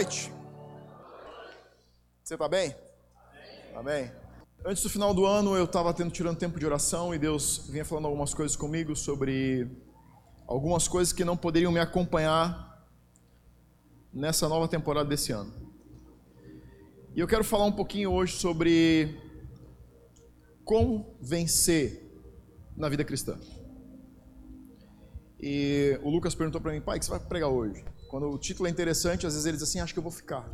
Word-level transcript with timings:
noite. 0.00 0.32
Você 2.24 2.32
está 2.32 2.48
bem? 2.48 2.74
Amém. 3.76 4.10
Antes 4.64 4.82
do 4.82 4.88
final 4.88 5.12
do 5.12 5.26
ano, 5.26 5.54
eu 5.54 5.64
estava 5.64 5.92
tirando 5.92 6.38
tempo 6.38 6.58
de 6.58 6.64
oração 6.64 7.14
e 7.14 7.18
Deus 7.18 7.68
vinha 7.68 7.84
falando 7.84 8.06
algumas 8.06 8.32
coisas 8.32 8.56
comigo 8.56 8.96
sobre 8.96 9.70
algumas 10.46 10.88
coisas 10.88 11.12
que 11.12 11.22
não 11.22 11.36
poderiam 11.36 11.70
me 11.70 11.80
acompanhar 11.80 12.82
nessa 14.10 14.48
nova 14.48 14.66
temporada 14.66 15.06
desse 15.06 15.32
ano. 15.32 15.52
E 17.14 17.20
eu 17.20 17.28
quero 17.28 17.44
falar 17.44 17.66
um 17.66 17.72
pouquinho 17.72 18.10
hoje 18.10 18.36
sobre 18.36 19.20
como 20.64 21.14
vencer 21.20 22.10
na 22.74 22.88
vida 22.88 23.04
cristã. 23.04 23.38
E 25.38 26.00
o 26.02 26.08
Lucas 26.08 26.34
perguntou 26.34 26.58
para 26.58 26.72
mim, 26.72 26.80
pai, 26.80 26.96
o 26.96 27.00
que 27.00 27.04
você 27.04 27.10
vai 27.10 27.20
pregar 27.20 27.50
hoje? 27.50 27.84
Quando 28.10 28.28
o 28.28 28.36
título 28.36 28.66
é 28.66 28.70
interessante, 28.72 29.24
às 29.24 29.34
vezes 29.34 29.46
ele 29.46 29.56
diz 29.56 29.62
assim, 29.62 29.78
acho 29.78 29.92
que 29.92 29.98
eu 30.00 30.02
vou 30.02 30.10
ficar. 30.10 30.44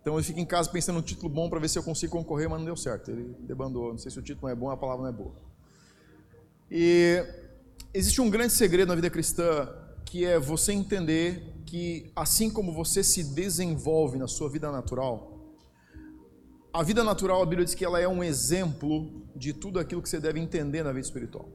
Então 0.00 0.16
eu 0.16 0.24
fico 0.24 0.40
em 0.40 0.46
casa 0.46 0.70
pensando 0.70 0.96
no 0.96 1.02
título 1.02 1.28
bom 1.28 1.50
para 1.50 1.60
ver 1.60 1.68
se 1.68 1.78
eu 1.78 1.82
consigo 1.82 2.10
concorrer, 2.10 2.48
mas 2.48 2.60
não 2.60 2.64
deu 2.64 2.76
certo. 2.76 3.10
Ele 3.10 3.36
debandou. 3.40 3.90
Não 3.90 3.98
sei 3.98 4.10
se 4.10 4.18
o 4.18 4.22
título 4.22 4.50
é 4.50 4.54
bom, 4.54 4.70
a 4.70 4.76
palavra 4.76 5.02
não 5.02 5.10
é 5.10 5.12
boa. 5.12 5.34
E 6.70 7.22
existe 7.92 8.22
um 8.22 8.30
grande 8.30 8.54
segredo 8.54 8.88
na 8.88 8.94
vida 8.94 9.10
cristã 9.10 9.68
que 10.06 10.24
é 10.24 10.38
você 10.38 10.72
entender 10.72 11.62
que 11.66 12.10
assim 12.16 12.50
como 12.50 12.72
você 12.72 13.04
se 13.04 13.22
desenvolve 13.22 14.18
na 14.18 14.26
sua 14.26 14.48
vida 14.48 14.72
natural, 14.72 15.54
a 16.72 16.82
vida 16.82 17.04
natural, 17.04 17.42
a 17.42 17.46
Bíblia 17.46 17.66
diz 17.66 17.74
que 17.74 17.84
ela 17.84 18.00
é 18.00 18.08
um 18.08 18.24
exemplo 18.24 19.26
de 19.36 19.52
tudo 19.52 19.78
aquilo 19.78 20.00
que 20.00 20.08
você 20.08 20.18
deve 20.18 20.40
entender 20.40 20.82
na 20.82 20.90
vida 20.90 21.04
espiritual. 21.04 21.46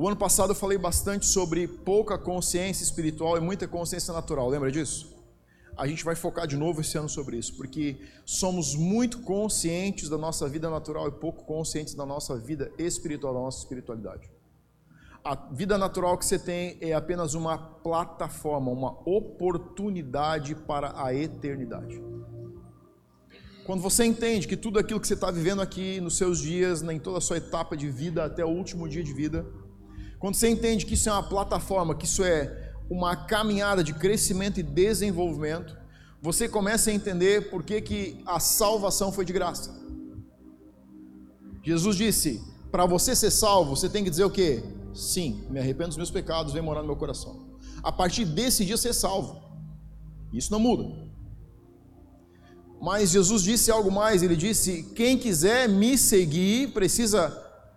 O 0.00 0.06
ano 0.06 0.16
passado 0.16 0.52
eu 0.52 0.54
falei 0.54 0.78
bastante 0.78 1.26
sobre 1.26 1.66
pouca 1.66 2.16
consciência 2.16 2.84
espiritual 2.84 3.36
e 3.36 3.40
muita 3.40 3.66
consciência 3.66 4.14
natural, 4.14 4.48
lembra 4.48 4.70
disso? 4.70 5.12
A 5.76 5.88
gente 5.88 6.04
vai 6.04 6.14
focar 6.14 6.46
de 6.46 6.56
novo 6.56 6.82
esse 6.82 6.96
ano 6.96 7.08
sobre 7.08 7.36
isso, 7.36 7.56
porque 7.56 7.96
somos 8.24 8.76
muito 8.76 9.18
conscientes 9.22 10.08
da 10.08 10.16
nossa 10.16 10.48
vida 10.48 10.70
natural 10.70 11.08
e 11.08 11.10
pouco 11.10 11.44
conscientes 11.44 11.94
da 11.94 12.06
nossa 12.06 12.38
vida 12.38 12.70
espiritual, 12.78 13.34
da 13.34 13.40
nossa 13.40 13.58
espiritualidade. 13.58 14.30
A 15.24 15.34
vida 15.34 15.76
natural 15.76 16.16
que 16.16 16.26
você 16.26 16.38
tem 16.38 16.78
é 16.80 16.92
apenas 16.92 17.34
uma 17.34 17.58
plataforma, 17.58 18.70
uma 18.70 19.00
oportunidade 19.04 20.54
para 20.54 20.92
a 20.94 21.12
eternidade. 21.12 22.00
Quando 23.66 23.82
você 23.82 24.04
entende 24.04 24.46
que 24.46 24.56
tudo 24.56 24.78
aquilo 24.78 25.00
que 25.00 25.08
você 25.08 25.14
está 25.14 25.32
vivendo 25.32 25.60
aqui 25.60 26.00
nos 26.00 26.16
seus 26.16 26.38
dias, 26.38 26.82
em 26.82 27.00
toda 27.00 27.18
a 27.18 27.20
sua 27.20 27.38
etapa 27.38 27.76
de 27.76 27.90
vida, 27.90 28.24
até 28.24 28.44
o 28.44 28.48
último 28.48 28.88
dia 28.88 29.02
de 29.02 29.12
vida, 29.12 29.44
quando 30.18 30.34
você 30.34 30.48
entende 30.48 30.84
que 30.84 30.94
isso 30.94 31.08
é 31.08 31.12
uma 31.12 31.22
plataforma, 31.22 31.94
que 31.94 32.04
isso 32.04 32.24
é 32.24 32.72
uma 32.90 33.14
caminhada 33.14 33.84
de 33.84 33.94
crescimento 33.94 34.58
e 34.58 34.62
desenvolvimento, 34.62 35.76
você 36.20 36.48
começa 36.48 36.90
a 36.90 36.92
entender 36.92 37.50
por 37.50 37.62
que, 37.62 37.80
que 37.80 38.20
a 38.26 38.40
salvação 38.40 39.12
foi 39.12 39.24
de 39.24 39.32
graça. 39.32 39.78
Jesus 41.62 41.96
disse: 41.96 42.42
para 42.72 42.86
você 42.86 43.14
ser 43.14 43.30
salvo, 43.30 43.76
você 43.76 43.88
tem 43.88 44.02
que 44.02 44.10
dizer 44.10 44.24
o 44.24 44.30
quê? 44.30 44.62
Sim, 44.92 45.44
me 45.48 45.60
arrependo 45.60 45.88
dos 45.88 45.96
meus 45.96 46.10
pecados, 46.10 46.52
vem 46.52 46.62
morar 46.62 46.80
no 46.80 46.86
meu 46.86 46.96
coração. 46.96 47.46
A 47.82 47.92
partir 47.92 48.24
desse 48.24 48.64
dia 48.64 48.76
ser 48.76 48.92
salvo. 48.92 49.40
Isso 50.32 50.50
não 50.50 50.58
muda. 50.58 51.08
Mas 52.80 53.10
Jesus 53.10 53.42
disse 53.42 53.70
algo 53.70 53.90
mais, 53.90 54.22
ele 54.22 54.36
disse: 54.36 54.82
quem 54.94 55.16
quiser 55.16 55.68
me 55.68 55.96
seguir 55.96 56.72
precisa 56.72 57.30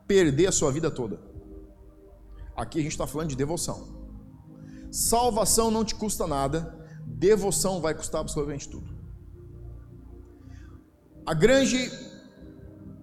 perder 0.08 0.48
a 0.48 0.52
sua 0.52 0.72
vida 0.72 0.90
toda. 0.90 1.31
Aqui 2.62 2.78
a 2.78 2.84
gente 2.84 2.92
está 2.92 3.08
falando 3.08 3.30
de 3.30 3.36
devoção. 3.36 3.88
Salvação 4.92 5.72
não 5.72 5.84
te 5.84 5.96
custa 5.96 6.28
nada, 6.28 6.78
devoção 7.08 7.82
vai 7.82 7.96
custar 7.96 8.22
absolutamente 8.22 8.70
tudo. 8.70 8.96
A 11.26 11.34
grande 11.34 11.90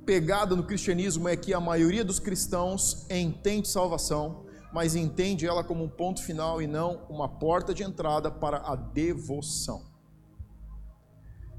pegada 0.06 0.54
no 0.54 0.62
cristianismo 0.62 1.28
é 1.28 1.36
que 1.36 1.52
a 1.52 1.58
maioria 1.58 2.04
dos 2.04 2.20
cristãos 2.20 3.04
entende 3.10 3.66
salvação, 3.66 4.46
mas 4.72 4.94
entende 4.94 5.44
ela 5.44 5.64
como 5.64 5.82
um 5.82 5.88
ponto 5.88 6.22
final 6.22 6.62
e 6.62 6.68
não 6.68 7.04
uma 7.08 7.28
porta 7.28 7.74
de 7.74 7.82
entrada 7.82 8.30
para 8.30 8.58
a 8.58 8.76
devoção. 8.76 9.82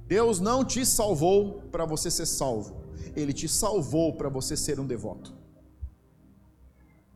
Deus 0.08 0.40
não 0.40 0.64
te 0.64 0.86
salvou 0.86 1.64
para 1.64 1.84
você 1.84 2.10
ser 2.10 2.28
salvo, 2.28 2.82
Ele 3.14 3.34
te 3.34 3.50
salvou 3.50 4.16
para 4.16 4.30
você 4.30 4.56
ser 4.56 4.80
um 4.80 4.88
devoto. 4.88 5.36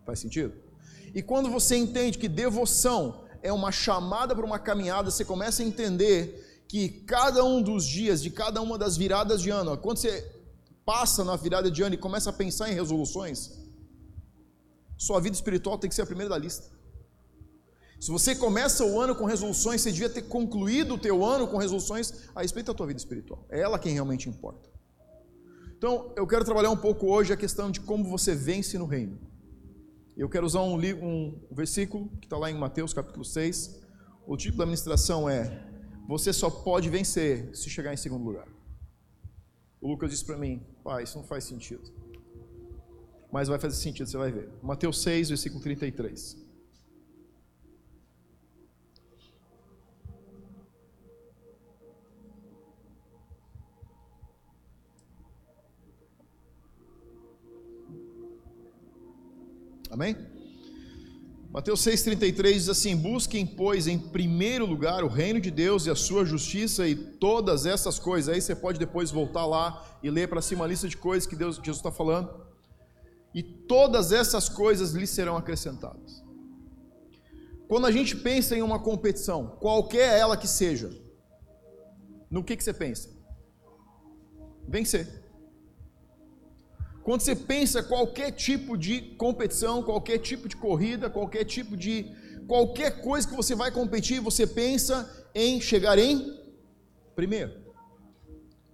Faz 0.05 0.19
sentido? 0.19 0.62
E 1.13 1.21
quando 1.21 1.49
você 1.49 1.75
entende 1.75 2.17
que 2.17 2.27
devoção 2.27 3.25
é 3.41 3.51
uma 3.51 3.71
chamada 3.71 4.35
para 4.35 4.45
uma 4.45 4.57
caminhada, 4.57 5.11
você 5.11 5.23
começa 5.23 5.61
a 5.61 5.65
entender 5.65 6.63
que 6.67 6.89
cada 6.89 7.43
um 7.43 7.61
dos 7.61 7.85
dias, 7.85 8.21
de 8.21 8.31
cada 8.31 8.61
uma 8.61 8.77
das 8.77 8.97
viradas 8.97 9.41
de 9.41 9.49
ano, 9.49 9.77
quando 9.77 9.97
você 9.97 10.31
passa 10.85 11.23
na 11.23 11.35
virada 11.35 11.69
de 11.69 11.83
ano 11.83 11.95
e 11.95 11.97
começa 11.97 12.29
a 12.29 12.33
pensar 12.33 12.69
em 12.71 12.73
resoluções, 12.73 13.51
sua 14.97 15.19
vida 15.19 15.35
espiritual 15.35 15.77
tem 15.77 15.89
que 15.89 15.95
ser 15.95 16.01
a 16.01 16.05
primeira 16.05 16.29
da 16.29 16.37
lista. 16.37 16.71
Se 17.99 18.11
você 18.11 18.35
começa 18.35 18.83
o 18.83 18.99
ano 18.99 19.15
com 19.15 19.25
resoluções, 19.25 19.81
você 19.81 19.91
devia 19.91 20.09
ter 20.09 20.23
concluído 20.23 20.95
o 20.95 20.97
teu 20.97 21.23
ano 21.23 21.47
com 21.47 21.57
resoluções 21.57 22.13
a 22.35 22.41
respeito 22.41 22.67
da 22.67 22.73
tua 22.73 22.87
vida 22.87 22.97
espiritual. 22.99 23.45
É 23.49 23.61
ela 23.61 23.79
quem 23.79 23.93
realmente 23.93 24.27
importa. 24.27 24.69
Então, 25.77 26.11
eu 26.15 26.25
quero 26.25 26.43
trabalhar 26.43 26.69
um 26.69 26.77
pouco 26.77 27.07
hoje 27.07 27.31
a 27.31 27.37
questão 27.37 27.69
de 27.69 27.79
como 27.79 28.03
você 28.09 28.35
vence 28.35 28.77
no 28.77 28.85
reino. 28.85 29.19
Eu 30.15 30.29
quero 30.29 30.45
usar 30.45 30.61
um, 30.61 30.75
um 30.75 31.39
versículo 31.51 32.07
que 32.19 32.27
está 32.27 32.37
lá 32.37 32.49
em 32.49 32.53
Mateus 32.53 32.93
capítulo 32.93 33.25
6. 33.25 33.81
O 34.27 34.37
título 34.37 34.59
da 34.59 34.65
ministração 34.65 35.27
é 35.27 35.67
Você 36.07 36.31
só 36.31 36.51
pode 36.51 36.87
vencer 36.87 37.55
se 37.55 37.67
chegar 37.67 37.91
em 37.93 37.97
segundo 37.97 38.23
lugar. 38.23 38.47
O 39.81 39.87
Lucas 39.87 40.11
disse 40.11 40.23
para 40.23 40.37
mim, 40.37 40.61
pai, 40.83 41.03
isso 41.03 41.17
não 41.17 41.25
faz 41.25 41.45
sentido. 41.45 41.91
Mas 43.31 43.47
vai 43.47 43.57
fazer 43.57 43.75
sentido, 43.75 44.07
você 44.07 44.15
vai 44.15 44.31
ver. 44.31 44.49
Mateus 44.61 45.01
6, 45.01 45.29
versículo 45.29 45.61
33. 45.61 46.42
Amém? 59.93 60.17
Mateus 61.51 61.81
6,33 61.81 62.53
diz 62.53 62.67
assim: 62.67 62.95
Busquem, 62.95 63.45
pois, 63.45 63.85
em 63.85 63.99
primeiro 63.99 64.65
lugar 64.65 65.03
o 65.03 65.07
reino 65.07 65.39
de 65.39 65.51
Deus 65.51 65.85
e 65.85 65.91
a 65.91 65.95
sua 65.95 66.25
justiça 66.25 66.87
e 66.87 66.95
todas 66.95 67.67
essas 67.67 67.99
coisas. 67.99 68.33
Aí 68.33 68.41
você 68.41 68.55
pode 68.55 68.79
depois 68.79 69.11
voltar 69.11 69.45
lá 69.45 69.99
e 70.01 70.09
ler 70.09 70.27
para 70.27 70.41
cima 70.41 70.65
a 70.65 70.67
lista 70.67 70.89
de 70.89 70.97
coisas 70.97 71.27
que 71.27 71.35
Deus, 71.35 71.57
Jesus 71.57 71.77
está 71.77 71.91
falando. 71.91 72.43
E 73.35 73.43
todas 73.43 74.11
essas 74.11 74.49
coisas 74.49 74.93
lhe 74.93 75.05
serão 75.05 75.37
acrescentadas. 75.37 76.23
Quando 77.67 77.85
a 77.85 77.91
gente 77.91 78.15
pensa 78.15 78.55
em 78.55 78.63
uma 78.63 78.79
competição, 78.79 79.57
qualquer 79.59 80.17
ela 80.17 80.35
que 80.35 80.47
seja, 80.47 80.89
no 82.31 82.43
que, 82.43 82.57
que 82.57 82.63
você 82.63 82.73
pensa? 82.73 83.11
Vencer. 84.67 85.22
Quando 87.03 87.21
você 87.21 87.35
pensa 87.35 87.83
qualquer 87.83 88.31
tipo 88.31 88.77
de 88.77 89.01
competição, 89.17 89.83
qualquer 89.83 90.19
tipo 90.19 90.47
de 90.47 90.55
corrida, 90.55 91.09
qualquer 91.09 91.43
tipo 91.43 91.75
de 91.75 92.09
qualquer 92.47 93.01
coisa 93.01 93.27
que 93.27 93.35
você 93.35 93.55
vai 93.55 93.71
competir, 93.71 94.21
você 94.21 94.47
pensa 94.47 95.27
em 95.35 95.59
chegar 95.59 95.97
em 95.97 96.39
primeiro. 97.15 97.53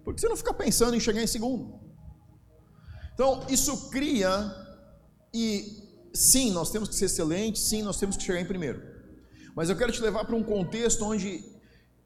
Porque 0.03 0.21
você 0.21 0.29
não 0.29 0.37
fica 0.37 0.53
pensando 0.53 0.95
em 0.95 0.99
chegar 0.99 1.23
em 1.23 1.27
segundo. 1.27 1.79
Então, 3.13 3.45
isso 3.49 3.89
cria 3.89 4.29
e 5.33 5.83
sim, 6.13 6.51
nós 6.51 6.71
temos 6.71 6.89
que 6.89 6.95
ser 6.95 7.05
excelentes, 7.05 7.63
sim, 7.63 7.81
nós 7.81 7.97
temos 7.97 8.15
que 8.15 8.23
chegar 8.23 8.39
em 8.39 8.45
primeiro. 8.45 8.81
Mas 9.55 9.69
eu 9.69 9.75
quero 9.75 9.91
te 9.91 10.01
levar 10.01 10.23
para 10.25 10.35
um 10.35 10.43
contexto 10.43 11.03
onde 11.03 11.43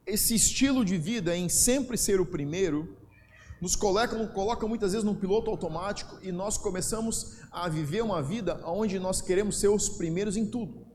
esse 0.06 0.36
estilo 0.36 0.84
de 0.84 0.98
vida 0.98 1.36
em 1.36 1.48
sempre 1.50 1.98
ser 1.98 2.20
o 2.20 2.26
primeiro 2.26 2.98
nos 3.64 3.78
coloca, 3.78 4.28
coloca 4.28 4.68
muitas 4.68 4.92
vezes 4.92 5.06
num 5.06 5.16
piloto 5.16 5.50
automático 5.50 6.20
e 6.22 6.34
nós 6.34 6.58
começamos 6.58 7.38
a 7.50 7.70
viver 7.70 8.04
uma 8.04 8.22
vida 8.22 8.62
onde 8.66 9.00
nós 9.00 9.22
queremos 9.22 9.58
ser 9.58 9.70
os 9.70 9.88
primeiros 9.88 10.36
em 10.36 10.46
tudo. 10.46 10.86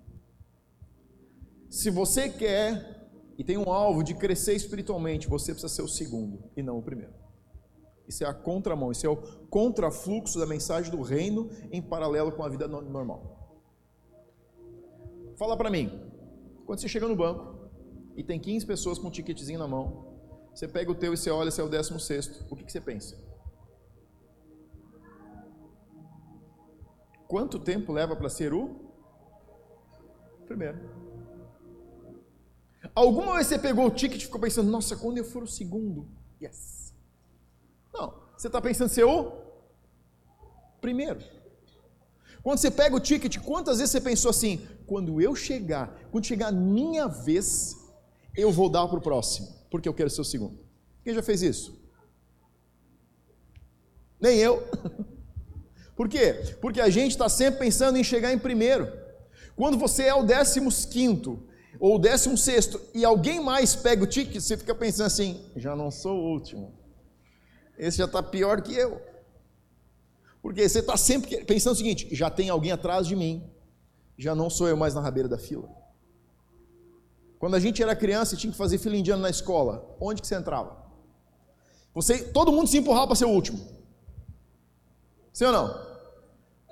Se 1.70 1.88
você 1.88 2.29
quer 2.29 3.09
e 3.38 3.43
tem 3.43 3.56
um 3.56 3.73
alvo 3.73 4.03
de 4.03 4.12
crescer 4.12 4.53
espiritualmente, 4.53 5.26
você 5.26 5.53
precisa 5.53 5.75
ser 5.75 5.81
o 5.81 5.88
segundo 5.88 6.44
e 6.55 6.62
não 6.62 6.76
o 6.76 6.82
primeiro. 6.82 7.15
Isso 8.06 8.23
é 8.23 8.26
a 8.26 8.35
contramão, 8.35 8.93
isso 8.93 9.06
é 9.06 9.09
o 9.09 9.17
contrafluxo 9.49 10.38
da 10.38 10.44
mensagem 10.44 10.91
do 10.91 11.00
reino 11.00 11.49
em 11.73 11.81
paralelo 11.81 12.32
com 12.32 12.43
a 12.43 12.50
vida 12.50 12.69
normal. 12.69 13.64
Fala 15.38 15.56
para 15.56 15.71
mim, 15.71 15.91
quando 16.67 16.81
você 16.81 16.88
chega 16.88 17.09
no 17.09 17.17
banco 17.17 17.71
e 18.14 18.23
tem 18.23 18.38
15 18.38 18.67
pessoas 18.67 18.99
com 18.99 19.09
um 19.09 19.11
ticketzinho 19.11 19.59
na 19.59 19.67
mão, 19.67 20.07
você 20.58 20.66
pega 20.66 20.90
o 20.90 20.94
teu 20.94 21.14
e 21.14 21.16
você 21.16 21.31
olha, 21.31 21.52
você 21.52 21.60
é 21.60 21.64
o 21.64 21.69
décimo 21.69 22.00
sexto. 22.00 22.44
O 22.50 22.56
que, 22.56 22.64
que 22.64 22.72
você 22.72 22.81
pensa? 22.81 23.16
Quanto 27.28 27.60
tempo 27.60 27.93
leva 27.93 28.16
para 28.16 28.28
ser 28.28 28.52
o 28.52 28.75
primeiro? 30.46 30.81
Alguma 32.93 33.34
vez 33.34 33.46
você 33.46 33.56
pegou 33.56 33.87
o 33.87 33.90
ticket 33.90 34.20
e 34.20 34.25
ficou 34.25 34.40
pensando, 34.40 34.69
nossa, 34.69 34.96
quando 34.96 35.19
eu 35.19 35.25
for 35.25 35.44
o 35.44 35.46
segundo? 35.46 36.08
Yes. 36.43 36.93
Não, 37.94 38.20
você 38.37 38.49
está 38.49 38.61
pensando 38.61 38.88
ser 38.88 39.04
o 39.04 39.31
primeiro. 40.81 41.20
Quando 42.43 42.58
você 42.58 42.69
pega 42.69 42.96
o 42.96 43.00
ticket, 43.00 43.38
quantas 43.38 43.78
vezes 43.78 43.93
você 43.93 44.00
pensou 44.00 44.31
assim, 44.31 44.66
quando 44.88 45.20
eu 45.20 45.37
chegar, 45.37 45.96
quando 46.11 46.26
chegar 46.26 46.49
a 46.49 46.52
minha 46.52 47.06
vez, 47.06 47.76
eu 48.34 48.50
vou 48.50 48.69
dar 48.69 48.88
para 48.88 48.99
o 48.99 49.02
próximo, 49.02 49.57
porque 49.70 49.88
eu 49.88 49.94
quero 49.94 50.11
ser 50.11 50.20
o 50.20 50.25
segundo. 50.25 50.59
Quem 51.03 51.15
já 51.15 51.23
fez 51.23 51.43
isso? 51.43 51.79
Nem 54.20 54.38
eu. 54.38 54.62
Por 55.94 56.09
quê? 56.09 56.56
Porque 56.61 56.81
a 56.81 56.88
gente 56.88 57.12
está 57.12 57.29
sempre 57.29 57.61
pensando 57.61 57.99
em 57.99 58.05
chegar 58.05 58.32
em 58.32 58.38
primeiro. 58.38 58.91
Quando 59.56 59.76
você 59.76 60.05
é 60.05 60.15
o 60.15 60.23
décimo 60.23 60.70
quinto 60.91 61.43
ou 61.81 61.97
o 61.97 61.99
décimo 61.99 62.37
sexto 62.37 62.81
e 62.94 63.05
alguém 63.05 63.41
mais 63.41 63.75
pega 63.75 64.05
o 64.05 64.06
ticket, 64.06 64.41
você 64.41 64.56
fica 64.56 64.75
pensando 64.75 65.06
assim: 65.06 65.44
já 65.56 65.75
não 65.75 65.91
sou 65.91 66.17
o 66.17 66.32
último. 66.32 66.73
Esse 67.76 67.99
já 67.99 68.05
está 68.05 68.23
pior 68.23 68.62
que 68.62 68.75
eu. 68.75 69.03
Porque 70.41 70.69
você 70.69 70.79
está 70.79 70.97
sempre 70.97 71.44
pensando 71.44 71.75
o 71.75 71.76
seguinte: 71.76 72.09
já 72.12 72.31
tem 72.31 72.49
alguém 72.49 72.71
atrás 72.71 73.06
de 73.06 73.17
mim, 73.17 73.50
já 74.17 74.35
não 74.35 74.49
sou 74.49 74.69
eu 74.69 74.76
mais 74.76 74.94
na 74.94 75.00
rabeira 75.00 75.29
da 75.29 75.38
fila. 75.38 75.69
Quando 77.38 77.55
a 77.55 77.61
gente 77.61 77.82
era 77.82 77.94
criança 77.94 78.35
e 78.35 78.38
tinha 78.38 78.50
que 78.50 78.58
fazer 78.58 78.79
fila 78.79 78.96
indiana 78.96 79.23
na 79.23 79.31
escola, 79.31 79.96
onde 80.00 80.20
que 80.20 80.26
você 80.26 80.35
entrava? 80.35 80.76
Você, 81.94 82.25
todo 82.25 82.52
mundo 82.52 82.69
se 82.69 82.79
empurrava 82.79 83.06
para 83.06 83.17
ser 83.17 83.25
o 83.25 83.31
último. 83.31 83.58
Sim 85.32 85.44
ou 85.46 85.52
não? 85.52 85.88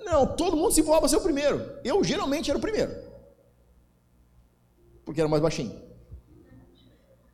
Não, 0.04 0.36
todo 0.36 0.56
mundo 0.56 0.72
se 0.72 0.80
empurrava 0.80 1.02
para 1.02 1.08
ser 1.08 1.16
o 1.16 1.20
primeiro. 1.20 1.78
Eu 1.84 2.02
geralmente 2.02 2.50
era 2.50 2.58
o 2.58 2.62
primeiro. 2.62 2.94
Porque 5.04 5.20
era 5.20 5.28
mais 5.28 5.42
baixinho. 5.42 5.80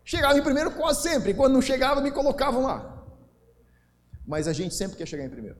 Chegava 0.04 0.38
em 0.38 0.42
primeiro 0.42 0.74
quase 0.74 1.02
sempre. 1.02 1.32
Quando 1.32 1.54
não 1.54 1.62
chegava, 1.62 2.00
me 2.00 2.10
colocavam 2.10 2.62
lá. 2.62 3.04
Mas 4.26 4.46
a 4.46 4.52
gente 4.52 4.74
sempre 4.74 4.96
quer 4.96 5.06
chegar 5.06 5.24
em 5.24 5.30
primeiro. 5.30 5.58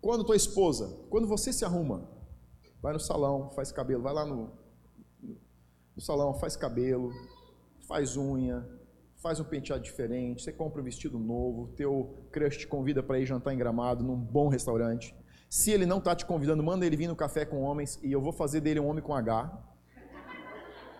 Quando 0.00 0.24
tua 0.24 0.36
esposa, 0.36 0.98
quando 1.10 1.28
você 1.28 1.52
se 1.52 1.64
arruma, 1.64 2.08
vai 2.80 2.92
no 2.92 3.00
salão, 3.00 3.50
faz 3.50 3.70
cabelo, 3.70 4.02
vai 4.02 4.14
lá 4.14 4.24
no, 4.24 4.50
no 5.94 6.02
salão, 6.02 6.34
faz 6.34 6.56
cabelo, 6.56 7.12
faz 7.86 8.16
unha, 8.16 8.66
faz 9.16 9.38
um 9.38 9.44
penteado 9.44 9.82
diferente, 9.82 10.42
você 10.42 10.52
compra 10.52 10.80
um 10.80 10.84
vestido 10.84 11.18
novo, 11.18 11.68
teu 11.76 12.26
crush 12.32 12.58
te 12.58 12.66
convida 12.66 13.02
para 13.02 13.18
ir 13.18 13.26
jantar 13.26 13.52
em 13.52 13.58
Gramado 13.58 14.02
num 14.02 14.16
bom 14.16 14.48
restaurante. 14.48 15.14
Se 15.48 15.70
ele 15.70 15.84
não 15.84 15.98
está 15.98 16.14
te 16.14 16.24
convidando, 16.24 16.62
manda 16.62 16.86
ele 16.86 16.96
vir 16.96 17.08
no 17.08 17.16
café 17.16 17.44
com 17.44 17.60
homens 17.60 17.98
e 18.02 18.12
eu 18.12 18.20
vou 18.20 18.32
fazer 18.32 18.60
dele 18.60 18.80
um 18.80 18.86
homem 18.86 19.02
com 19.02 19.14
H. 19.14 19.52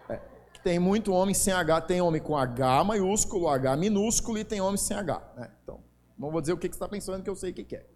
É, 0.08 0.20
tem 0.62 0.78
muito 0.78 1.12
homem 1.12 1.34
sem 1.34 1.52
H, 1.52 1.82
tem 1.82 2.00
homem 2.00 2.20
com 2.20 2.36
H 2.36 2.84
maiúsculo, 2.84 3.48
H 3.48 3.76
minúsculo 3.76 4.36
e 4.38 4.44
tem 4.44 4.60
homem 4.60 4.76
sem 4.76 4.96
H. 4.96 5.32
Né? 5.36 5.50
Então, 5.62 5.80
não 6.18 6.30
vou 6.30 6.40
dizer 6.40 6.52
o 6.52 6.58
que, 6.58 6.66
você 6.66 6.74
está 6.74 6.88
pensando, 6.88 7.22
que 7.22 7.30
eu 7.30 7.36
sei 7.36 7.52
o 7.52 7.54
que, 7.54 7.64
que 7.64 7.76
é. 7.76 7.86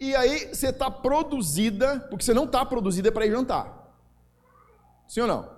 E 0.00 0.14
aí 0.16 0.54
você 0.54 0.68
está 0.68 0.90
produzida, 0.90 2.00
porque 2.10 2.24
você 2.24 2.34
não 2.34 2.44
está 2.44 2.64
produzida 2.64 3.12
para 3.12 3.26
ir 3.26 3.30
jantar. 3.30 3.85
Sim 5.08 5.22
ou 5.22 5.26
não? 5.26 5.56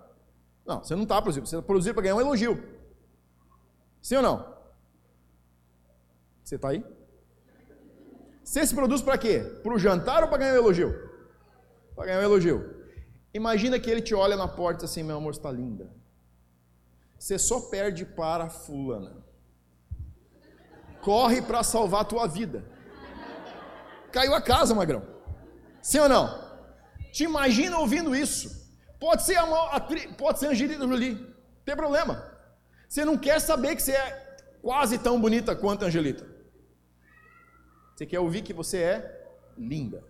Não, 0.66 0.84
você 0.84 0.94
não 0.94 1.04
está 1.04 1.20
produzida, 1.20 1.46
você 1.46 1.56
está 1.56 1.66
produzida 1.66 1.94
para 1.94 2.02
ganhar 2.02 2.16
um 2.16 2.20
elogio. 2.20 2.62
Sim 4.02 4.16
ou 4.16 4.22
não? 4.22 4.58
Você 6.44 6.56
está 6.56 6.68
aí? 6.68 6.84
Você 8.44 8.66
se 8.66 8.74
produz 8.74 9.02
para 9.02 9.18
quê? 9.18 9.40
Para 9.62 9.74
o 9.74 9.78
jantar 9.78 10.22
ou 10.22 10.28
para 10.28 10.38
ganhar 10.38 10.54
um 10.54 10.56
elogio? 10.56 10.94
Para 11.94 12.06
ganhar 12.06 12.20
um 12.20 12.22
elogio. 12.22 12.78
Imagina 13.32 13.78
que 13.78 13.90
ele 13.90 14.00
te 14.00 14.14
olha 14.14 14.36
na 14.36 14.48
porta 14.48 14.84
assim, 14.84 15.02
meu 15.02 15.16
amor, 15.16 15.32
está 15.32 15.50
linda. 15.50 15.90
Você 17.18 17.38
só 17.38 17.60
perde 17.60 18.04
para 18.04 18.48
fulana. 18.48 19.24
Corre 21.02 21.42
para 21.42 21.62
salvar 21.62 22.02
a 22.02 22.04
tua 22.04 22.26
vida. 22.26 22.64
Caiu 24.12 24.34
a 24.34 24.40
casa, 24.40 24.74
magrão. 24.74 25.02
Sim 25.82 26.00
ou 26.00 26.08
não? 26.08 26.48
Te 27.12 27.24
imagina 27.24 27.78
ouvindo 27.78 28.14
isso. 28.14 28.67
Pode 28.98 29.22
ser 29.22 29.36
a, 29.36 29.44
a 29.76 29.80
pode 29.80 30.38
ser 30.38 30.48
Angelina 30.48 30.86
Jolie. 30.86 31.14
Não 31.14 31.34
tem 31.64 31.76
problema. 31.76 32.38
Você 32.88 33.04
não 33.04 33.16
quer 33.16 33.40
saber 33.40 33.76
que 33.76 33.82
você 33.82 33.92
é 33.92 34.36
quase 34.62 34.98
tão 34.98 35.20
bonita 35.20 35.54
quanto 35.54 35.84
Angelita. 35.84 36.26
Você 37.94 38.06
quer 38.06 38.20
ouvir 38.20 38.42
que 38.42 38.52
você 38.52 38.78
é 38.78 39.28
linda. 39.56 40.04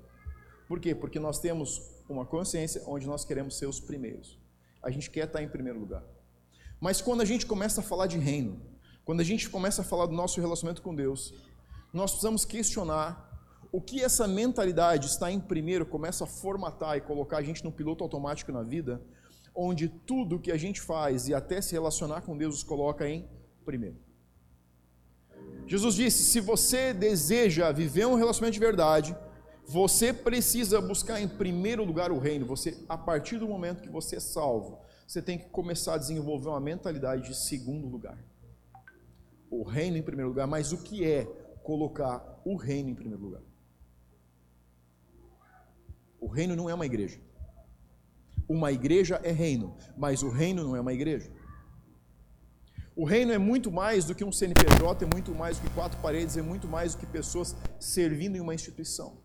Por 0.66 0.78
quê? 0.78 0.94
Porque 0.94 1.18
nós 1.18 1.38
temos 1.40 1.80
uma 2.08 2.24
consciência 2.24 2.82
onde 2.86 3.06
nós 3.06 3.24
queremos 3.24 3.56
ser 3.56 3.66
os 3.66 3.80
primeiros. 3.80 4.38
A 4.82 4.90
gente 4.90 5.10
quer 5.10 5.26
estar 5.26 5.42
em 5.42 5.48
primeiro 5.48 5.78
lugar. 5.78 6.02
Mas 6.80 7.00
quando 7.00 7.22
a 7.22 7.24
gente 7.24 7.46
começa 7.46 7.80
a 7.80 7.84
falar 7.84 8.06
de 8.06 8.18
reino, 8.18 8.60
quando 9.04 9.20
a 9.20 9.24
gente 9.24 9.48
começa 9.48 9.82
a 9.82 9.84
falar 9.84 10.06
do 10.06 10.12
nosso 10.12 10.40
relacionamento 10.40 10.82
com 10.82 10.94
Deus, 10.94 11.34
nós 11.92 12.10
precisamos 12.10 12.44
questionar 12.44 13.27
o 13.70 13.80
que 13.80 14.02
essa 14.02 14.26
mentalidade 14.26 15.06
está 15.06 15.30
em 15.30 15.38
primeiro 15.38 15.84
começa 15.84 16.24
a 16.24 16.26
formatar 16.26 16.96
e 16.96 17.00
colocar 17.00 17.38
a 17.38 17.42
gente 17.42 17.62
no 17.62 17.70
piloto 17.70 18.02
automático 18.02 18.50
na 18.50 18.62
vida, 18.62 19.00
onde 19.54 19.88
tudo 19.88 20.38
que 20.38 20.50
a 20.50 20.56
gente 20.56 20.80
faz 20.80 21.28
e 21.28 21.34
até 21.34 21.60
se 21.60 21.72
relacionar 21.72 22.22
com 22.22 22.36
Deus 22.36 22.54
nos 22.54 22.62
coloca 22.62 23.08
em 23.08 23.28
primeiro. 23.64 23.96
Jesus 25.66 25.94
disse: 25.94 26.24
se 26.24 26.40
você 26.40 26.94
deseja 26.94 27.70
viver 27.70 28.06
um 28.06 28.14
relacionamento 28.14 28.54
de 28.54 28.60
verdade, 28.60 29.16
você 29.66 30.14
precisa 30.14 30.80
buscar 30.80 31.20
em 31.20 31.28
primeiro 31.28 31.84
lugar 31.84 32.10
o 32.10 32.18
reino. 32.18 32.46
Você, 32.46 32.82
a 32.88 32.96
partir 32.96 33.38
do 33.38 33.46
momento 33.46 33.82
que 33.82 33.90
você 33.90 34.16
é 34.16 34.20
salvo, 34.20 34.80
você 35.06 35.20
tem 35.20 35.36
que 35.36 35.50
começar 35.50 35.94
a 35.94 35.98
desenvolver 35.98 36.48
uma 36.48 36.60
mentalidade 36.60 37.28
de 37.28 37.36
segundo 37.36 37.86
lugar. 37.86 38.18
O 39.50 39.62
reino 39.62 39.98
em 39.98 40.02
primeiro 40.02 40.30
lugar, 40.30 40.46
mas 40.46 40.72
o 40.72 40.78
que 40.78 41.04
é 41.04 41.24
colocar 41.62 42.40
o 42.46 42.56
reino 42.56 42.88
em 42.88 42.94
primeiro 42.94 43.22
lugar? 43.22 43.47
O 46.28 46.30
reino 46.30 46.54
não 46.54 46.68
é 46.68 46.74
uma 46.74 46.84
igreja. 46.84 47.18
Uma 48.46 48.70
igreja 48.70 49.18
é 49.24 49.32
reino, 49.32 49.74
mas 49.96 50.22
o 50.22 50.28
reino 50.28 50.62
não 50.62 50.76
é 50.76 50.80
uma 50.80 50.92
igreja. 50.92 51.30
O 52.94 53.04
reino 53.04 53.32
é 53.32 53.38
muito 53.38 53.70
mais 53.70 54.04
do 54.04 54.14
que 54.14 54.22
um 54.22 54.30
CNPJ, 54.30 55.06
é 55.06 55.08
muito 55.10 55.34
mais 55.34 55.56
do 55.56 55.62
que 55.62 55.74
quatro 55.74 55.98
paredes, 56.00 56.36
é 56.36 56.42
muito 56.42 56.68
mais 56.68 56.94
do 56.94 56.98
que 56.98 57.06
pessoas 57.06 57.56
servindo 57.80 58.36
em 58.36 58.40
uma 58.40 58.54
instituição. 58.54 59.16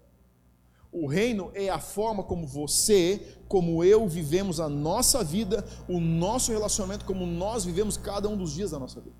O 0.93 1.05
reino 1.05 1.51
é 1.53 1.67
a 1.67 1.79
forma 1.79 2.23
como 2.23 2.47
você, 2.47 3.37
como 3.49 3.83
eu 3.83 4.07
vivemos 4.07 4.61
a 4.61 4.69
nossa 4.69 5.23
vida, 5.25 5.65
o 5.89 5.99
nosso 5.99 6.53
relacionamento, 6.53 7.03
como 7.03 7.25
nós 7.25 7.65
vivemos 7.65 7.97
cada 7.97 8.29
um 8.29 8.37
dos 8.37 8.53
dias 8.53 8.71
da 8.71 8.79
nossa 8.79 9.01
vida. 9.01 9.17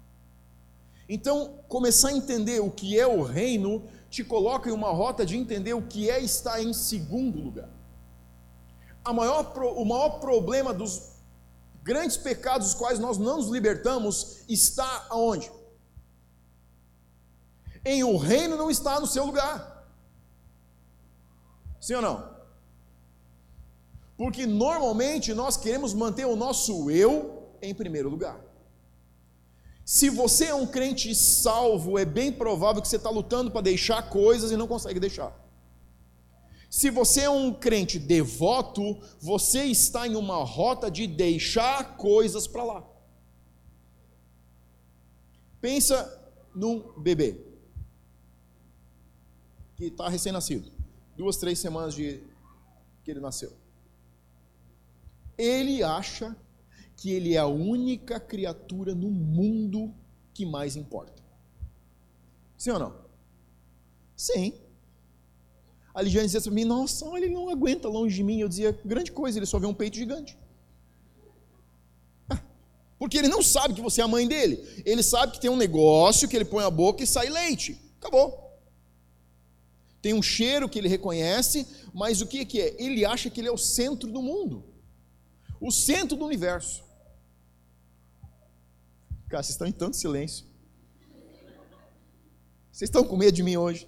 Então, 1.09 1.59
começar 1.67 2.09
a 2.09 2.13
entender 2.13 2.61
o 2.61 2.71
que 2.71 2.97
é 2.97 3.05
o 3.05 3.23
reino 3.23 3.83
te 4.09 4.23
coloca 4.23 4.69
em 4.69 4.73
uma 4.73 4.91
rota 4.91 5.25
de 5.25 5.35
entender 5.35 5.73
o 5.73 5.81
que 5.81 6.09
é 6.09 6.21
estar 6.21 6.61
em 6.61 6.71
segundo 6.71 7.41
lugar 7.41 7.82
maior, 9.11 9.51
o 9.75 9.83
maior 9.83 10.19
problema 10.19 10.73
dos 10.73 11.13
grandes 11.83 12.15
pecados 12.15 12.67
dos 12.67 12.75
quais 12.75 12.99
nós 12.99 13.17
não 13.17 13.37
nos 13.37 13.49
libertamos 13.49 14.43
está 14.47 15.07
aonde? 15.09 15.51
Em 17.83 18.03
o 18.03 18.15
reino 18.15 18.55
não 18.55 18.71
está 18.71 18.99
no 18.99 19.07
seu 19.07 19.25
lugar. 19.25 19.85
Sim 21.81 21.95
ou 21.95 22.01
não? 22.01 22.33
Porque 24.15 24.45
normalmente 24.45 25.33
nós 25.33 25.57
queremos 25.57 25.93
manter 25.93 26.25
o 26.25 26.35
nosso 26.35 26.89
eu 26.89 27.51
em 27.61 27.73
primeiro 27.73 28.07
lugar. 28.07 28.39
Se 29.83 30.09
você 30.09 30.45
é 30.45 30.55
um 30.55 30.65
crente 30.65 31.13
salvo, 31.13 31.99
é 31.99 32.05
bem 32.05 32.31
provável 32.31 32.81
que 32.81 32.87
você 32.87 32.95
está 32.95 33.09
lutando 33.09 33.51
para 33.51 33.59
deixar 33.59 34.09
coisas 34.09 34.49
e 34.49 34.55
não 34.55 34.65
consegue 34.65 34.97
deixar. 34.97 35.42
Se 36.73 36.89
você 36.89 37.21
é 37.21 37.29
um 37.29 37.53
crente 37.53 37.99
devoto, 37.99 38.99
você 39.21 39.65
está 39.65 40.07
em 40.07 40.15
uma 40.15 40.43
rota 40.43 40.89
de 40.89 41.05
deixar 41.05 41.97
coisas 41.97 42.47
para 42.47 42.63
lá. 42.63 42.83
Pensa 45.61 45.95
num 46.55 46.99
bebê 46.99 47.39
que 49.75 49.85
está 49.85 50.09
recém-nascido, 50.09 50.71
duas, 51.15 51.37
três 51.37 51.59
semanas 51.59 51.93
de 51.93 52.23
que 53.03 53.11
ele 53.11 53.19
nasceu. 53.19 53.53
Ele 55.37 55.83
acha 55.83 56.35
que 56.97 57.11
ele 57.11 57.35
é 57.35 57.37
a 57.37 57.45
única 57.45 58.19
criatura 58.19 58.95
no 58.95 59.11
mundo 59.11 59.93
que 60.33 60.43
mais 60.43 60.75
importa. 60.75 61.21
Sim 62.57 62.71
ou 62.71 62.79
não? 62.79 62.95
Sim. 64.17 64.59
A 65.93 66.01
Ligiane 66.01 66.25
dizia 66.25 66.41
para 66.41 66.51
mim: 66.51 66.65
Nossa, 66.65 67.05
ele 67.15 67.29
não 67.29 67.49
aguenta 67.49 67.87
longe 67.87 68.15
de 68.15 68.23
mim. 68.23 68.39
Eu 68.39 68.49
dizia: 68.49 68.77
Grande 68.83 69.11
coisa, 69.11 69.37
ele 69.37 69.45
só 69.45 69.59
vê 69.59 69.67
um 69.67 69.73
peito 69.73 69.95
gigante. 69.95 70.37
Porque 72.97 73.17
ele 73.17 73.27
não 73.27 73.43
sabe 73.43 73.73
que 73.73 73.81
você 73.81 74.01
é 74.01 74.03
a 74.03 74.07
mãe 74.07 74.27
dele. 74.27 74.59
Ele 74.85 75.03
sabe 75.03 75.33
que 75.33 75.39
tem 75.39 75.49
um 75.49 75.55
negócio 75.55 76.27
que 76.27 76.35
ele 76.35 76.45
põe 76.45 76.63
a 76.63 76.69
boca 76.69 77.03
e 77.03 77.07
sai 77.07 77.29
leite. 77.29 77.79
Acabou. 77.99 78.43
Tem 80.01 80.13
um 80.13 80.21
cheiro 80.21 80.67
que 80.67 80.77
ele 80.77 80.89
reconhece, 80.89 81.65
mas 81.93 82.19
o 82.21 82.27
que 82.27 82.59
é? 82.59 82.75
Ele 82.77 83.05
acha 83.05 83.29
que 83.29 83.39
ele 83.39 83.47
é 83.47 83.51
o 83.51 83.57
centro 83.57 84.11
do 84.11 84.21
mundo. 84.21 84.65
o 85.61 85.71
centro 85.71 86.17
do 86.17 86.25
universo. 86.25 86.83
Cara, 89.29 89.41
vocês 89.41 89.55
estão 89.55 89.65
em 89.65 89.71
tanto 89.71 89.95
silêncio. 89.95 90.45
Vocês 92.69 92.89
estão 92.89 93.03
com 93.03 93.15
medo 93.15 93.35
de 93.35 93.43
mim 93.43 93.55
hoje? 93.55 93.87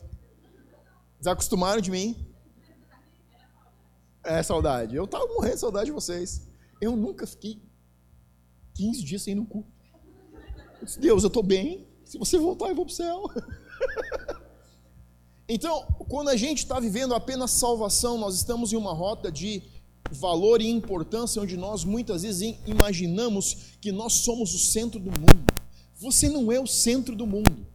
Desacostumaram 1.25 1.81
de 1.81 1.89
mim? 1.89 2.15
É 4.23 4.43
saudade. 4.43 4.95
Eu 4.95 5.05
estava 5.05 5.25
morrendo 5.25 5.55
de 5.55 5.59
saudade 5.59 5.85
de 5.87 5.91
vocês. 5.91 6.47
Eu 6.79 6.95
nunca 6.95 7.25
fiquei 7.25 7.59
15 8.75 9.03
dias 9.03 9.23
sem 9.23 9.31
ir 9.31 9.35
no 9.35 9.47
cu. 9.47 9.65
Eu 10.79 10.85
disse, 10.85 10.99
Deus, 10.99 11.23
eu 11.23 11.29
estou 11.29 11.41
bem. 11.41 11.87
Se 12.03 12.19
você 12.19 12.37
voltar, 12.37 12.69
eu 12.69 12.75
vou 12.75 12.85
para 12.85 12.91
o 12.91 12.95
céu. 12.95 13.23
então, 15.49 15.87
quando 16.07 16.29
a 16.29 16.35
gente 16.35 16.59
está 16.59 16.79
vivendo 16.79 17.15
apenas 17.15 17.49
salvação, 17.49 18.19
nós 18.19 18.35
estamos 18.35 18.71
em 18.71 18.75
uma 18.75 18.93
rota 18.93 19.31
de 19.31 19.63
valor 20.11 20.61
e 20.61 20.69
importância 20.69 21.41
onde 21.41 21.57
nós 21.57 21.83
muitas 21.83 22.21
vezes 22.21 22.55
imaginamos 22.67 23.77
que 23.81 23.91
nós 23.91 24.13
somos 24.13 24.53
o 24.53 24.59
centro 24.59 24.99
do 24.99 25.09
mundo. 25.09 25.43
Você 25.95 26.29
não 26.29 26.51
é 26.51 26.59
o 26.59 26.67
centro 26.67 27.15
do 27.15 27.25
mundo. 27.25 27.65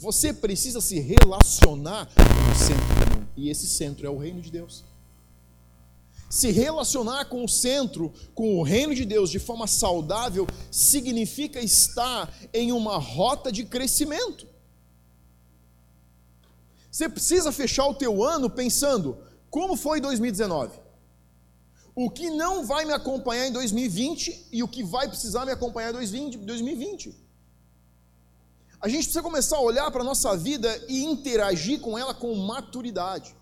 Você 0.00 0.32
precisa 0.32 0.80
se 0.80 0.98
relacionar 0.98 2.06
com 2.06 2.52
o 2.52 2.56
centro. 2.56 3.28
E 3.36 3.50
esse 3.50 3.66
centro 3.66 4.06
é 4.06 4.10
o 4.10 4.16
reino 4.16 4.40
de 4.40 4.50
Deus. 4.50 4.82
Se 6.30 6.50
relacionar 6.50 7.26
com 7.26 7.44
o 7.44 7.48
centro, 7.48 8.10
com 8.34 8.58
o 8.58 8.62
reino 8.62 8.94
de 8.94 9.04
Deus 9.04 9.28
de 9.28 9.38
forma 9.38 9.66
saudável, 9.66 10.46
significa 10.70 11.60
estar 11.60 12.32
em 12.54 12.72
uma 12.72 12.96
rota 12.96 13.52
de 13.52 13.62
crescimento. 13.62 14.46
Você 16.90 17.06
precisa 17.06 17.52
fechar 17.52 17.86
o 17.86 17.94
teu 17.94 18.24
ano 18.24 18.48
pensando, 18.48 19.18
como 19.50 19.76
foi 19.76 20.00
2019? 20.00 20.80
O 21.94 22.08
que 22.08 22.30
não 22.30 22.64
vai 22.64 22.86
me 22.86 22.92
acompanhar 22.94 23.48
em 23.48 23.52
2020 23.52 24.46
e 24.50 24.62
o 24.62 24.68
que 24.68 24.82
vai 24.82 25.08
precisar 25.08 25.44
me 25.44 25.52
acompanhar 25.52 25.90
em 25.90 26.30
2020? 26.46 27.29
A 28.80 28.88
gente 28.88 29.04
precisa 29.04 29.22
começar 29.22 29.56
a 29.58 29.60
olhar 29.60 29.90
para 29.90 30.00
a 30.00 30.04
nossa 30.04 30.34
vida 30.36 30.68
e 30.88 31.04
interagir 31.04 31.80
com 31.80 31.98
ela 31.98 32.14
com 32.14 32.34
maturidade. 32.34 33.36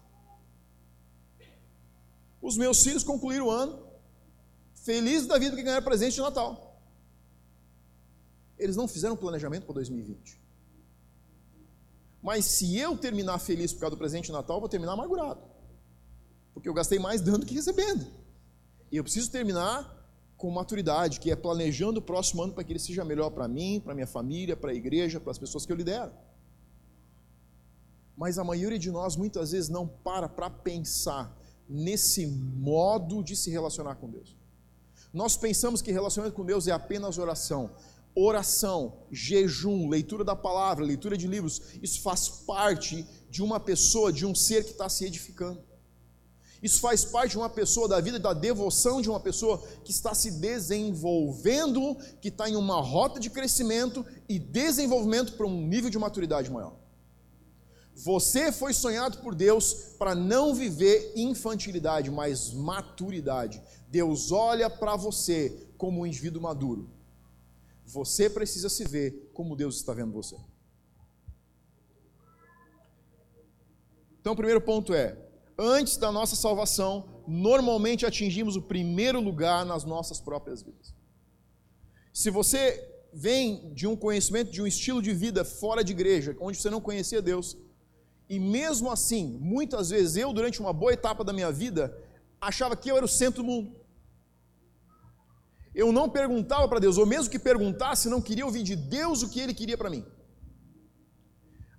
Os 2.43 2.57
meus 2.57 2.83
filhos 2.83 3.05
concluíram 3.05 3.47
o 3.47 3.51
ano, 3.51 3.87
felizes 4.75 5.29
da 5.29 5.39
vida 5.39 5.55
que 5.55 5.63
ganharam 5.63 5.85
presente 5.85 6.15
de 6.15 6.21
Natal. 6.21 6.81
Eles 8.59 8.75
não 8.75 8.89
fizeram 8.89 9.17
planejamento 9.17 9.65
para 9.65 9.75
2020. 9.75 10.41
Mas 12.21 12.45
se 12.45 12.77
eu 12.77 12.97
terminar 12.97 13.39
feliz 13.39 13.73
por 13.73 13.81
causa 13.81 13.95
do 13.95 13.99
presente 13.99 14.27
de 14.27 14.33
Natal, 14.33 14.57
eu 14.57 14.61
vou 14.61 14.69
terminar 14.69 14.93
amargurado. 14.93 15.41
Porque 16.53 16.69
eu 16.69 16.75
gastei 16.75 16.99
mais 16.99 17.21
dando 17.21 17.47
que 17.47 17.55
recebendo. 17.55 18.07
E 18.91 18.97
eu 18.97 19.05
preciso 19.05 19.31
terminar 19.31 19.98
com 20.39 20.49
maturidade, 20.53 21.19
que 21.19 21.33
é 21.33 21.37
planejando 21.37 21.99
o 21.99 22.03
próximo 22.03 22.45
ano 22.45 22.53
para 22.53 22.63
que 22.63 22.73
ele 22.73 22.79
seja 22.79 23.05
melhor 23.05 23.31
para 23.31 23.49
mim, 23.49 23.83
para 23.85 23.93
minha 23.93 24.07
família, 24.07 24.57
para 24.57 24.71
a 24.71 24.75
igreja, 24.75 25.19
para 25.19 25.33
as 25.33 25.39
pessoas 25.39 25.67
que 25.67 25.73
eu 25.73 25.77
lidero. 25.77 26.13
Mas 28.17 28.39
a 28.39 28.45
maioria 28.45 28.79
de 28.79 28.91
nós 28.91 29.17
muitas 29.17 29.51
vezes 29.51 29.69
não 29.69 29.87
para 29.87 30.29
para 30.29 30.49
pensar 30.49 31.37
nesse 31.69 32.25
modo 32.27 33.23
de 33.23 33.35
se 33.35 33.51
relacionar 33.51 33.97
com 33.97 34.09
Deus. 34.09 34.37
Nós 35.13 35.37
pensamos 35.37 35.83
que 35.83 35.91
relacionamento 35.91 36.37
com 36.37 36.45
Deus 36.45 36.69
é 36.69 36.73
apenas 36.73 37.19
oração. 37.19 37.73
Oração, 38.15 38.95
jejum, 39.11 39.89
leitura 39.89 40.25
da 40.25 40.37
palavra, 40.37 40.85
leitura 40.85 41.17
de 41.17 41.27
livros, 41.27 41.63
isso 41.83 42.01
faz 42.01 42.29
parte 42.29 43.05
de 43.29 43.43
uma 43.43 43.59
pessoa, 43.59 44.13
de 44.13 44.25
um 44.25 44.35
ser 44.35 44.65
que 44.65 44.71
está 44.71 44.89
se 44.89 45.05
edificando. 45.05 45.68
Isso 46.63 46.81
faz 46.81 47.05
parte 47.05 47.33
de 47.33 47.39
uma 47.39 47.49
pessoa, 47.49 47.89
da 47.89 48.01
vida, 48.01 48.19
da 48.19 48.33
devoção 48.33 49.01
de 49.01 49.09
uma 49.09 49.21
pessoa 49.21 49.59
que 49.85 49.91
está 49.91 50.15
se 50.15 50.33
desenvolvendo, 50.33 51.97
que 52.21 52.29
está 52.29 52.49
em 52.49 52.57
uma 52.57 52.81
rota 52.81 53.21
de 53.21 53.31
crescimento 53.31 54.05
e 54.29 54.39
desenvolvimento 54.39 55.35
para 55.35 55.47
um 55.47 55.67
nível 55.67 55.89
de 55.89 55.99
maturidade 55.99 56.51
maior. 56.51 56.77
Você 57.95 58.53
foi 58.53 58.73
sonhado 58.73 59.19
por 59.19 59.35
Deus 59.35 59.75
para 59.99 60.15
não 60.15 60.55
viver 60.55 61.13
infantilidade, 61.17 62.11
mas 62.11 62.53
maturidade. 62.53 63.61
Deus 63.89 64.31
olha 64.31 64.71
para 64.71 64.95
você 64.95 65.67
como 65.77 66.01
um 66.01 66.07
indivíduo 66.07 66.41
maduro. 66.41 66.89
Você 67.85 68.29
precisa 68.31 68.69
se 68.69 68.85
ver 68.85 69.31
como 69.33 69.57
Deus 69.57 69.77
está 69.77 69.93
vendo 69.93 70.13
você. 70.13 70.37
Então, 74.21 74.33
o 74.33 74.37
primeiro 74.37 74.61
ponto 74.61 74.93
é: 74.93 75.17
antes 75.59 75.97
da 75.97 76.13
nossa 76.13 76.37
salvação, 76.37 77.23
normalmente 77.27 78.07
atingimos 78.07 78.55
o 78.55 78.63
primeiro 78.63 79.21
lugar 79.21 79.67
nas 79.67 79.85
nossas 79.85 80.21
próprias 80.21 80.63
vidas. 80.63 80.95
Se 82.13 82.31
você 82.31 82.63
vem 83.13 83.73
de 83.75 83.87
um 83.87 83.97
conhecimento, 83.97 84.53
de 84.53 84.63
um 84.63 84.67
estilo 84.67 85.03
de 85.03 85.13
vida 85.13 85.45
fora 85.45 85.83
de 85.83 85.93
igreja, 85.93 86.37
onde 86.41 86.59
você 86.59 86.71
não 86.71 86.81
conhecia 86.81 87.21
Deus, 87.21 87.57
e 88.29 88.39
mesmo 88.39 88.91
assim, 88.91 89.39
muitas 89.41 89.91
vezes 89.91 90.17
eu, 90.17 90.33
durante 90.33 90.61
uma 90.61 90.73
boa 90.73 90.93
etapa 90.93 91.25
da 91.25 91.33
minha 91.33 91.51
vida, 91.51 91.97
achava 92.41 92.77
que 92.77 92.91
eu 92.91 92.97
era 92.97 93.05
o 93.05 93.09
centro 93.09 93.43
do 93.43 93.49
mundo. 93.49 93.75
Eu 95.75 95.91
não 95.93 96.09
perguntava 96.09 96.69
para 96.69 96.79
Deus, 96.79 96.99
ou 96.99 97.07
mesmo 97.07 97.31
que 97.31 97.39
perguntasse, 97.39 98.09
não 98.09 98.21
queria 98.21 98.45
ouvir 98.45 98.63
de 98.63 98.77
Deus 98.77 99.23
o 99.23 99.29
que 99.29 99.41
Ele 99.41 99.55
queria 99.55 99.79
para 99.79 99.91
mim. 99.91 100.05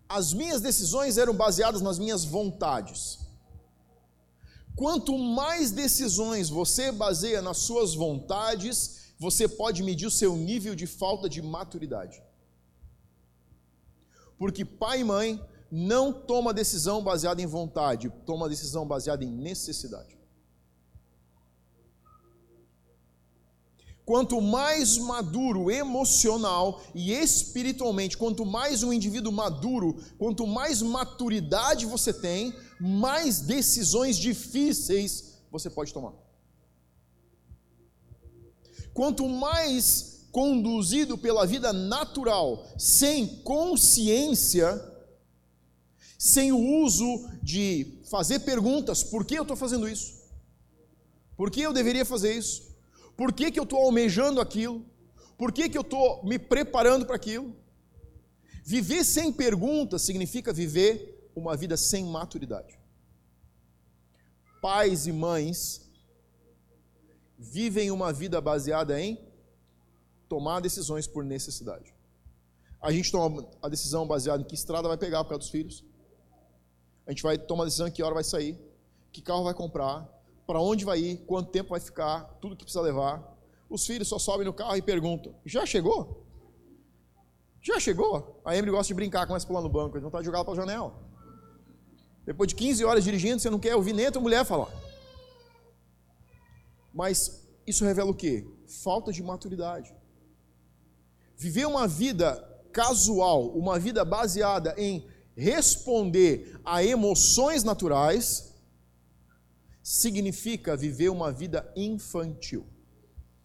As 0.08 0.34
minhas 0.34 0.60
decisões 0.60 1.18
eram 1.18 1.36
baseadas 1.36 1.82
nas 1.82 2.00
minhas 2.00 2.26
vontades. 2.26 3.29
Quanto 4.76 5.18
mais 5.18 5.72
decisões 5.72 6.50
você 6.50 6.92
baseia 6.92 7.42
nas 7.42 7.58
suas 7.58 7.94
vontades, 7.94 9.14
você 9.18 9.48
pode 9.48 9.84
medir 9.84 10.06
o 10.06 10.12
seu 10.12 10.36
nível 10.36 10.76
de 10.76 10.88
falta 10.88 11.28
de 11.28 11.42
maturidade. 11.42 12.22
Porque 14.38 14.64
pai 14.64 15.02
e 15.02 15.04
mãe 15.04 15.46
não 15.72 16.14
toma 16.14 16.54
decisão 16.54 17.04
baseada 17.04 17.42
em 17.42 17.46
vontade, 17.46 18.10
toma 18.26 18.50
decisão 18.50 18.88
baseada 18.88 19.24
em 19.24 19.30
necessidade. 19.30 20.19
Quanto 24.10 24.42
mais 24.42 24.98
maduro 24.98 25.70
emocional 25.70 26.82
e 26.96 27.12
espiritualmente, 27.12 28.18
quanto 28.18 28.44
mais 28.44 28.82
um 28.82 28.92
indivíduo 28.92 29.32
maduro, 29.32 30.04
quanto 30.18 30.48
mais 30.48 30.82
maturidade 30.82 31.86
você 31.86 32.12
tem, 32.12 32.52
mais 32.80 33.40
decisões 33.42 34.18
difíceis 34.18 35.36
você 35.52 35.70
pode 35.70 35.94
tomar. 35.94 36.14
Quanto 38.96 39.30
mais 39.30 40.28
conduzido 40.32 41.16
pela 41.16 41.46
vida 41.46 41.72
natural, 41.72 42.66
sem 42.80 43.28
consciência, 43.44 44.84
sem 46.18 46.52
o 46.52 46.84
uso 46.84 47.30
de 47.44 48.00
fazer 48.10 48.40
perguntas: 48.40 49.04
por 49.04 49.24
que 49.24 49.36
eu 49.36 49.44
estou 49.44 49.56
fazendo 49.56 49.88
isso? 49.88 50.18
Por 51.38 51.52
que 51.52 51.62
eu 51.62 51.72
deveria 51.72 52.04
fazer 52.04 52.34
isso? 52.36 52.69
Por 53.20 53.34
que, 53.34 53.52
que 53.52 53.60
eu 53.60 53.66
estou 53.66 53.80
almejando 53.84 54.40
aquilo? 54.40 54.86
Por 55.38 55.52
que, 55.52 55.68
que 55.68 55.78
eu 55.78 55.82
estou 55.82 56.24
me 56.24 56.40
preparando 56.40 57.06
para 57.06 57.18
aquilo? 57.18 57.54
Viver 58.64 59.04
sem 59.04 59.34
perguntas 59.34 60.04
significa 60.04 60.54
viver 60.54 61.30
uma 61.36 61.58
vida 61.58 61.76
sem 61.76 62.06
maturidade. 62.06 62.80
Pais 64.62 65.06
e 65.06 65.12
mães 65.12 65.92
vivem 67.38 67.92
uma 67.92 68.14
vida 68.14 68.40
baseada 68.40 68.98
em 69.02 69.20
tomar 70.30 70.62
decisões 70.62 71.06
por 71.06 71.26
necessidade. 71.26 71.94
A 72.82 72.90
gente 72.90 73.12
toma 73.12 73.46
a 73.62 73.68
decisão 73.68 74.08
baseada 74.08 74.44
em 74.44 74.46
que 74.46 74.56
estrada 74.56 74.88
vai 74.88 74.98
pegar 74.98 75.26
por 75.26 75.32
causa 75.32 75.40
dos 75.40 75.52
filhos. 75.52 75.84
A 77.06 77.12
gente 77.12 77.24
vai 77.24 77.38
tomar 77.38 77.64
a 77.64 77.66
decisão 77.66 77.90
em 77.90 77.92
que 77.92 78.02
hora 78.02 78.14
vai 78.14 78.24
sair, 78.24 78.58
que 79.12 79.22
carro 79.22 79.44
vai 79.44 79.54
comprar, 79.54 80.08
para 80.50 80.60
onde 80.60 80.84
vai 80.84 80.98
ir, 80.98 81.18
quanto 81.28 81.52
tempo 81.52 81.70
vai 81.70 81.80
ficar, 81.80 82.22
tudo 82.42 82.56
que 82.56 82.64
precisa 82.64 82.82
levar. 82.82 83.38
Os 83.70 83.86
filhos 83.86 84.08
só 84.08 84.18
sobem 84.18 84.48
no 84.48 84.52
carro 84.52 84.76
e 84.76 84.82
perguntam: 84.82 85.36
já 85.46 85.64
chegou? 85.64 86.26
Já 87.62 87.80
chegou? 87.80 88.42
A 88.44 88.58
Emily 88.58 88.72
gosta 88.72 88.88
de 88.88 88.96
brincar, 88.96 89.28
começa 89.28 89.46
a 89.46 89.48
pular 89.48 89.62
no 89.62 89.70
banco, 89.70 90.00
não 90.00 90.08
está 90.08 90.24
jogando 90.24 90.46
para 90.46 90.54
a 90.54 90.56
janela. 90.56 91.00
Depois 92.26 92.48
de 92.48 92.56
15 92.56 92.84
horas 92.84 93.04
dirigindo, 93.04 93.40
você 93.40 93.48
não 93.48 93.60
quer 93.60 93.76
ouvir 93.76 93.94
nem 93.94 94.08
a 94.08 94.12
tua 94.12 94.24
mulher 94.24 94.44
falar. 94.44 94.74
Mas 96.92 97.48
isso 97.68 97.86
revela 97.86 98.10
o 98.10 98.16
quê? 98.16 98.44
Falta 98.84 99.12
de 99.12 99.22
maturidade. 99.22 99.96
Viver 101.38 101.68
uma 101.68 101.88
vida 101.88 102.44
casual, 102.72 103.50
uma 103.50 103.78
vida 103.78 104.04
baseada 104.04 104.74
em 104.80 105.08
responder 105.36 106.60
a 106.66 106.84
emoções 106.84 107.64
naturais, 107.64 108.49
significa 109.90 110.78
viver 110.78 111.10
uma 111.10 111.32
vida 111.32 111.68
infantil. 111.76 112.64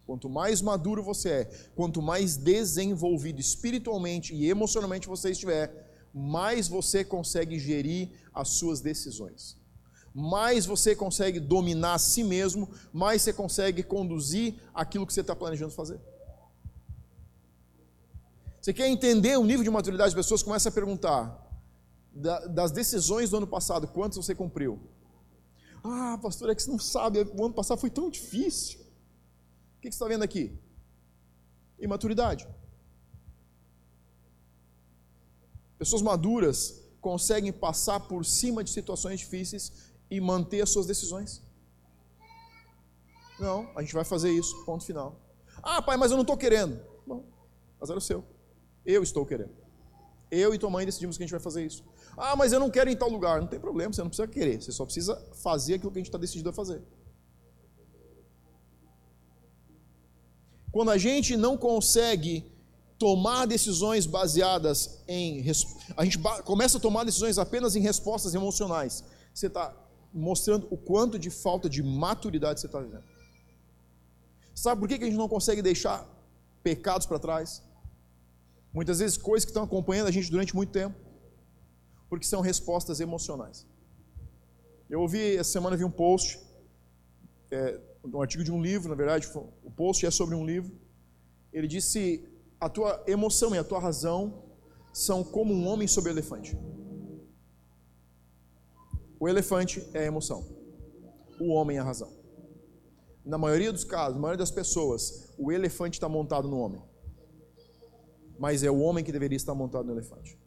Quanto 0.05 0.29
mais 0.29 0.61
maduro 0.61 1.03
você 1.03 1.29
é, 1.31 1.45
quanto 1.75 2.03
mais 2.03 2.37
desenvolvido 2.37 3.41
espiritualmente 3.41 4.35
e 4.35 4.51
emocionalmente 4.51 5.09
você 5.09 5.31
estiver, 5.31 6.07
mais 6.13 6.69
você 6.69 7.03
consegue 7.03 7.59
gerir 7.59 8.11
as 8.35 8.49
suas 8.51 8.83
decisões. 8.83 9.57
mais 10.17 10.65
você 10.65 10.95
consegue 10.95 11.41
dominar 11.41 11.95
a 11.95 11.99
si 11.99 12.23
mesmo, 12.23 12.69
mais 12.93 13.23
você 13.23 13.33
consegue 13.33 13.83
conduzir 13.83 14.55
aquilo 14.73 15.05
que 15.07 15.13
você 15.13 15.23
está 15.23 15.35
planejando 15.35 15.73
fazer. 15.73 15.99
Você 18.61 18.73
quer 18.73 18.87
entender 18.89 19.37
o 19.37 19.45
nível 19.45 19.65
de 19.65 19.71
maturidade 19.71 20.15
das 20.15 20.15
pessoas? 20.15 20.41
Começa 20.41 20.69
a 20.69 20.73
perguntar 20.73 21.43
das 22.51 22.71
decisões 22.71 23.31
do 23.31 23.39
ano 23.39 23.47
passado, 23.47 23.89
quantas 23.89 24.17
você 24.17 24.37
cumpriu? 24.37 24.79
Ah, 25.85 26.19
pastor, 26.21 26.49
é 26.49 26.55
que 26.55 26.63
você 26.63 26.71
não 26.71 26.79
sabe, 26.79 27.21
o 27.21 27.45
ano 27.45 27.53
passado 27.53 27.79
foi 27.79 27.91
tão 27.91 28.09
difícil. 28.09 28.81
O 28.81 29.81
que 29.83 29.89
você 29.89 29.97
está 29.97 30.09
vendo 30.09 30.23
aqui? 30.23 30.59
Imaturidade. 31.79 32.49
Pessoas 35.79 36.01
maduras 36.01 36.83
conseguem 37.03 37.53
passar 37.53 38.01
por 38.01 38.25
cima 38.25 38.65
de 38.65 38.71
situações 38.71 39.21
difíceis 39.21 39.93
e 40.11 40.19
manter 40.21 40.63
as 40.63 40.71
suas 40.71 40.87
decisões. 40.87 41.43
Não, 43.39 43.71
a 43.77 43.83
gente 43.83 43.93
vai 43.93 44.05
fazer 44.05 44.31
isso, 44.31 44.65
ponto 44.65 44.85
final. 44.85 45.21
Ah, 45.63 45.83
pai, 45.83 45.99
mas 45.99 46.11
eu 46.11 46.17
não 46.17 46.23
estou 46.23 46.37
querendo. 46.37 46.81
Bom, 47.07 47.27
azar 47.79 47.95
é 47.95 47.99
o 47.99 48.01
seu. 48.01 48.25
Eu 48.87 49.03
estou 49.03 49.27
querendo. 49.27 49.55
Eu 50.31 50.55
e 50.55 50.59
tua 50.59 50.71
mãe 50.71 50.87
decidimos 50.87 51.19
que 51.19 51.23
a 51.23 51.27
gente 51.27 51.33
vai 51.33 51.41
fazer 51.41 51.67
isso. 51.67 51.85
Ah, 52.17 52.37
mas 52.37 52.53
eu 52.53 52.61
não 52.61 52.71
quero 52.71 52.89
ir 52.91 52.95
em 52.95 52.97
tal 52.97 53.09
lugar. 53.09 53.41
Não 53.41 53.49
tem 53.49 53.61
problema, 53.61 53.93
você 53.93 54.03
não 54.03 54.09
precisa 54.09 54.29
querer. 54.29 54.63
Você 54.63 54.73
só 54.73 54.85
precisa 54.85 55.17
fazer 55.43 55.75
aquilo 55.75 55.91
que 55.91 55.99
a 55.99 56.01
gente 56.01 56.09
está 56.09 56.19
decidido 56.19 56.51
a 56.51 56.53
fazer. 56.53 56.83
Quando 60.71 60.91
a 60.91 60.99
gente 60.99 61.37
não 61.37 61.57
consegue 61.57 62.45
tomar 62.99 63.47
decisões 63.47 64.07
baseadas 64.07 65.03
em. 65.07 65.45
A 65.97 66.05
gente 66.05 66.19
começa 66.45 66.79
a 66.79 66.81
tomar 66.81 67.05
decisões 67.05 67.39
apenas 67.39 67.77
em 67.77 67.81
respostas 67.81 68.35
emocionais. 68.35 69.05
Você 69.33 69.47
está 69.47 69.75
mostrando 70.13 70.67
o 70.71 70.77
quanto 70.77 71.19
de 71.19 71.31
falta 71.31 71.69
de 71.69 71.83
maturidade 71.83 72.61
você 72.61 72.67
está 72.67 72.81
vivendo. 72.81 73.05
Sabe 74.55 74.81
por 74.81 74.89
que 74.89 74.95
a 74.95 75.07
gente 75.07 75.17
não 75.17 75.29
consegue 75.29 75.61
deixar 75.61 76.09
pecados 76.63 77.07
para 77.07 77.19
trás? 77.19 77.63
Muitas 78.73 79.01
vezes 79.01 79.17
coisas 79.17 79.45
que 79.45 79.51
estão 79.51 79.65
acompanhando 79.65 80.07
a 80.07 80.11
gente 80.11 80.31
durante 80.31 80.55
muito 80.55 80.71
tempo, 80.71 80.97
porque 82.15 82.27
são 82.27 82.41
respostas 82.41 83.01
emocionais. 83.01 83.67
Eu 84.89 85.01
ouvi, 85.01 85.37
essa 85.37 85.51
semana 85.51 85.77
vi 85.77 85.85
um 85.85 85.91
post, 85.91 86.41
é, 87.51 87.81
um 88.05 88.23
artigo 88.23 88.45
de 88.45 88.53
um 88.53 88.63
livro, 88.63 88.89
na 88.89 88.95
verdade, 88.95 89.29
o 89.65 89.71
post 89.71 90.07
é 90.07 90.11
sobre 90.11 90.35
um 90.35 90.47
livro. 90.47 90.73
Ele 91.53 91.67
disse: 91.67 92.25
a 92.61 92.69
tua 92.69 93.03
emoção 93.07 93.55
e 93.55 93.59
a 93.59 93.65
tua 93.65 93.81
razão 93.81 94.45
são 94.93 95.25
como 95.25 95.53
um 95.53 95.67
homem 95.67 95.89
sobre 95.89 96.11
o 96.11 96.13
elefante. 96.13 96.57
O 99.19 99.29
elefante 99.29 99.85
é 99.93 100.01
a 100.01 100.07
emoção, 100.07 100.47
o 101.41 101.49
homem 101.53 101.79
é 101.79 101.81
a 101.81 101.85
razão. 101.85 102.13
Na 103.25 103.39
maioria 103.39 103.73
dos 103.73 103.85
casos, 103.85 104.15
na 104.15 104.21
maioria 104.21 104.39
das 104.39 104.51
pessoas, 104.51 105.35
o 105.39 105.51
elefante 105.51 105.97
está 105.97 106.09
montado 106.09 106.47
no 106.47 106.59
homem. 106.59 106.83
Mas 108.39 108.63
é 108.63 108.71
o 108.71 108.79
homem 108.79 109.03
que 109.03 109.11
deveria 109.11 109.37
estar 109.37 109.55
montado 109.55 109.87
no 109.87 109.93
elefante. 109.93 110.39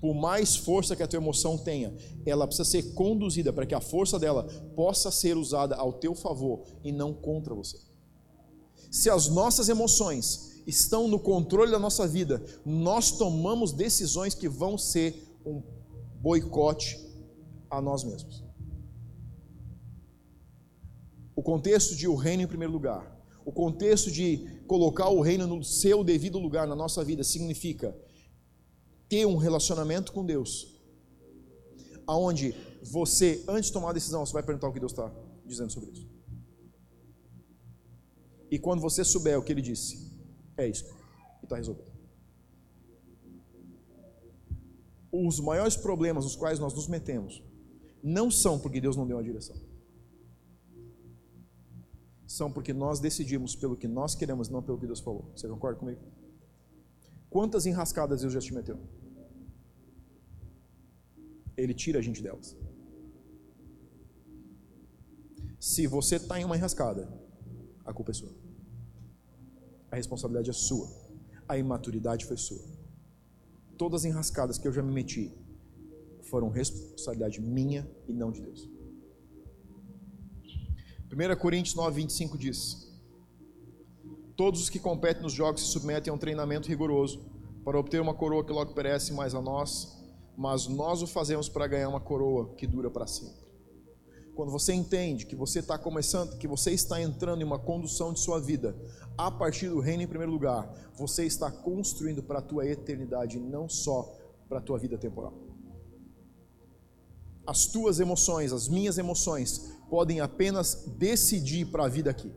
Por 0.00 0.14
mais 0.14 0.56
força 0.56 0.96
que 0.96 1.02
a 1.02 1.06
tua 1.06 1.18
emoção 1.18 1.58
tenha, 1.58 1.94
ela 2.24 2.46
precisa 2.46 2.68
ser 2.68 2.94
conduzida 2.94 3.52
para 3.52 3.66
que 3.66 3.74
a 3.74 3.80
força 3.80 4.18
dela 4.18 4.44
possa 4.74 5.10
ser 5.10 5.36
usada 5.36 5.76
ao 5.76 5.92
teu 5.92 6.14
favor 6.14 6.62
e 6.82 6.90
não 6.90 7.12
contra 7.12 7.54
você. 7.54 7.78
Se 8.90 9.10
as 9.10 9.28
nossas 9.28 9.68
emoções 9.68 10.62
estão 10.66 11.06
no 11.06 11.18
controle 11.18 11.70
da 11.70 11.78
nossa 11.78 12.08
vida, 12.08 12.42
nós 12.64 13.12
tomamos 13.12 13.72
decisões 13.72 14.34
que 14.34 14.48
vão 14.48 14.78
ser 14.78 15.36
um 15.44 15.62
boicote 16.20 16.98
a 17.70 17.80
nós 17.80 18.02
mesmos. 18.02 18.42
O 21.36 21.42
contexto 21.42 21.94
de 21.94 22.08
o 22.08 22.14
reino 22.14 22.42
em 22.42 22.46
primeiro 22.46 22.72
lugar, 22.72 23.18
o 23.44 23.52
contexto 23.52 24.10
de 24.10 24.60
colocar 24.66 25.08
o 25.08 25.20
reino 25.20 25.46
no 25.46 25.62
seu 25.64 26.04
devido 26.04 26.38
lugar 26.38 26.66
na 26.66 26.76
nossa 26.76 27.02
vida 27.04 27.22
significa 27.24 27.96
ter 29.10 29.26
um 29.26 29.36
relacionamento 29.36 30.12
com 30.12 30.24
Deus, 30.24 30.80
aonde 32.06 32.54
você, 32.80 33.44
antes 33.48 33.66
de 33.66 33.72
tomar 33.72 33.90
a 33.90 33.92
decisão, 33.92 34.24
você 34.24 34.32
vai 34.32 34.42
perguntar 34.42 34.68
o 34.68 34.72
que 34.72 34.78
Deus 34.78 34.92
está 34.92 35.12
dizendo 35.44 35.70
sobre 35.72 35.90
isso. 35.90 36.08
E 38.50 38.58
quando 38.58 38.80
você 38.80 39.04
souber 39.04 39.36
o 39.36 39.42
que 39.42 39.52
Ele 39.52 39.60
disse, 39.60 40.10
é 40.56 40.68
isso, 40.68 40.84
e 41.42 41.44
está 41.44 41.56
resolvido. 41.56 41.90
Os 45.12 45.40
maiores 45.40 45.76
problemas 45.76 46.24
nos 46.24 46.36
quais 46.36 46.60
nós 46.60 46.72
nos 46.72 46.86
metemos 46.86 47.42
não 48.02 48.30
são 48.30 48.60
porque 48.60 48.80
Deus 48.80 48.96
não 48.96 49.06
deu 49.06 49.18
a 49.18 49.22
direção. 49.22 49.56
São 52.28 52.50
porque 52.50 52.72
nós 52.72 53.00
decidimos 53.00 53.56
pelo 53.56 53.76
que 53.76 53.88
nós 53.88 54.14
queremos, 54.14 54.48
não 54.48 54.62
pelo 54.62 54.78
que 54.78 54.86
Deus 54.86 55.00
falou. 55.00 55.32
Você 55.34 55.48
concorda 55.48 55.80
comigo? 55.80 56.00
Quantas 57.28 57.66
enrascadas 57.66 58.20
Deus 58.20 58.32
já 58.32 58.40
te 58.40 58.54
meteu? 58.54 58.78
Ele 61.62 61.74
tira 61.74 61.98
a 61.98 62.02
gente 62.02 62.22
delas. 62.22 62.56
Se 65.58 65.86
você 65.86 66.16
está 66.16 66.40
em 66.40 66.44
uma 66.44 66.56
enrascada, 66.56 67.08
a 67.84 67.92
culpa 67.92 68.12
é 68.12 68.14
sua. 68.14 68.32
A 69.90 69.96
responsabilidade 69.96 70.50
é 70.50 70.52
sua. 70.52 70.88
A 71.46 71.58
imaturidade 71.58 72.24
foi 72.24 72.36
sua. 72.36 72.64
Todas 73.76 74.00
as 74.00 74.04
enrascadas 74.06 74.56
que 74.56 74.66
eu 74.66 74.72
já 74.72 74.82
me 74.82 74.92
meti, 74.92 75.32
foram 76.22 76.48
responsabilidade 76.48 77.40
minha 77.40 77.90
e 78.06 78.12
não 78.12 78.30
de 78.30 78.40
Deus. 78.40 78.68
1 81.12 81.36
Coríntios 81.40 81.74
9, 81.74 82.02
25 82.02 82.38
diz: 82.38 82.88
Todos 84.36 84.62
os 84.62 84.70
que 84.70 84.78
competem 84.78 85.22
nos 85.22 85.32
jogos 85.32 85.62
se 85.62 85.72
submetem 85.72 86.10
a 86.10 86.14
um 86.14 86.18
treinamento 86.18 86.68
rigoroso 86.68 87.20
para 87.64 87.78
obter 87.78 88.00
uma 88.00 88.14
coroa 88.14 88.44
que 88.44 88.52
logo 88.52 88.72
perece, 88.72 89.12
mais 89.12 89.34
a 89.34 89.42
nós, 89.42 89.99
mas 90.40 90.66
nós 90.66 91.02
o 91.02 91.06
fazemos 91.06 91.50
para 91.50 91.66
ganhar 91.66 91.90
uma 91.90 92.00
coroa 92.00 92.54
que 92.54 92.66
dura 92.66 92.90
para 92.90 93.06
sempre. 93.06 93.44
Quando 94.34 94.50
você 94.50 94.72
entende 94.72 95.26
que 95.26 95.36
você 95.36 95.58
está 95.58 95.76
começando, 95.76 96.38
que 96.38 96.48
você 96.48 96.70
está 96.70 96.98
entrando 96.98 97.42
em 97.42 97.44
uma 97.44 97.58
condução 97.58 98.10
de 98.10 98.20
sua 98.20 98.40
vida 98.40 98.74
a 99.18 99.30
partir 99.30 99.68
do 99.68 99.80
reino 99.80 100.02
em 100.02 100.06
primeiro 100.06 100.32
lugar, 100.32 100.72
você 100.96 101.26
está 101.26 101.50
construindo 101.50 102.22
para 102.22 102.38
a 102.38 102.42
tua 102.42 102.66
eternidade, 102.66 103.38
não 103.38 103.68
só 103.68 104.16
para 104.48 104.60
a 104.60 104.62
tua 104.62 104.78
vida 104.78 104.96
temporal 104.96 105.34
as 107.46 107.66
tuas 107.66 107.98
emoções, 107.98 108.52
as 108.52 108.68
minhas 108.68 108.96
emoções, 108.96 109.72
podem 109.88 110.20
apenas 110.20 110.84
decidir 110.96 111.66
para 111.66 111.84
a 111.84 111.88
vida 111.88 112.08
aqui. 112.08 112.32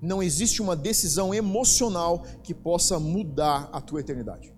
Não 0.00 0.22
existe 0.22 0.62
uma 0.62 0.74
decisão 0.74 1.34
emocional 1.34 2.24
que 2.42 2.54
possa 2.54 2.98
mudar 2.98 3.68
a 3.70 3.78
tua 3.78 4.00
eternidade. 4.00 4.57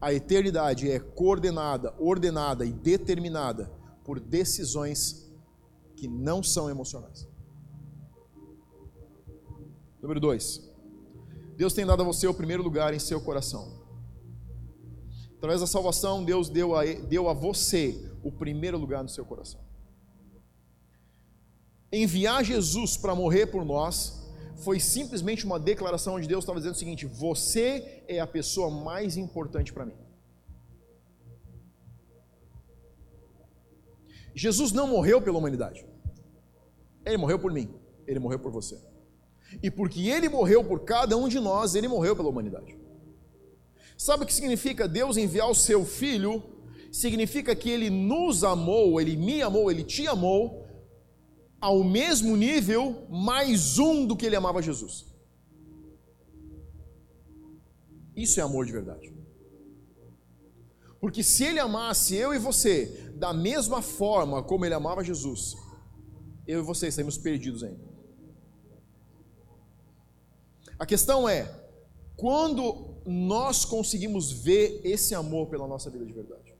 A 0.00 0.12
eternidade 0.12 0.90
é 0.90 0.98
coordenada, 0.98 1.94
ordenada 1.98 2.64
e 2.64 2.72
determinada 2.72 3.70
por 4.04 4.20
decisões 4.20 5.30
que 5.96 6.06
não 6.06 6.42
são 6.42 6.68
emocionais. 6.68 7.26
Número 10.00 10.20
2. 10.20 10.70
Deus 11.56 11.72
tem 11.72 11.86
dado 11.86 12.02
a 12.02 12.06
você 12.06 12.26
o 12.26 12.34
primeiro 12.34 12.62
lugar 12.62 12.92
em 12.92 12.98
seu 12.98 13.20
coração. 13.20 13.84
Através 15.36 15.60
da 15.60 15.66
salvação, 15.66 16.22
Deus 16.22 16.48
deu 16.48 16.76
a, 16.76 16.84
deu 16.84 17.28
a 17.28 17.32
você 17.32 18.12
o 18.22 18.30
primeiro 18.30 18.78
lugar 18.78 19.02
no 19.02 19.08
seu 19.08 19.24
coração. 19.24 19.60
Enviar 21.90 22.44
Jesus 22.44 22.96
para 22.96 23.14
morrer 23.14 23.46
por 23.46 23.64
nós 23.64 24.25
foi 24.56 24.80
simplesmente 24.80 25.44
uma 25.44 25.58
declaração 25.58 26.14
onde 26.14 26.26
Deus 26.26 26.42
estava 26.42 26.58
dizendo 26.58 26.74
o 26.74 26.78
seguinte: 26.78 27.06
Você 27.06 28.02
é 28.08 28.20
a 28.20 28.26
pessoa 28.26 28.70
mais 28.70 29.16
importante 29.16 29.72
para 29.72 29.86
mim. 29.86 29.94
Jesus 34.34 34.72
não 34.72 34.86
morreu 34.86 35.20
pela 35.22 35.38
humanidade, 35.38 35.86
ele 37.04 37.16
morreu 37.16 37.38
por 37.38 37.52
mim, 37.52 37.70
ele 38.06 38.18
morreu 38.18 38.38
por 38.38 38.52
você. 38.52 38.78
E 39.62 39.70
porque 39.70 40.08
ele 40.08 40.28
morreu 40.28 40.62
por 40.64 40.80
cada 40.80 41.16
um 41.16 41.28
de 41.28 41.40
nós, 41.40 41.74
ele 41.74 41.88
morreu 41.88 42.14
pela 42.14 42.28
humanidade. 42.28 42.76
Sabe 43.96 44.24
o 44.24 44.26
que 44.26 44.34
significa 44.34 44.86
Deus 44.86 45.16
enviar 45.16 45.48
o 45.48 45.54
seu 45.54 45.84
filho? 45.84 46.42
Significa 46.92 47.54
que 47.54 47.70
ele 47.70 47.88
nos 47.88 48.44
amou, 48.44 49.00
ele 49.00 49.16
me 49.16 49.40
amou, 49.40 49.70
ele 49.70 49.84
te 49.84 50.06
amou, 50.06 50.65
ao 51.60 51.82
mesmo 51.82 52.36
nível, 52.36 53.06
mais 53.08 53.78
um 53.78 54.06
do 54.06 54.16
que 54.16 54.26
ele 54.26 54.36
amava 54.36 54.62
Jesus. 54.62 55.06
Isso 58.14 58.40
é 58.40 58.42
amor 58.42 58.64
de 58.64 58.72
verdade. 58.72 59.14
Porque 61.00 61.22
se 61.22 61.44
ele 61.44 61.60
amasse 61.60 62.14
eu 62.14 62.34
e 62.34 62.38
você 62.38 63.12
da 63.14 63.32
mesma 63.32 63.82
forma 63.82 64.42
como 64.42 64.64
ele 64.64 64.74
amava 64.74 65.04
Jesus, 65.04 65.54
eu 66.46 66.60
e 66.60 66.62
você 66.62 66.88
estaríamos 66.88 67.18
perdidos 67.18 67.62
ainda. 67.62 67.84
A 70.78 70.86
questão 70.86 71.28
é, 71.28 71.50
quando 72.16 72.96
nós 73.06 73.64
conseguimos 73.64 74.32
ver 74.32 74.80
esse 74.84 75.14
amor 75.14 75.48
pela 75.48 75.66
nossa 75.66 75.90
vida 75.90 76.04
de 76.04 76.12
verdade. 76.12 76.54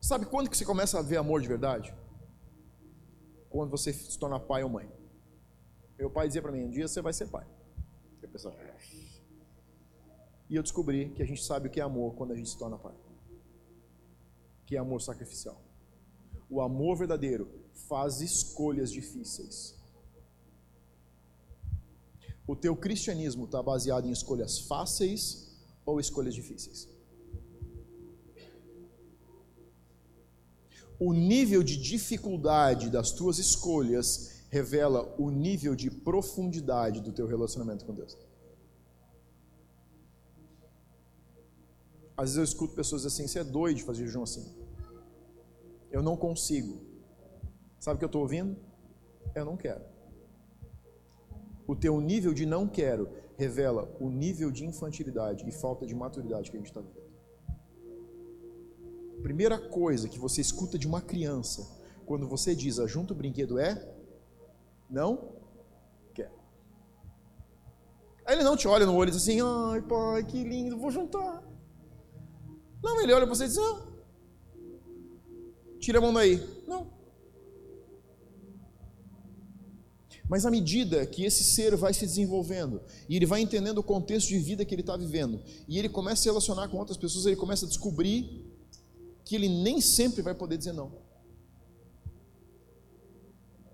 Sabe 0.00 0.26
quando 0.26 0.48
que 0.48 0.56
você 0.56 0.64
começa 0.64 0.98
a 0.98 1.02
ver 1.02 1.16
amor 1.16 1.40
de 1.40 1.48
verdade? 1.48 1.92
Quando 3.56 3.70
você 3.70 3.90
se 3.90 4.18
torna 4.18 4.38
pai 4.38 4.62
ou 4.62 4.68
mãe. 4.68 4.86
Meu 5.98 6.10
pai 6.10 6.26
dizia 6.26 6.42
para 6.42 6.52
mim: 6.52 6.64
um 6.64 6.70
dia 6.70 6.86
você 6.86 7.00
vai 7.00 7.14
ser 7.14 7.28
pai. 7.28 7.46
Eu 8.20 8.28
pensava, 8.28 8.54
e 10.50 10.54
eu 10.54 10.62
descobri 10.62 11.08
que 11.14 11.22
a 11.22 11.26
gente 11.26 11.42
sabe 11.42 11.66
o 11.66 11.70
que 11.70 11.80
é 11.80 11.82
amor 11.82 12.14
quando 12.16 12.32
a 12.32 12.36
gente 12.36 12.50
se 12.50 12.58
torna 12.58 12.76
pai. 12.76 12.94
Que 14.66 14.76
é 14.76 14.78
amor 14.78 15.00
sacrificial. 15.00 15.58
O 16.50 16.60
amor 16.60 16.98
verdadeiro 16.98 17.48
faz 17.88 18.20
escolhas 18.20 18.92
difíceis. 18.92 19.74
O 22.46 22.54
teu 22.54 22.76
cristianismo 22.76 23.46
está 23.46 23.62
baseado 23.62 24.06
em 24.06 24.12
escolhas 24.12 24.58
fáceis 24.58 25.56
ou 25.86 25.98
escolhas 25.98 26.34
difíceis? 26.34 26.86
O 30.98 31.12
nível 31.12 31.62
de 31.62 31.76
dificuldade 31.76 32.88
das 32.90 33.10
tuas 33.12 33.38
escolhas 33.38 34.44
revela 34.50 35.14
o 35.18 35.30
nível 35.30 35.74
de 35.74 35.90
profundidade 35.90 37.00
do 37.00 37.12
teu 37.12 37.26
relacionamento 37.26 37.84
com 37.84 37.94
Deus. 37.94 38.16
Às 42.16 42.30
vezes 42.30 42.36
eu 42.38 42.44
escuto 42.44 42.74
pessoas 42.74 43.04
assim: 43.04 43.26
você 43.26 43.40
é 43.40 43.44
doido 43.44 43.76
de 43.76 43.84
fazer 43.84 44.06
jejum 44.06 44.22
assim. 44.22 44.46
Eu 45.90 46.02
não 46.02 46.16
consigo. 46.16 46.80
Sabe 47.78 47.96
o 47.96 47.98
que 47.98 48.04
eu 48.04 48.08
estou 48.08 48.22
ouvindo? 48.22 48.56
Eu 49.34 49.44
não 49.44 49.56
quero. 49.56 49.84
O 51.66 51.76
teu 51.76 52.00
nível 52.00 52.32
de 52.32 52.46
não 52.46 52.66
quero 52.66 53.08
revela 53.36 53.94
o 54.00 54.08
nível 54.08 54.50
de 54.50 54.64
infantilidade 54.64 55.46
e 55.46 55.52
falta 55.52 55.84
de 55.84 55.94
maturidade 55.94 56.50
que 56.50 56.56
a 56.56 56.60
gente 56.60 56.68
está 56.68 56.80
vivendo. 56.80 57.05
Primeira 59.26 59.58
coisa 59.58 60.08
que 60.08 60.20
você 60.20 60.40
escuta 60.40 60.78
de 60.78 60.86
uma 60.86 61.00
criança 61.00 61.68
quando 62.06 62.28
você 62.28 62.54
diz 62.54 62.78
ajunta 62.78 63.12
o 63.12 63.16
brinquedo 63.16 63.58
é 63.58 63.92
não 64.88 65.32
quer. 66.14 66.30
Aí 68.24 68.36
ele 68.36 68.44
não 68.44 68.56
te 68.56 68.68
olha 68.68 68.86
no 68.86 68.94
olho 68.94 69.08
e 69.08 69.10
diz 69.10 69.20
assim: 69.20 69.40
ai 69.40 69.82
pai, 69.82 70.22
que 70.22 70.44
lindo, 70.44 70.78
vou 70.78 70.92
juntar. 70.92 71.42
Não, 72.80 73.00
ele 73.00 73.12
olha 73.12 73.26
para 73.26 73.34
você 73.34 73.46
e 73.46 73.48
diz: 73.48 73.56
não. 73.56 73.88
Tira 75.80 75.98
a 75.98 76.00
mão 76.00 76.14
daí. 76.14 76.36
Não. 76.64 76.86
Mas 80.28 80.46
à 80.46 80.52
medida 80.52 81.04
que 81.04 81.24
esse 81.24 81.42
ser 81.42 81.74
vai 81.74 81.92
se 81.92 82.06
desenvolvendo 82.06 82.80
e 83.08 83.16
ele 83.16 83.26
vai 83.26 83.40
entendendo 83.40 83.78
o 83.78 83.82
contexto 83.82 84.28
de 84.28 84.38
vida 84.38 84.64
que 84.64 84.72
ele 84.72 84.82
está 84.82 84.96
vivendo 84.96 85.42
e 85.66 85.80
ele 85.80 85.88
começa 85.88 86.20
a 86.20 86.22
se 86.22 86.28
relacionar 86.28 86.68
com 86.68 86.76
outras 86.78 86.96
pessoas, 86.96 87.26
ele 87.26 87.34
começa 87.34 87.66
a 87.66 87.68
descobrir 87.68 88.45
que 89.26 89.34
ele 89.34 89.48
nem 89.48 89.80
sempre 89.80 90.22
vai 90.22 90.34
poder 90.34 90.56
dizer 90.56 90.72
não. 90.72 90.92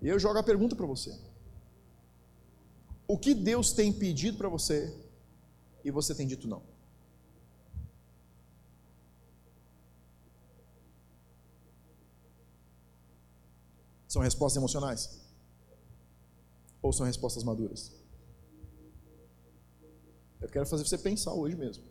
E 0.01 0.07
eu 0.07 0.17
jogo 0.17 0.39
a 0.39 0.43
pergunta 0.43 0.75
para 0.75 0.87
você: 0.87 1.15
O 3.07 3.17
que 3.19 3.35
Deus 3.35 3.71
tem 3.71 3.93
pedido 3.93 4.35
para 4.35 4.49
você 4.49 4.91
e 5.85 5.91
você 5.91 6.15
tem 6.15 6.27
dito 6.27 6.47
não? 6.47 6.63
São 14.07 14.23
respostas 14.23 14.57
emocionais? 14.57 15.21
Ou 16.81 16.91
são 16.91 17.05
respostas 17.05 17.43
maduras? 17.43 17.91
Eu 20.41 20.49
quero 20.49 20.65
fazer 20.65 20.83
você 20.83 20.97
pensar 20.97 21.33
hoje 21.33 21.55
mesmo. 21.55 21.83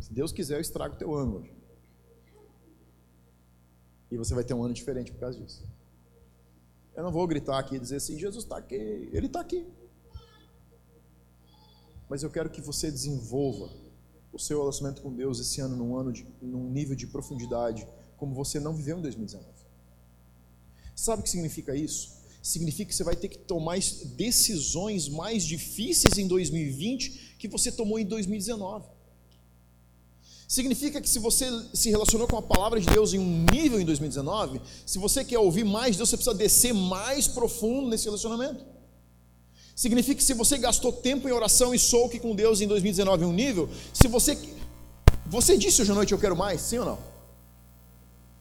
Se 0.00 0.12
Deus 0.12 0.32
quiser, 0.32 0.56
eu 0.56 0.60
estrago 0.60 0.94
o 0.94 0.98
teu 0.98 1.14
ano 1.14 1.36
hoje. 1.36 1.59
E 4.10 4.16
você 4.16 4.34
vai 4.34 4.44
ter 4.44 4.54
um 4.54 4.62
ano 4.62 4.74
diferente 4.74 5.12
por 5.12 5.20
causa 5.20 5.38
disso. 5.38 5.64
Eu 6.94 7.02
não 7.02 7.12
vou 7.12 7.26
gritar 7.26 7.58
aqui 7.58 7.76
e 7.76 7.78
dizer 7.78 7.96
assim: 7.96 8.18
Jesus 8.18 8.44
está 8.44 8.56
aqui, 8.58 8.74
Ele 8.74 9.26
está 9.26 9.40
aqui. 9.40 9.66
Mas 12.08 12.22
eu 12.22 12.30
quero 12.30 12.50
que 12.50 12.60
você 12.60 12.90
desenvolva 12.90 13.70
o 14.32 14.38
seu 14.38 14.58
relacionamento 14.58 15.00
com 15.02 15.14
Deus 15.14 15.38
esse 15.38 15.60
ano 15.60 15.76
num 15.76 15.96
ano 15.96 16.12
de, 16.12 16.26
num 16.42 16.68
nível 16.68 16.96
de 16.96 17.06
profundidade 17.06 17.86
como 18.16 18.34
você 18.34 18.58
não 18.58 18.74
viveu 18.74 18.98
em 18.98 19.02
2019. 19.02 19.48
Sabe 20.94 21.20
o 21.20 21.22
que 21.22 21.30
significa 21.30 21.74
isso? 21.74 22.20
significa 22.42 22.88
que 22.88 22.94
você 22.94 23.04
vai 23.04 23.16
ter 23.16 23.28
que 23.28 23.38
tomar 23.38 23.78
decisões 24.16 25.08
mais 25.08 25.44
difíceis 25.44 26.16
em 26.18 26.26
2020 26.26 27.36
que 27.38 27.48
você 27.48 27.70
tomou 27.70 27.98
em 27.98 28.04
2019. 28.04 28.88
Significa 30.50 31.00
que 31.00 31.08
se 31.08 31.20
você 31.20 31.46
se 31.72 31.90
relacionou 31.90 32.26
com 32.26 32.36
a 32.36 32.42
palavra 32.42 32.80
de 32.80 32.86
Deus 32.88 33.14
em 33.14 33.20
um 33.20 33.46
nível 33.52 33.80
em 33.80 33.84
2019, 33.84 34.60
se 34.84 34.98
você 34.98 35.24
quer 35.24 35.38
ouvir 35.38 35.62
mais 35.62 35.96
Deus, 35.96 36.08
você 36.08 36.16
precisa 36.16 36.34
descer 36.34 36.74
mais 36.74 37.28
profundo 37.28 37.88
nesse 37.88 38.06
relacionamento. 38.06 38.64
Significa 39.76 40.16
que 40.16 40.24
se 40.24 40.34
você 40.34 40.58
gastou 40.58 40.92
tempo 40.92 41.28
em 41.28 41.30
oração 41.30 41.72
e 41.72 41.78
souk 41.78 42.18
com 42.18 42.34
Deus 42.34 42.60
em 42.60 42.66
2019 42.66 43.22
em 43.22 43.28
um 43.28 43.32
nível, 43.32 43.68
se 43.94 44.08
você 44.08 44.36
você 45.24 45.56
disse 45.56 45.82
hoje 45.82 45.92
à 45.92 45.94
noite 45.94 46.10
eu 46.10 46.18
quero 46.18 46.34
mais, 46.36 46.60
sim 46.62 46.78
ou 46.78 46.84
não? 46.84 46.98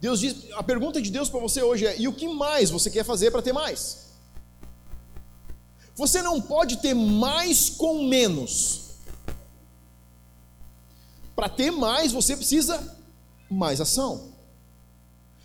Deus 0.02 0.20
diz, 0.20 0.36
a 0.54 0.64
pergunta 0.64 1.00
de 1.00 1.12
Deus 1.12 1.30
para 1.30 1.40
você 1.40 1.62
hoje 1.62 1.86
é: 1.86 1.96
e 2.02 2.08
o 2.08 2.14
que 2.14 2.28
mais 2.28 2.72
você 2.72 2.90
quer 2.90 3.06
fazer 3.06 3.30
para 3.30 3.44
ter 3.44 3.54
mais? 3.54 4.08
Você 5.96 6.24
não 6.24 6.42
pode 6.42 6.78
ter 6.78 6.96
mais 6.96 7.70
com 7.70 8.08
menos. 8.08 8.89
Para 11.40 11.48
ter 11.48 11.72
mais, 11.72 12.12
você 12.12 12.36
precisa 12.36 12.98
mais 13.50 13.80
ação. 13.80 14.34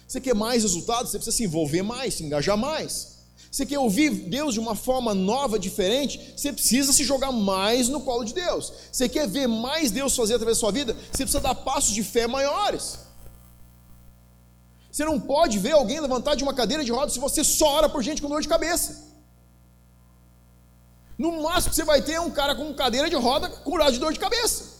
Você 0.08 0.20
quer 0.20 0.34
mais 0.34 0.64
resultados, 0.64 1.12
você 1.12 1.18
precisa 1.18 1.36
se 1.36 1.44
envolver 1.44 1.82
mais, 1.82 2.14
se 2.14 2.24
engajar 2.24 2.58
mais. 2.58 3.18
Você 3.48 3.64
quer 3.64 3.78
ouvir 3.78 4.10
Deus 4.10 4.54
de 4.54 4.58
uma 4.58 4.74
forma 4.74 5.14
nova, 5.14 5.56
diferente, 5.56 6.34
você 6.36 6.52
precisa 6.52 6.92
se 6.92 7.04
jogar 7.04 7.30
mais 7.30 7.88
no 7.88 8.00
colo 8.00 8.24
de 8.24 8.34
Deus. 8.34 8.72
Você 8.90 9.08
quer 9.08 9.28
ver 9.28 9.46
mais 9.46 9.92
Deus 9.92 10.16
fazer 10.16 10.34
através 10.34 10.56
da 10.56 10.60
sua 10.62 10.72
vida, 10.72 10.94
você 11.12 11.22
precisa 11.22 11.38
dar 11.38 11.54
passos 11.54 11.94
de 11.94 12.02
fé 12.02 12.26
maiores. 12.26 12.98
Você 14.90 15.04
não 15.04 15.20
pode 15.20 15.60
ver 15.60 15.74
alguém 15.74 16.00
levantar 16.00 16.34
de 16.34 16.42
uma 16.42 16.54
cadeira 16.54 16.84
de 16.84 16.90
rodas 16.90 17.14
se 17.14 17.20
você 17.20 17.44
só 17.44 17.68
ora 17.68 17.88
por 17.88 18.02
gente 18.02 18.20
com 18.20 18.28
dor 18.28 18.42
de 18.42 18.48
cabeça. 18.48 19.12
No 21.16 21.40
máximo 21.40 21.70
que 21.70 21.76
você 21.76 21.84
vai 21.84 22.02
ter 22.02 22.14
é 22.14 22.20
um 22.20 22.32
cara 22.32 22.56
com 22.56 22.74
cadeira 22.74 23.08
de 23.08 23.14
roda 23.14 23.48
curado 23.48 23.92
de 23.92 24.00
dor 24.00 24.12
de 24.12 24.18
cabeça. 24.18 24.73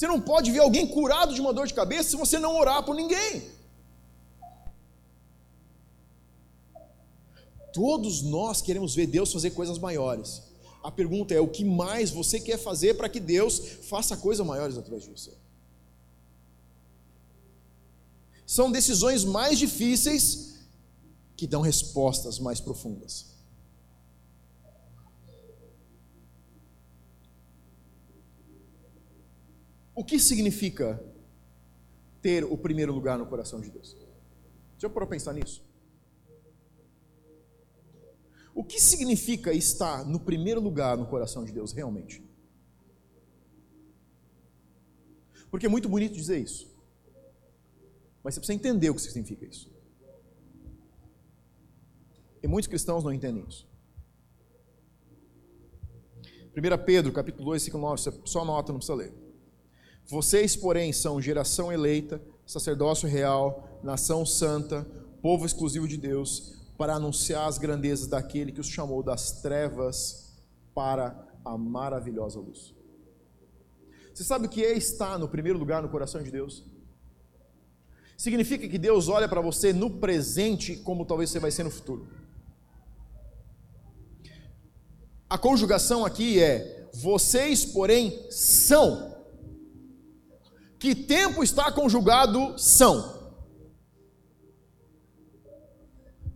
Você 0.00 0.08
não 0.08 0.18
pode 0.18 0.50
ver 0.50 0.60
alguém 0.60 0.86
curado 0.86 1.34
de 1.34 1.42
uma 1.42 1.52
dor 1.52 1.66
de 1.66 1.74
cabeça 1.74 2.08
se 2.08 2.16
você 2.16 2.38
não 2.38 2.56
orar 2.56 2.82
por 2.82 2.94
ninguém. 2.94 3.42
Todos 7.70 8.22
nós 8.22 8.62
queremos 8.62 8.94
ver 8.94 9.06
Deus 9.06 9.30
fazer 9.30 9.50
coisas 9.50 9.78
maiores. 9.78 10.42
A 10.82 10.90
pergunta 10.90 11.34
é: 11.34 11.40
o 11.40 11.46
que 11.46 11.66
mais 11.66 12.10
você 12.10 12.40
quer 12.40 12.56
fazer 12.56 12.94
para 12.94 13.10
que 13.10 13.20
Deus 13.20 13.58
faça 13.90 14.16
coisas 14.16 14.46
maiores 14.46 14.78
através 14.78 15.02
de 15.02 15.10
você? 15.10 15.32
são 18.46 18.72
decisões 18.72 19.22
mais 19.22 19.58
difíceis 19.58 20.54
que 21.36 21.46
dão 21.46 21.60
respostas 21.60 22.38
mais 22.38 22.58
profundas. 22.58 23.26
O 30.00 30.04
que 30.10 30.18
significa 30.18 30.98
ter 32.22 32.42
o 32.42 32.56
primeiro 32.56 32.90
lugar 32.90 33.18
no 33.18 33.26
coração 33.26 33.60
de 33.60 33.70
Deus? 33.70 33.94
Já 34.78 34.88
parou 34.88 35.06
pensar 35.06 35.34
nisso? 35.34 35.62
O 38.54 38.64
que 38.64 38.80
significa 38.80 39.52
estar 39.52 40.06
no 40.06 40.18
primeiro 40.18 40.58
lugar 40.58 40.96
no 40.96 41.06
coração 41.06 41.44
de 41.44 41.52
Deus 41.52 41.72
realmente? 41.72 42.24
Porque 45.50 45.66
é 45.66 45.68
muito 45.68 45.86
bonito 45.86 46.14
dizer 46.14 46.38
isso. 46.38 46.74
Mas 48.22 48.32
você 48.32 48.40
precisa 48.40 48.56
entender 48.56 48.88
o 48.88 48.94
que 48.94 49.02
significa 49.02 49.44
isso. 49.44 49.70
E 52.42 52.48
muitos 52.48 52.68
cristãos 52.68 53.04
não 53.04 53.12
entendem 53.12 53.44
isso. 53.46 53.68
1 56.56 56.84
Pedro, 56.86 57.12
capítulo 57.12 57.44
2, 57.44 57.60
versículo 57.60 57.82
9, 57.82 58.00
você 58.00 58.20
só 58.24 58.40
anota, 58.40 58.72
não 58.72 58.78
precisa 58.78 58.94
ler. 58.96 59.29
Vocês, 60.10 60.56
porém, 60.56 60.92
são 60.92 61.20
geração 61.20 61.72
eleita, 61.72 62.20
sacerdócio 62.44 63.08
real, 63.08 63.80
nação 63.82 64.26
santa, 64.26 64.86
povo 65.22 65.46
exclusivo 65.46 65.86
de 65.86 65.96
Deus, 65.96 66.56
para 66.76 66.94
anunciar 66.94 67.46
as 67.46 67.58
grandezas 67.58 68.08
daquele 68.08 68.52
que 68.52 68.60
os 68.60 68.68
chamou 68.68 69.02
das 69.02 69.40
trevas 69.40 70.42
para 70.74 71.28
a 71.44 71.56
maravilhosa 71.56 72.40
luz. 72.40 72.74
Você 74.12 74.24
sabe 74.24 74.46
o 74.46 74.50
que 74.50 74.64
é 74.64 74.76
estar 74.76 75.18
no 75.18 75.28
primeiro 75.28 75.58
lugar 75.58 75.80
no 75.80 75.88
coração 75.88 76.22
de 76.22 76.30
Deus? 76.30 76.64
significa 78.20 78.68
que 78.68 78.76
Deus 78.76 79.08
olha 79.08 79.26
para 79.26 79.40
você 79.40 79.72
no 79.72 79.88
presente 79.88 80.76
como 80.76 81.06
talvez 81.06 81.30
você 81.30 81.38
vai 81.38 81.50
ser 81.50 81.64
no 81.64 81.70
futuro. 81.70 82.06
A 85.28 85.38
conjugação 85.38 86.04
aqui 86.04 86.38
é: 86.38 86.90
vocês, 86.92 87.64
porém, 87.64 88.26
são. 88.30 89.19
Que 90.80 90.94
tempo 90.94 91.44
está 91.44 91.70
conjugado 91.70 92.58
são? 92.58 93.20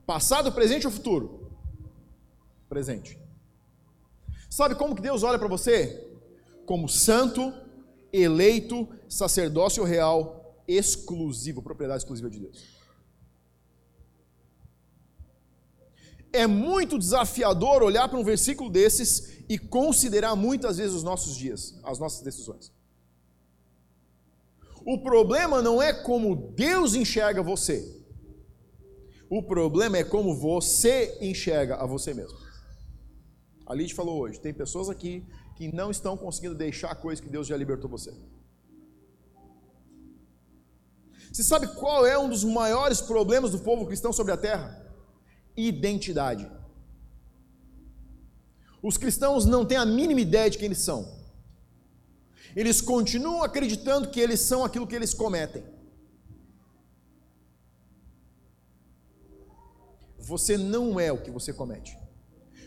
Passado, 0.04 0.52
presente 0.52 0.86
ou 0.86 0.92
futuro? 0.92 1.50
Presente. 2.68 3.18
Sabe 4.50 4.74
como 4.74 4.94
que 4.94 5.00
Deus 5.00 5.22
olha 5.22 5.38
para 5.38 5.48
você? 5.48 6.14
Como 6.66 6.90
santo, 6.90 7.54
eleito, 8.12 8.86
sacerdócio 9.08 9.82
real, 9.82 10.62
exclusivo, 10.68 11.62
propriedade 11.62 12.02
exclusiva 12.02 12.28
de 12.28 12.40
Deus. 12.40 12.62
É 16.30 16.46
muito 16.46 16.98
desafiador 16.98 17.82
olhar 17.82 18.10
para 18.10 18.18
um 18.18 18.24
versículo 18.24 18.68
desses 18.68 19.42
e 19.48 19.58
considerar 19.58 20.36
muitas 20.36 20.76
vezes 20.76 20.94
os 20.94 21.02
nossos 21.02 21.34
dias, 21.34 21.80
as 21.82 21.98
nossas 21.98 22.20
decisões. 22.20 22.70
O 24.86 25.02
problema 25.02 25.62
não 25.62 25.80
é 25.80 25.92
como 25.92 26.52
Deus 26.52 26.94
enxerga 26.94 27.42
você. 27.42 28.02
O 29.30 29.42
problema 29.42 29.96
é 29.96 30.04
como 30.04 30.34
você 30.34 31.16
enxerga 31.20 31.76
a 31.76 31.86
você 31.86 32.12
mesmo. 32.12 32.38
A 33.66 33.74
Lid 33.74 33.94
falou 33.94 34.20
hoje: 34.20 34.40
tem 34.40 34.52
pessoas 34.52 34.90
aqui 34.90 35.26
que 35.56 35.74
não 35.74 35.90
estão 35.90 36.16
conseguindo 36.16 36.54
deixar 36.54 36.90
a 36.90 36.94
coisa 36.94 37.22
que 37.22 37.30
Deus 37.30 37.46
já 37.46 37.56
libertou 37.56 37.88
você. 37.88 38.12
Você 41.32 41.42
sabe 41.42 41.66
qual 41.74 42.06
é 42.06 42.18
um 42.18 42.28
dos 42.28 42.44
maiores 42.44 43.00
problemas 43.00 43.50
do 43.50 43.58
povo 43.58 43.86
cristão 43.86 44.12
sobre 44.12 44.32
a 44.32 44.36
terra? 44.36 44.86
Identidade. 45.56 46.50
Os 48.82 48.98
cristãos 48.98 49.46
não 49.46 49.64
têm 49.64 49.78
a 49.78 49.86
mínima 49.86 50.20
ideia 50.20 50.50
de 50.50 50.58
quem 50.58 50.66
eles 50.66 50.78
são. 50.78 51.08
Eles 52.54 52.80
continuam 52.80 53.42
acreditando 53.42 54.08
que 54.10 54.20
eles 54.20 54.40
são 54.40 54.64
aquilo 54.64 54.86
que 54.86 54.94
eles 54.94 55.12
cometem. 55.12 55.64
Você 60.18 60.56
não 60.56 60.98
é 60.98 61.12
o 61.12 61.20
que 61.20 61.30
você 61.30 61.52
comete. 61.52 61.98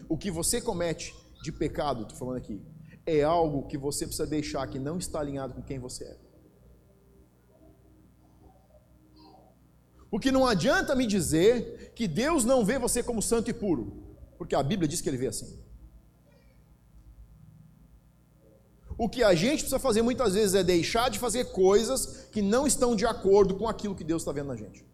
O 0.07 0.17
que 0.17 0.29
você 0.29 0.61
comete 0.61 1.13
de 1.41 1.51
pecado, 1.51 2.03
estou 2.03 2.17
falando 2.17 2.37
aqui, 2.37 2.61
é 3.05 3.23
algo 3.23 3.67
que 3.67 3.77
você 3.77 4.05
precisa 4.05 4.27
deixar 4.27 4.67
que 4.67 4.77
não 4.77 4.97
está 4.97 5.19
alinhado 5.19 5.53
com 5.53 5.61
quem 5.61 5.79
você 5.79 6.03
é. 6.03 6.17
Porque 10.09 10.31
não 10.31 10.45
adianta 10.45 10.95
me 10.95 11.05
dizer 11.05 11.93
que 11.93 12.07
Deus 12.07 12.45
não 12.45 12.63
vê 12.63 12.77
você 12.77 13.01
como 13.01 13.21
santo 13.21 13.49
e 13.49 13.53
puro, 13.53 14.15
porque 14.37 14.55
a 14.55 14.63
Bíblia 14.63 14.87
diz 14.87 15.01
que 15.01 15.09
ele 15.09 15.17
vê 15.17 15.27
assim. 15.27 15.66
O 18.97 19.07
que 19.07 19.23
a 19.23 19.35
gente 19.35 19.59
precisa 19.59 19.77
fazer 19.77 20.01
muitas 20.01 20.33
vezes 20.33 20.55
é 20.55 20.63
deixar 20.63 21.09
de 21.09 21.19
fazer 21.19 21.45
coisas 21.51 22.27
que 22.31 22.41
não 22.41 22.65
estão 22.65 22.95
de 22.95 23.05
acordo 23.05 23.55
com 23.55 23.67
aquilo 23.67 23.95
que 23.95 24.03
Deus 24.03 24.23
está 24.23 24.31
vendo 24.31 24.47
na 24.47 24.55
gente. 24.55 24.85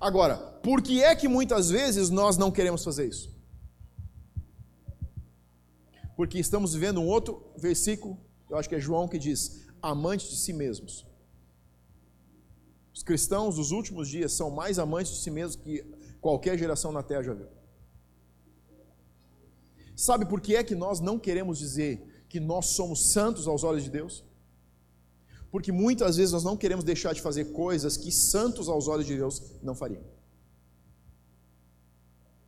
Agora, 0.00 0.36
por 0.36 0.82
que 0.82 1.02
é 1.02 1.14
que 1.14 1.28
muitas 1.28 1.70
vezes 1.70 2.10
nós 2.10 2.36
não 2.36 2.50
queremos 2.50 2.82
fazer 2.82 3.06
isso? 3.06 3.30
Porque 6.16 6.38
estamos 6.38 6.74
vivendo 6.74 7.00
um 7.00 7.06
outro 7.06 7.44
versículo, 7.56 8.18
eu 8.48 8.58
acho 8.58 8.68
que 8.68 8.74
é 8.74 8.80
João 8.80 9.06
que 9.06 9.18
diz: 9.18 9.66
amantes 9.80 10.30
de 10.30 10.36
si 10.36 10.52
mesmos. 10.52 11.06
Os 12.92 13.02
cristãos 13.02 13.56
dos 13.56 13.70
últimos 13.70 14.08
dias 14.08 14.32
são 14.32 14.50
mais 14.50 14.78
amantes 14.78 15.12
de 15.12 15.18
si 15.18 15.30
mesmos 15.30 15.56
que 15.56 15.84
qualquer 16.20 16.58
geração 16.58 16.90
na 16.90 17.02
terra 17.02 17.22
já 17.22 17.34
viu. 17.34 17.46
Sabe 20.00 20.24
por 20.24 20.40
que 20.40 20.56
é 20.56 20.64
que 20.64 20.74
nós 20.74 20.98
não 20.98 21.18
queremos 21.18 21.58
dizer 21.58 22.24
que 22.26 22.40
nós 22.40 22.68
somos 22.68 23.12
santos 23.12 23.46
aos 23.46 23.62
olhos 23.62 23.84
de 23.84 23.90
Deus? 23.90 24.24
Porque 25.50 25.70
muitas 25.70 26.16
vezes 26.16 26.32
nós 26.32 26.42
não 26.42 26.56
queremos 26.56 26.86
deixar 26.86 27.12
de 27.12 27.20
fazer 27.20 27.52
coisas 27.52 27.98
que 27.98 28.10
santos 28.10 28.66
aos 28.66 28.88
olhos 28.88 29.04
de 29.04 29.14
Deus 29.14 29.42
não 29.62 29.74
fariam. 29.74 30.02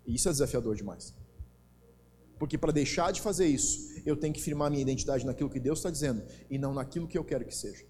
E 0.07 0.15
isso 0.15 0.31
é 0.31 0.33
desafiador 0.33 0.75
demais. 0.75 1.13
Porque 2.39 2.57
para 2.57 2.73
deixar 2.73 3.13
de 3.13 3.21
fazer 3.21 3.49
isso, 3.49 4.01
eu 4.07 4.17
tenho 4.17 4.33
que 4.33 4.41
firmar 4.41 4.71
minha 4.71 4.81
identidade 4.81 5.27
naquilo 5.27 5.51
que 5.51 5.61
Deus 5.61 5.81
está 5.81 5.91
dizendo 5.91 6.23
e 6.49 6.57
não 6.57 6.73
naquilo 6.73 7.07
que 7.07 7.19
eu 7.19 7.25
quero 7.25 7.45
que 7.45 7.55
seja. 7.55 7.85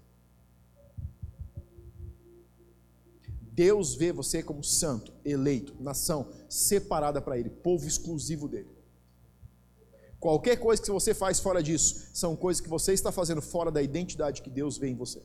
Deus 3.52 3.94
vê 3.94 4.10
você 4.10 4.42
como 4.42 4.64
santo, 4.64 5.12
eleito, 5.24 5.72
nação 5.78 6.32
separada 6.48 7.22
para 7.22 7.38
Ele, 7.38 7.48
povo 7.48 7.86
exclusivo 7.86 8.48
dele. 8.48 8.81
Qualquer 10.22 10.56
coisa 10.56 10.80
que 10.80 10.88
você 10.88 11.12
faz 11.12 11.40
fora 11.40 11.60
disso, 11.60 12.06
são 12.14 12.36
coisas 12.36 12.60
que 12.60 12.68
você 12.68 12.92
está 12.92 13.10
fazendo 13.10 13.42
fora 13.42 13.72
da 13.72 13.82
identidade 13.82 14.40
que 14.40 14.48
Deus 14.48 14.78
vê 14.78 14.86
em 14.86 14.94
você. 14.94 15.20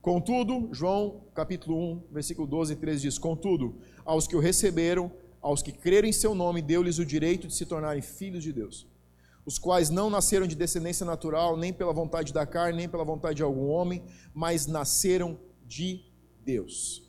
Contudo, 0.00 0.68
João 0.72 1.24
capítulo 1.34 1.76
1, 1.76 2.02
versículo 2.12 2.46
12 2.46 2.74
e 2.74 2.76
13 2.76 3.02
diz: 3.02 3.18
Contudo, 3.18 3.74
aos 4.04 4.28
que 4.28 4.36
o 4.36 4.38
receberam, 4.38 5.10
aos 5.42 5.62
que 5.62 5.72
creram 5.72 6.06
em 6.06 6.12
seu 6.12 6.32
nome, 6.32 6.62
deu-lhes 6.62 6.98
o 6.98 7.04
direito 7.04 7.48
de 7.48 7.56
se 7.56 7.66
tornarem 7.66 8.02
filhos 8.02 8.44
de 8.44 8.52
Deus, 8.52 8.86
os 9.44 9.58
quais 9.58 9.90
não 9.90 10.08
nasceram 10.08 10.46
de 10.46 10.54
descendência 10.54 11.04
natural, 11.04 11.56
nem 11.56 11.72
pela 11.72 11.92
vontade 11.92 12.32
da 12.32 12.46
carne, 12.46 12.78
nem 12.78 12.88
pela 12.88 13.02
vontade 13.04 13.38
de 13.38 13.42
algum 13.42 13.66
homem, 13.66 14.04
mas 14.32 14.68
nasceram 14.68 15.40
de 15.66 16.04
Deus. 16.44 17.03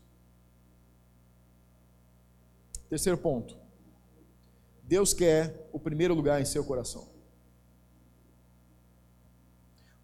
Terceiro 2.90 3.18
ponto. 3.18 3.58
Deus 4.84 5.14
quer 5.14 5.70
o 5.74 5.80
primeiro 5.80 6.14
lugar 6.14 6.42
em 6.42 6.46
seu 6.46 6.64
coração. 6.64 7.08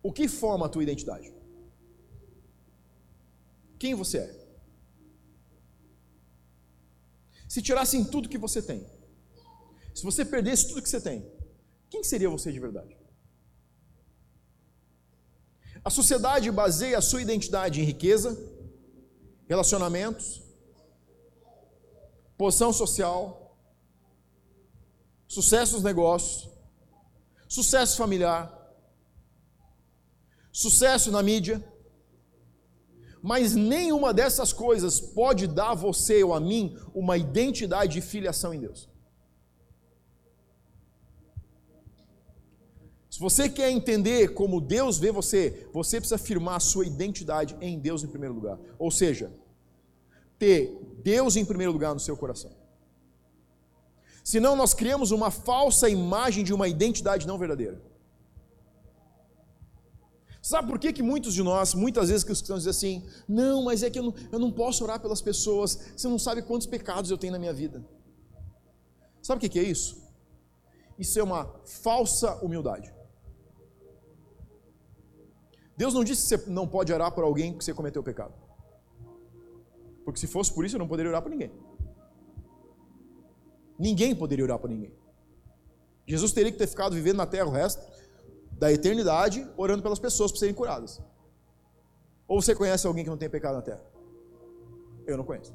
O 0.01 0.11
que 0.11 0.27
forma 0.27 0.65
a 0.65 0.69
tua 0.69 0.81
identidade? 0.81 1.31
Quem 3.77 3.93
você 3.93 4.17
é? 4.19 4.41
Se 7.47 7.61
tirassem 7.61 8.03
tudo 8.05 8.29
que 8.29 8.37
você 8.37 8.61
tem, 8.61 8.85
se 9.93 10.03
você 10.03 10.23
perdesse 10.23 10.69
tudo 10.69 10.81
que 10.81 10.89
você 10.89 11.01
tem, 11.01 11.29
quem 11.89 12.03
seria 12.03 12.29
você 12.29 12.51
de 12.51 12.59
verdade? 12.59 12.97
A 15.83 15.89
sociedade 15.89 16.49
baseia 16.51 16.97
a 16.97 17.01
sua 17.01 17.21
identidade 17.21 17.81
em 17.81 17.83
riqueza, 17.83 18.37
relacionamentos, 19.47 20.40
posição 22.41 22.73
social, 22.73 23.55
sucesso 25.27 25.73
nos 25.75 25.83
negócios, 25.83 26.49
sucesso 27.47 27.95
familiar, 27.95 28.43
sucesso 30.51 31.11
na 31.11 31.21
mídia. 31.21 31.63
Mas 33.21 33.53
nenhuma 33.53 34.11
dessas 34.11 34.51
coisas 34.51 34.99
pode 34.99 35.45
dar 35.45 35.71
a 35.73 35.75
você 35.75 36.23
ou 36.23 36.33
a 36.33 36.39
mim 36.39 36.75
uma 36.95 37.15
identidade 37.15 37.93
de 37.93 38.01
filiação 38.01 38.51
em 38.55 38.61
Deus. 38.61 38.89
Se 43.07 43.19
você 43.19 43.47
quer 43.47 43.69
entender 43.69 44.33
como 44.33 44.59
Deus 44.59 44.97
vê 44.97 45.11
você, 45.11 45.69
você 45.71 45.97
precisa 45.97 46.15
afirmar 46.15 46.55
a 46.55 46.65
sua 46.71 46.87
identidade 46.87 47.55
em 47.61 47.77
Deus 47.77 48.03
em 48.03 48.07
primeiro 48.07 48.33
lugar. 48.33 48.57
Ou 48.79 48.89
seja, 48.89 49.31
ter 50.39 50.75
Deus 51.03 51.35
em 51.35 51.45
primeiro 51.45 51.71
lugar 51.71 51.93
no 51.93 51.99
seu 51.99 52.15
coração. 52.15 52.51
Senão 54.23 54.55
nós 54.55 54.73
criamos 54.73 55.11
uma 55.11 55.31
falsa 55.31 55.89
imagem 55.89 56.43
de 56.43 56.53
uma 56.53 56.67
identidade 56.67 57.25
não 57.27 57.37
verdadeira. 57.37 57.81
Sabe 60.41 60.67
por 60.67 60.79
que, 60.79 60.91
que 60.91 61.03
muitos 61.03 61.35
de 61.35 61.43
nós, 61.43 61.75
muitas 61.75 62.09
vezes 62.09 62.23
cristãos 62.23 62.63
dizem 62.63 62.69
assim, 62.71 63.09
não, 63.27 63.63
mas 63.63 63.83
é 63.83 63.89
que 63.89 63.99
eu 63.99 64.03
não, 64.03 64.15
eu 64.31 64.39
não 64.39 64.51
posso 64.51 64.83
orar 64.83 64.99
pelas 64.99 65.21
pessoas, 65.21 65.79
você 65.95 66.07
não 66.07 66.17
sabe 66.17 66.41
quantos 66.41 66.65
pecados 66.65 67.11
eu 67.11 67.17
tenho 67.17 67.33
na 67.33 67.39
minha 67.39 67.53
vida. 67.53 67.85
Sabe 69.21 69.37
o 69.37 69.41
que, 69.41 69.49
que 69.49 69.59
é 69.59 69.63
isso? 69.63 70.01
Isso 70.97 71.19
é 71.19 71.23
uma 71.23 71.45
falsa 71.65 72.35
humildade. 72.43 72.91
Deus 75.77 75.93
não 75.93 76.03
disse 76.03 76.21
que 76.23 76.43
você 76.43 76.49
não 76.49 76.67
pode 76.67 76.91
orar 76.91 77.11
por 77.11 77.23
alguém 77.23 77.55
que 77.55 77.63
você 77.63 77.73
cometeu 77.73 78.03
pecado. 78.03 78.33
Porque 80.03 80.19
se 80.19 80.27
fosse 80.27 80.53
por 80.53 80.65
isso, 80.65 80.75
eu 80.75 80.79
não 80.79 80.87
poderia 80.87 81.09
orar 81.09 81.21
por 81.21 81.29
ninguém. 81.29 81.51
Ninguém 83.77 84.15
poderia 84.15 84.45
orar 84.45 84.59
por 84.59 84.69
ninguém. 84.69 84.93
Jesus 86.05 86.31
teria 86.31 86.51
que 86.51 86.57
ter 86.57 86.67
ficado 86.67 86.93
vivendo 86.93 87.17
na 87.17 87.25
terra 87.25 87.47
o 87.47 87.51
resto 87.51 87.81
da 88.51 88.71
eternidade, 88.71 89.47
orando 89.57 89.81
pelas 89.81 89.99
pessoas 89.99 90.31
para 90.31 90.39
serem 90.39 90.53
curadas. 90.53 91.01
Ou 92.27 92.41
você 92.41 92.53
conhece 92.53 92.85
alguém 92.85 93.03
que 93.03 93.09
não 93.09 93.17
tem 93.17 93.29
pecado 93.29 93.55
na 93.55 93.61
terra? 93.61 93.83
Eu 95.05 95.17
não 95.17 95.23
conheço. 95.23 95.53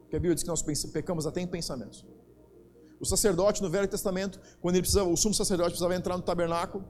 Porque 0.00 0.16
a 0.16 0.20
Bíblia 0.20 0.34
diz 0.34 0.44
que 0.44 0.48
nós 0.48 0.62
pecamos 0.62 1.26
até 1.26 1.40
em 1.40 1.46
pensamentos. 1.46 2.04
O 3.00 3.04
sacerdote 3.04 3.62
no 3.62 3.68
Velho 3.68 3.88
Testamento, 3.88 4.40
quando 4.60 4.76
ele 4.76 4.82
precisava, 4.82 5.08
o 5.08 5.16
sumo 5.16 5.34
sacerdote 5.34 5.70
precisava 5.70 5.94
entrar 5.94 6.16
no 6.16 6.22
tabernáculo, 6.22 6.84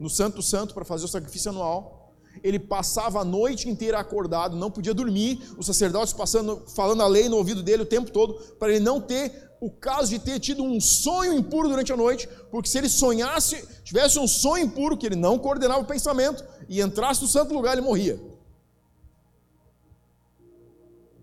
no 0.00 0.08
Santo 0.08 0.42
Santo, 0.42 0.74
para 0.74 0.84
fazer 0.84 1.04
o 1.04 1.08
sacrifício 1.08 1.50
anual, 1.50 2.03
ele 2.42 2.58
passava 2.58 3.20
a 3.20 3.24
noite 3.24 3.68
inteira 3.68 3.98
acordado, 3.98 4.56
não 4.56 4.70
podia 4.70 4.92
dormir, 4.92 5.40
os 5.56 5.66
sacerdotes 5.66 6.12
passando, 6.12 6.62
falando 6.74 7.02
a 7.02 7.06
lei 7.06 7.28
no 7.28 7.36
ouvido 7.36 7.62
dele 7.62 7.82
o 7.82 7.86
tempo 7.86 8.10
todo, 8.10 8.34
para 8.58 8.70
ele 8.70 8.80
não 8.80 9.00
ter 9.00 9.44
o 9.60 9.70
caso 9.70 10.10
de 10.10 10.18
ter 10.18 10.38
tido 10.40 10.62
um 10.62 10.80
sonho 10.80 11.32
impuro 11.32 11.68
durante 11.68 11.92
a 11.92 11.96
noite, 11.96 12.28
porque 12.50 12.68
se 12.68 12.76
ele 12.76 12.88
sonhasse, 12.88 13.66
tivesse 13.82 14.18
um 14.18 14.28
sonho 14.28 14.64
impuro, 14.64 14.96
que 14.96 15.06
ele 15.06 15.16
não 15.16 15.38
coordenava 15.38 15.80
o 15.80 15.86
pensamento, 15.86 16.44
e 16.68 16.80
entrasse 16.80 17.22
no 17.22 17.28
santo 17.28 17.54
lugar, 17.54 17.72
ele 17.72 17.80
morria. 17.80 18.20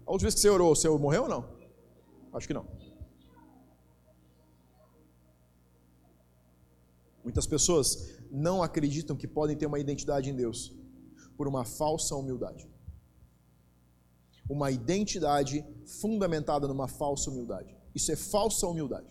A 0.05 0.11
última 0.11 0.27
vez 0.27 0.35
que 0.35 0.41
você 0.41 0.49
orou, 0.49 0.75
você 0.75 0.89
morreu 0.89 1.23
ou 1.23 1.29
não? 1.29 1.45
Acho 2.33 2.47
que 2.47 2.53
não. 2.53 2.65
Muitas 7.23 7.45
pessoas 7.45 8.09
não 8.31 8.63
acreditam 8.63 9.15
que 9.15 9.27
podem 9.27 9.55
ter 9.55 9.67
uma 9.67 9.79
identidade 9.79 10.29
em 10.29 10.33
Deus 10.33 10.73
por 11.41 11.47
uma 11.47 11.65
falsa 11.65 12.15
humildade. 12.15 12.69
Uma 14.47 14.69
identidade 14.69 15.65
fundamentada 15.87 16.67
numa 16.67 16.87
falsa 16.87 17.31
humildade. 17.31 17.75
Isso 17.95 18.11
é 18.11 18.15
falsa 18.15 18.67
humildade. 18.67 19.07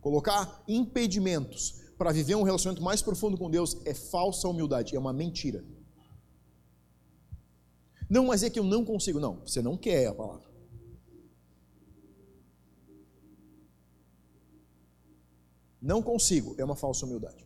Colocar 0.00 0.64
impedimentos 0.66 1.82
para 1.98 2.10
viver 2.10 2.36
um 2.36 2.42
relacionamento 2.42 2.82
mais 2.82 3.02
profundo 3.02 3.36
com 3.36 3.50
Deus 3.50 3.76
é 3.84 3.92
falsa 3.92 4.48
humildade, 4.48 4.96
é 4.96 4.98
uma 4.98 5.12
mentira. 5.12 5.62
Não, 8.08 8.24
mas 8.24 8.42
é 8.42 8.48
que 8.48 8.58
eu 8.58 8.64
não 8.64 8.82
consigo. 8.82 9.20
Não, 9.20 9.40
você 9.40 9.60
não 9.60 9.76
quer 9.76 10.06
a 10.06 10.14
palavra. 10.14 10.48
Não 15.82 16.00
consigo, 16.00 16.54
é 16.56 16.64
uma 16.64 16.76
falsa 16.76 17.04
humildade. 17.04 17.45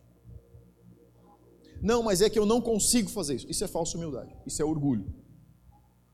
Não, 1.81 2.03
mas 2.03 2.21
é 2.21 2.29
que 2.29 2.37
eu 2.37 2.45
não 2.45 2.61
consigo 2.61 3.09
fazer 3.09 3.35
isso. 3.35 3.49
Isso 3.49 3.63
é 3.63 3.67
falsa 3.67 3.97
humildade. 3.97 4.35
Isso 4.45 4.61
é 4.61 4.65
orgulho. 4.65 5.13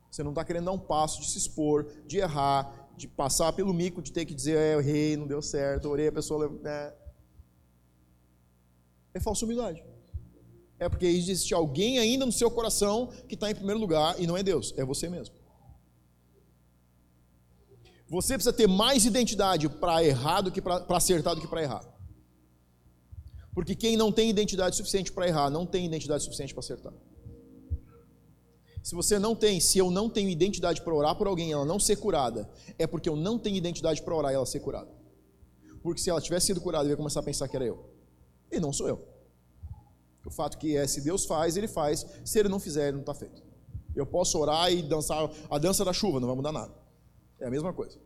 Você 0.09 0.23
não 0.23 0.31
está 0.31 0.43
querendo 0.43 0.65
dar 0.65 0.71
um 0.71 0.79
passo 0.79 1.21
de 1.21 1.29
se 1.29 1.37
expor, 1.37 1.85
de 2.07 2.17
errar, 2.17 2.89
de 2.95 3.07
passar 3.07 3.51
pelo 3.53 3.73
mico, 3.73 4.01
de 4.01 4.11
ter 4.11 4.25
que 4.25 4.33
dizer, 4.33 4.57
é, 4.57 4.73
eu 4.75 4.79
errei, 4.79 5.17
não 5.17 5.27
deu 5.27 5.41
certo, 5.41 5.89
orei, 5.89 6.07
a 6.07 6.11
pessoa. 6.11 6.49
Né? 6.49 6.93
É 9.13 9.19
falsa 9.19 9.45
humildade. 9.45 9.83
É 10.79 10.87
porque 10.87 11.05
existe 11.05 11.53
alguém 11.53 11.99
ainda 11.99 12.25
no 12.25 12.31
seu 12.31 12.49
coração 12.49 13.11
que 13.27 13.35
está 13.35 13.51
em 13.51 13.55
primeiro 13.55 13.79
lugar 13.79 14.19
e 14.19 14.25
não 14.25 14.37
é 14.37 14.43
Deus, 14.43 14.73
é 14.77 14.85
você 14.85 15.09
mesmo. 15.09 15.35
Você 18.07 18.35
precisa 18.35 18.53
ter 18.53 18.67
mais 18.67 19.05
identidade 19.05 19.67
para 19.67 20.03
errar 20.03 20.41
do 20.41 20.51
que 20.51 20.61
para 20.61 20.85
acertar 20.89 21.35
do 21.35 21.41
que 21.41 21.47
para 21.47 21.61
errar. 21.61 21.96
Porque 23.57 23.73
quem 23.73 23.97
não 23.97 24.11
tem 24.11 24.29
identidade 24.29 24.75
suficiente 24.75 25.11
para 25.11 25.27
errar, 25.27 25.49
não 25.49 25.65
tem 25.65 25.83
identidade 25.83 26.21
suficiente 26.21 26.53
para 26.53 26.59
acertar. 26.59 26.93
Se 28.83 28.93
você 28.93 29.17
não 29.17 29.35
tem, 29.35 29.59
se 29.59 29.79
eu 29.79 29.89
não 29.89 30.07
tenho 30.11 30.29
identidade 30.29 30.79
para 30.83 30.93
orar 30.93 31.15
por 31.15 31.25
alguém 31.25 31.49
e 31.49 31.53
ela 31.53 31.65
não 31.65 31.79
ser 31.79 31.95
curada, 31.95 32.47
é 32.77 32.85
porque 32.85 33.09
eu 33.09 33.15
não 33.15 33.39
tenho 33.39 33.55
identidade 33.55 34.03
para 34.03 34.13
orar 34.13 34.31
e 34.31 34.35
ela 34.35 34.45
ser 34.45 34.59
curada. 34.59 34.91
Porque 35.81 35.99
se 35.99 36.07
ela 36.07 36.21
tivesse 36.21 36.45
sido 36.45 36.61
curada, 36.61 36.85
eu 36.85 36.91
ia 36.91 36.97
começar 36.97 37.21
a 37.21 37.23
pensar 37.23 37.47
que 37.47 37.55
era 37.55 37.65
eu. 37.65 37.83
E 38.51 38.59
não 38.59 38.71
sou 38.71 38.87
eu. 38.87 39.03
O 40.23 40.29
fato 40.29 40.59
que 40.59 40.77
é, 40.77 40.85
se 40.85 41.01
Deus 41.01 41.25
faz, 41.25 41.57
ele 41.57 41.67
faz. 41.67 42.05
Se 42.23 42.37
ele 42.37 42.49
não 42.49 42.59
fizer, 42.59 42.89
ele 42.89 42.97
não 42.97 43.01
está 43.01 43.15
feito. 43.15 43.41
Eu 43.95 44.05
posso 44.05 44.37
orar 44.37 44.71
e 44.71 44.83
dançar 44.83 45.31
a 45.49 45.57
dança 45.57 45.83
da 45.83 45.93
chuva, 45.93 46.19
não 46.19 46.27
vai 46.27 46.35
mudar 46.35 46.51
nada. 46.51 46.75
É 47.39 47.47
a 47.47 47.49
mesma 47.49 47.73
coisa. 47.73 47.97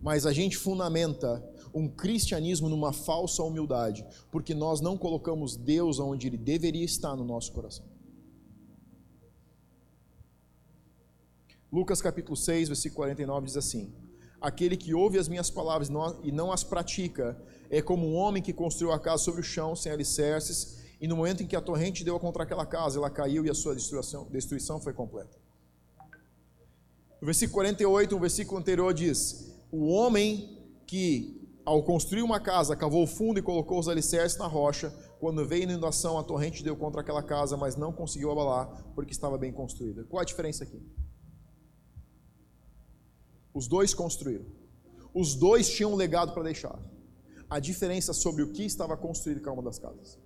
Mas 0.00 0.24
a 0.24 0.32
gente 0.32 0.56
fundamenta 0.56 1.44
um 1.74 1.88
cristianismo 1.88 2.68
numa 2.68 2.92
falsa 2.92 3.42
humildade, 3.42 4.06
porque 4.30 4.54
nós 4.54 4.80
não 4.80 4.96
colocamos 4.96 5.56
Deus 5.56 5.98
onde 5.98 6.26
ele 6.26 6.36
deveria 6.36 6.84
estar 6.84 7.16
no 7.16 7.24
nosso 7.24 7.52
coração. 7.52 7.84
Lucas 11.70 12.00
capítulo 12.00 12.36
6, 12.36 12.68
versículo 12.68 12.96
49 12.96 13.46
diz 13.46 13.56
assim: 13.56 13.92
Aquele 14.40 14.76
que 14.76 14.94
ouve 14.94 15.18
as 15.18 15.28
minhas 15.28 15.50
palavras 15.50 15.90
e 16.22 16.32
não 16.32 16.50
as 16.50 16.64
pratica 16.64 17.40
é 17.70 17.82
como 17.82 18.06
um 18.06 18.14
homem 18.14 18.42
que 18.42 18.52
construiu 18.52 18.92
a 18.92 18.98
casa 18.98 19.22
sobre 19.22 19.42
o 19.42 19.44
chão 19.44 19.76
sem 19.76 19.92
alicerces, 19.92 20.78
e 21.00 21.06
no 21.06 21.16
momento 21.16 21.42
em 21.42 21.46
que 21.46 21.54
a 21.54 21.60
torrente 21.60 22.02
deu 22.02 22.18
contra 22.18 22.42
aquela 22.42 22.64
casa, 22.64 22.98
ela 22.98 23.10
caiu 23.10 23.44
e 23.44 23.50
a 23.50 23.54
sua 23.54 23.74
destruição, 23.74 24.26
destruição 24.30 24.80
foi 24.80 24.92
completa. 24.92 25.38
No 27.20 27.26
versículo 27.26 27.54
48, 27.54 28.16
o 28.16 28.18
versículo 28.18 28.58
anterior 28.58 28.94
diz: 28.94 29.54
O 29.70 29.86
homem 29.88 30.56
que 30.86 31.47
ao 31.68 31.82
construir 31.82 32.22
uma 32.22 32.40
casa, 32.40 32.74
cavou 32.74 33.02
o 33.02 33.06
fundo 33.06 33.38
e 33.38 33.42
colocou 33.42 33.78
os 33.78 33.88
alicerces 33.88 34.38
na 34.38 34.46
rocha. 34.46 34.88
Quando 35.20 35.46
veio 35.46 35.68
a 35.68 35.72
inundação, 35.72 36.18
a 36.18 36.24
torrente 36.24 36.64
deu 36.64 36.74
contra 36.74 37.02
aquela 37.02 37.22
casa, 37.22 37.58
mas 37.58 37.76
não 37.76 37.92
conseguiu 37.92 38.30
abalar, 38.30 38.66
porque 38.94 39.12
estava 39.12 39.36
bem 39.36 39.52
construída. 39.52 40.02
Qual 40.04 40.18
a 40.18 40.24
diferença 40.24 40.64
aqui? 40.64 40.80
Os 43.52 43.68
dois 43.68 43.92
construíram. 43.92 44.46
Os 45.12 45.34
dois 45.34 45.68
tinham 45.68 45.92
um 45.92 45.96
legado 45.96 46.32
para 46.32 46.42
deixar. 46.42 46.78
A 47.50 47.60
diferença 47.60 48.14
sobre 48.14 48.42
o 48.42 48.50
que 48.50 48.64
estava 48.64 48.96
construído 48.96 49.38
em 49.38 49.42
cada 49.42 49.52
uma 49.52 49.62
das 49.62 49.78
casas. 49.78 50.18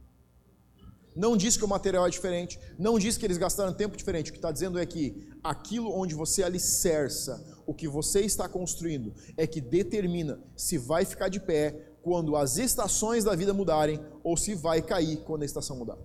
Não 1.14 1.36
diz 1.36 1.56
que 1.56 1.64
o 1.64 1.68
material 1.68 2.06
é 2.06 2.10
diferente, 2.10 2.58
não 2.78 2.98
diz 2.98 3.18
que 3.18 3.26
eles 3.26 3.36
gastaram 3.36 3.74
tempo 3.74 3.96
diferente. 3.96 4.30
O 4.30 4.32
que 4.32 4.38
está 4.38 4.50
dizendo 4.50 4.78
é 4.78 4.86
que 4.86 5.28
aquilo 5.42 5.92
onde 5.92 6.14
você 6.14 6.42
alicerça 6.42 7.44
o 7.66 7.74
que 7.74 7.86
você 7.86 8.20
está 8.20 8.48
construindo 8.48 9.14
é 9.36 9.46
que 9.46 9.60
determina 9.60 10.40
se 10.56 10.78
vai 10.78 11.04
ficar 11.04 11.28
de 11.28 11.40
pé 11.40 11.92
quando 12.02 12.34
as 12.34 12.56
estações 12.56 13.24
da 13.24 13.34
vida 13.34 13.54
mudarem 13.54 14.00
ou 14.24 14.36
se 14.36 14.54
vai 14.54 14.82
cair 14.82 15.18
quando 15.18 15.42
a 15.42 15.46
estação 15.46 15.76
mudar. 15.76 15.98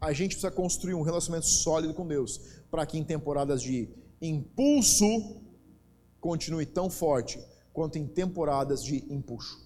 A 0.00 0.12
gente 0.12 0.32
precisa 0.32 0.50
construir 0.50 0.94
um 0.94 1.02
relacionamento 1.02 1.46
sólido 1.46 1.94
com 1.94 2.06
Deus 2.06 2.40
para 2.70 2.84
que 2.84 2.98
em 2.98 3.04
temporadas 3.04 3.62
de 3.62 3.88
impulso 4.20 5.42
continue 6.20 6.66
tão 6.66 6.90
forte 6.90 7.40
quanto 7.72 7.98
em 7.98 8.06
temporadas 8.06 8.82
de 8.82 9.04
empuxo. 9.12 9.65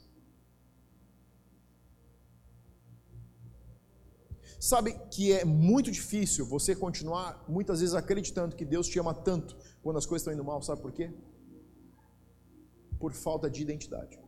Sabe 4.60 4.92
que 5.10 5.32
é 5.32 5.42
muito 5.42 5.90
difícil 5.90 6.44
você 6.44 6.76
continuar 6.76 7.42
muitas 7.48 7.80
vezes 7.80 7.94
acreditando 7.94 8.54
que 8.54 8.66
Deus 8.66 8.86
te 8.86 8.98
ama 8.98 9.14
tanto 9.14 9.56
quando 9.82 9.96
as 9.96 10.04
coisas 10.04 10.20
estão 10.20 10.34
indo 10.34 10.44
mal, 10.44 10.60
sabe 10.60 10.82
por 10.82 10.92
quê? 10.92 11.10
Por 12.98 13.14
falta 13.14 13.48
de 13.48 13.62
identidade. 13.62 14.20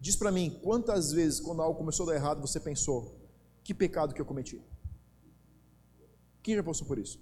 Diz 0.00 0.16
para 0.16 0.32
mim, 0.32 0.58
quantas 0.62 1.12
vezes 1.12 1.38
quando 1.38 1.60
algo 1.60 1.78
começou 1.78 2.04
a 2.04 2.12
dar 2.12 2.16
errado, 2.16 2.40
você 2.40 2.58
pensou: 2.58 3.14
que 3.62 3.74
pecado 3.74 4.14
que 4.14 4.20
eu 4.20 4.24
cometi? 4.24 4.58
Quem 6.42 6.54
já 6.54 6.62
passou 6.62 6.86
por 6.86 6.98
isso? 6.98 7.20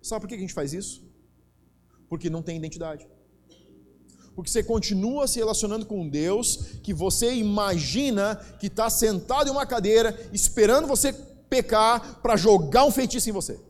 Sabe 0.00 0.22
por 0.22 0.28
que 0.28 0.34
a 0.34 0.38
gente 0.38 0.54
faz 0.54 0.72
isso? 0.72 1.06
Porque 2.08 2.30
não 2.30 2.42
tem 2.42 2.56
identidade 2.56 3.06
porque 4.34 4.50
você 4.50 4.62
continua 4.62 5.28
se 5.28 5.38
relacionando 5.38 5.84
com 5.84 6.08
Deus 6.08 6.78
que 6.82 6.94
você 6.94 7.34
imagina 7.34 8.36
que 8.58 8.66
está 8.66 8.88
sentado 8.88 9.48
em 9.48 9.50
uma 9.50 9.66
cadeira 9.66 10.28
esperando 10.32 10.88
você 10.88 11.12
pecar 11.12 12.20
para 12.22 12.36
jogar 12.36 12.84
um 12.84 12.90
feitiço 12.90 13.28
em 13.28 13.32
você. 13.32 13.60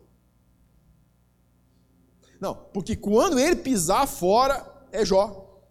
Não, 2.40 2.54
porque 2.54 2.96
quando 2.96 3.38
ele 3.38 3.56
pisar 3.56 4.06
fora, 4.06 4.66
é 4.90 5.04
Jó. 5.04 5.62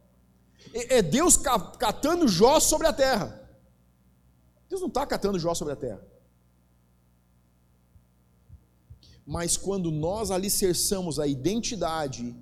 É 0.73 1.01
Deus 1.01 1.37
catando 1.37 2.27
Jó 2.27 2.59
sobre 2.59 2.87
a 2.87 2.93
terra. 2.93 3.41
Deus 4.69 4.81
não 4.81 4.87
está 4.87 5.05
catando 5.05 5.39
Jó 5.39 5.53
sobre 5.53 5.73
a 5.73 5.77
terra. 5.77 6.01
Mas 9.25 9.55
quando 9.55 9.91
nós 9.91 10.31
alicerçamos 10.31 11.19
a 11.19 11.27
identidade 11.27 12.35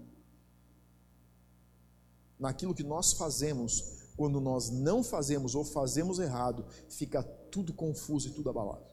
naquilo 2.40 2.74
que 2.74 2.84
nós 2.84 3.14
fazemos, 3.14 4.00
quando 4.16 4.40
nós 4.40 4.70
não 4.70 5.04
fazemos 5.04 5.56
ou 5.56 5.64
fazemos 5.64 6.20
errado, 6.20 6.66
fica 6.88 7.22
tudo 7.24 7.74
confuso 7.74 8.30
e 8.30 8.32
tudo 8.32 8.50
abalado. 8.50 8.90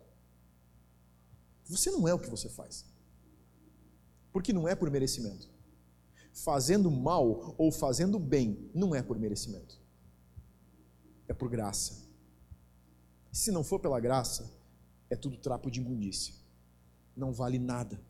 Você 1.65 1.91
não 1.91 2.07
é 2.07 2.15
o 2.15 2.19
que 2.19 2.31
você 2.31 2.49
faz. 2.49 2.85
Porque 4.33 4.53
não 4.53 4.69
é 4.69 4.75
por 4.75 4.91
merecimento. 4.91 5.49
Fazendo 6.33 6.91
mal 6.91 7.55
ou 7.57 7.73
fazendo 7.73 8.19
bem 8.19 8.71
não 8.75 8.95
é 8.95 9.03
por 9.03 9.19
merecimento. 9.19 9.81
É 11.27 11.33
por 11.33 11.49
graça. 11.49 12.05
Se 13.33 13.51
não 13.51 13.65
for 13.65 13.81
pela 13.81 13.99
graça, 13.99 14.51
é 15.11 15.17
tudo 15.17 15.37
trapo 15.39 15.71
de 15.71 15.81
imundícia. 15.81 16.35
Não 17.17 17.33
vale 17.33 17.59
nada. 17.59 18.01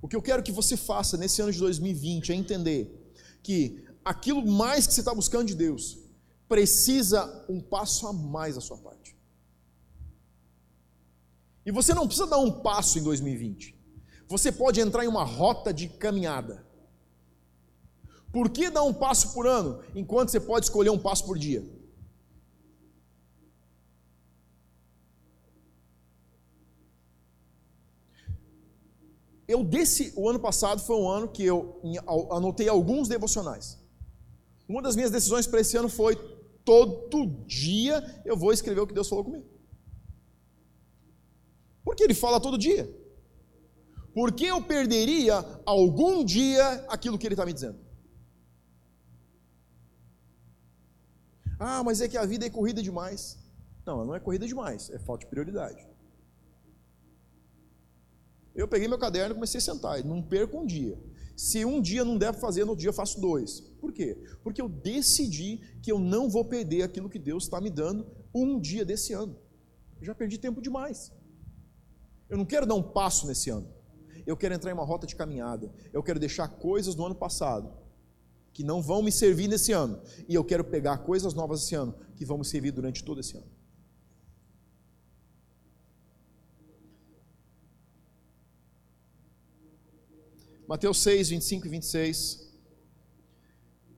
O 0.00 0.08
que 0.08 0.16
eu 0.16 0.22
quero 0.22 0.42
que 0.42 0.52
você 0.52 0.76
faça 0.76 1.16
nesse 1.16 1.42
ano 1.42 1.52
de 1.52 1.58
2020 1.58 2.32
é 2.32 2.34
entender 2.34 2.99
que 3.42 3.84
aquilo 4.04 4.46
mais 4.46 4.86
que 4.86 4.94
você 4.94 5.00
está 5.00 5.14
buscando 5.14 5.46
de 5.46 5.54
Deus 5.54 5.98
precisa 6.48 7.44
um 7.48 7.60
passo 7.60 8.06
a 8.06 8.12
mais 8.12 8.56
da 8.56 8.60
sua 8.60 8.76
parte. 8.76 9.16
E 11.64 11.70
você 11.70 11.94
não 11.94 12.06
precisa 12.06 12.26
dar 12.26 12.38
um 12.38 12.50
passo 12.50 12.98
em 12.98 13.02
2020. 13.02 13.78
Você 14.26 14.50
pode 14.50 14.80
entrar 14.80 15.04
em 15.04 15.08
uma 15.08 15.24
rota 15.24 15.72
de 15.72 15.88
caminhada. 15.88 16.66
Por 18.32 18.48
que 18.48 18.70
dar 18.70 18.82
um 18.82 18.94
passo 18.94 19.32
por 19.32 19.46
ano, 19.46 19.82
enquanto 19.94 20.30
você 20.30 20.40
pode 20.40 20.66
escolher 20.66 20.90
um 20.90 20.98
passo 20.98 21.24
por 21.24 21.38
dia? 21.38 21.64
Eu 29.54 29.64
desse, 29.64 30.12
o 30.16 30.28
ano 30.30 30.38
passado 30.38 30.80
foi 30.80 30.96
um 30.96 31.08
ano 31.08 31.26
que 31.36 31.44
eu 31.44 31.58
anotei 32.30 32.68
alguns 32.68 33.08
devocionais. 33.08 33.66
Uma 34.68 34.80
das 34.80 34.94
minhas 34.94 35.10
decisões 35.10 35.46
para 35.48 35.60
esse 35.62 35.76
ano 35.76 35.88
foi 35.88 36.14
todo 36.64 37.26
dia 37.60 37.96
eu 38.24 38.36
vou 38.36 38.52
escrever 38.52 38.80
o 38.80 38.86
que 38.86 38.94
Deus 38.94 39.08
falou 39.08 39.24
comigo. 39.24 39.46
Porque 41.84 42.04
ele 42.04 42.14
fala 42.14 42.38
todo 42.46 42.56
dia. 42.56 42.84
Por 44.14 44.30
que 44.30 44.46
eu 44.46 44.62
perderia 44.62 45.36
algum 45.66 46.24
dia 46.24 46.64
aquilo 46.88 47.18
que 47.18 47.26
ele 47.26 47.34
está 47.34 47.44
me 47.44 47.52
dizendo? 47.52 47.80
Ah, 51.58 51.82
mas 51.82 52.00
é 52.00 52.08
que 52.08 52.16
a 52.16 52.24
vida 52.24 52.46
é 52.46 52.50
corrida 52.50 52.80
demais. 52.80 53.20
Não, 53.84 54.04
não 54.04 54.14
é 54.14 54.20
corrida 54.20 54.46
demais, 54.46 54.90
é 54.90 54.98
falta 55.00 55.24
de 55.24 55.30
prioridade. 55.30 55.84
Eu 58.54 58.66
peguei 58.68 58.88
meu 58.88 58.98
caderno 58.98 59.32
e 59.32 59.34
comecei 59.34 59.58
a 59.58 59.62
sentar, 59.62 60.04
não 60.04 60.22
perco 60.22 60.58
um 60.58 60.66
dia. 60.66 60.98
Se 61.36 61.64
um 61.64 61.80
dia 61.80 62.04
não 62.04 62.18
der 62.18 62.32
para 62.32 62.40
fazer, 62.40 62.64
no 62.64 62.70
outro 62.70 62.80
dia 62.80 62.90
eu 62.90 62.94
faço 62.94 63.20
dois. 63.20 63.60
Por 63.80 63.92
quê? 63.92 64.18
Porque 64.42 64.60
eu 64.60 64.68
decidi 64.68 65.58
que 65.82 65.90
eu 65.90 65.98
não 65.98 66.28
vou 66.28 66.44
perder 66.44 66.82
aquilo 66.82 67.08
que 67.08 67.18
Deus 67.18 67.44
está 67.44 67.60
me 67.60 67.70
dando 67.70 68.06
um 68.34 68.60
dia 68.60 68.84
desse 68.84 69.12
ano. 69.12 69.36
Eu 70.00 70.06
já 70.06 70.14
perdi 70.14 70.36
tempo 70.36 70.60
demais. 70.60 71.10
Eu 72.28 72.36
não 72.36 72.44
quero 72.44 72.66
dar 72.66 72.74
um 72.74 72.82
passo 72.82 73.26
nesse 73.26 73.48
ano. 73.48 73.68
Eu 74.26 74.36
quero 74.36 74.54
entrar 74.54 74.70
em 74.70 74.74
uma 74.74 74.84
rota 74.84 75.06
de 75.06 75.16
caminhada. 75.16 75.72
Eu 75.92 76.02
quero 76.02 76.20
deixar 76.20 76.46
coisas 76.46 76.94
do 76.94 77.04
ano 77.04 77.14
passado 77.14 77.72
que 78.52 78.62
não 78.62 78.82
vão 78.82 79.02
me 79.02 79.10
servir 79.10 79.48
nesse 79.48 79.72
ano. 79.72 80.00
E 80.28 80.34
eu 80.34 80.44
quero 80.44 80.64
pegar 80.64 80.98
coisas 80.98 81.32
novas 81.34 81.62
esse 81.62 81.74
ano 81.74 81.94
que 82.16 82.24
vão 82.24 82.38
me 82.38 82.44
servir 82.44 82.70
durante 82.70 83.02
todo 83.02 83.20
esse 83.20 83.36
ano. 83.36 83.46
Mateus 90.70 91.02
6, 91.02 91.30
25 91.30 91.66
e 91.66 91.68
26 91.68 92.48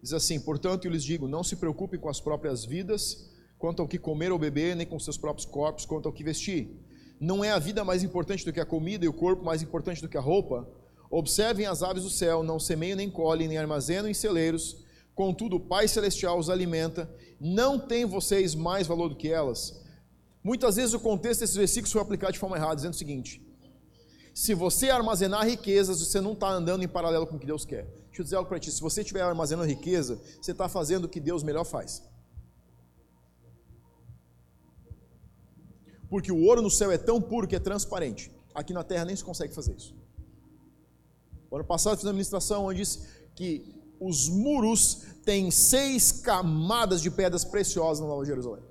diz 0.02 0.14
assim: 0.14 0.40
Portanto, 0.40 0.86
eu 0.86 0.90
lhes 0.90 1.04
digo: 1.04 1.28
não 1.28 1.44
se 1.44 1.54
preocupem 1.54 2.00
com 2.00 2.08
as 2.08 2.18
próprias 2.18 2.64
vidas, 2.64 3.30
quanto 3.58 3.82
ao 3.82 3.86
que 3.86 3.98
comer 3.98 4.32
ou 4.32 4.38
beber, 4.38 4.74
nem 4.74 4.86
com 4.86 4.98
seus 4.98 5.18
próprios 5.18 5.44
corpos, 5.44 5.84
quanto 5.84 6.06
ao 6.06 6.14
que 6.14 6.24
vestir. 6.24 6.70
Não 7.20 7.44
é 7.44 7.50
a 7.50 7.58
vida 7.58 7.84
mais 7.84 8.02
importante 8.02 8.42
do 8.42 8.54
que 8.54 8.58
a 8.58 8.64
comida 8.64 9.04
e 9.04 9.08
o 9.08 9.12
corpo 9.12 9.44
mais 9.44 9.60
importante 9.60 10.00
do 10.00 10.08
que 10.08 10.16
a 10.16 10.20
roupa? 10.22 10.66
Observem 11.10 11.66
as 11.66 11.82
aves 11.82 12.04
do 12.04 12.08
céu, 12.08 12.42
não 12.42 12.58
semeiam 12.58 12.96
nem 12.96 13.10
colhem, 13.10 13.48
nem 13.48 13.58
armazenam 13.58 14.08
em 14.08 14.14
celeiros, 14.14 14.78
contudo 15.14 15.56
o 15.56 15.60
Pai 15.60 15.86
Celestial 15.86 16.38
os 16.38 16.48
alimenta. 16.48 17.14
Não 17.38 17.78
tem 17.78 18.06
vocês 18.06 18.54
mais 18.54 18.86
valor 18.86 19.10
do 19.10 19.16
que 19.16 19.30
elas? 19.30 19.78
Muitas 20.42 20.76
vezes 20.76 20.94
o 20.94 21.00
contexto 21.00 21.40
desses 21.40 21.54
versículos 21.54 21.92
foi 21.92 22.00
aplicado 22.00 22.32
de 22.32 22.38
forma 22.38 22.56
errada, 22.56 22.76
dizendo 22.76 22.94
o 22.94 22.96
seguinte: 22.96 23.42
se 24.34 24.54
você 24.54 24.88
armazenar 24.88 25.46
riquezas, 25.46 26.00
você 26.00 26.20
não 26.20 26.32
está 26.32 26.50
andando 26.50 26.82
em 26.82 26.88
paralelo 26.88 27.26
com 27.26 27.36
o 27.36 27.38
que 27.38 27.46
Deus 27.46 27.64
quer. 27.64 27.84
Deixa 28.06 28.20
eu 28.20 28.24
dizer 28.24 28.36
algo 28.36 28.48
para 28.48 28.58
ti: 28.58 28.70
se 28.70 28.80
você 28.80 29.02
estiver 29.02 29.22
armazenando 29.22 29.68
riqueza, 29.68 30.20
você 30.40 30.52
está 30.52 30.68
fazendo 30.68 31.04
o 31.04 31.08
que 31.08 31.20
Deus 31.20 31.42
melhor 31.42 31.64
faz. 31.64 32.02
Porque 36.08 36.32
o 36.32 36.42
ouro 36.42 36.60
no 36.62 36.70
céu 36.70 36.90
é 36.90 36.98
tão 36.98 37.20
puro 37.20 37.46
que 37.46 37.56
é 37.56 37.58
transparente. 37.58 38.30
Aqui 38.54 38.72
na 38.72 38.84
terra 38.84 39.04
nem 39.04 39.16
se 39.16 39.24
consegue 39.24 39.54
fazer 39.54 39.74
isso. 39.74 39.94
O 41.50 41.56
ano 41.56 41.64
passado 41.64 41.96
fiz 41.96 42.04
uma 42.04 42.12
ministração 42.12 42.66
onde 42.66 42.80
disse 42.80 43.06
que 43.34 43.74
os 44.00 44.28
muros 44.28 45.02
têm 45.24 45.50
seis 45.50 46.10
camadas 46.10 47.00
de 47.00 47.10
pedras 47.10 47.44
preciosas 47.44 48.00
na 48.00 48.06
Nova 48.06 48.24
Jerusalém. 48.24 48.64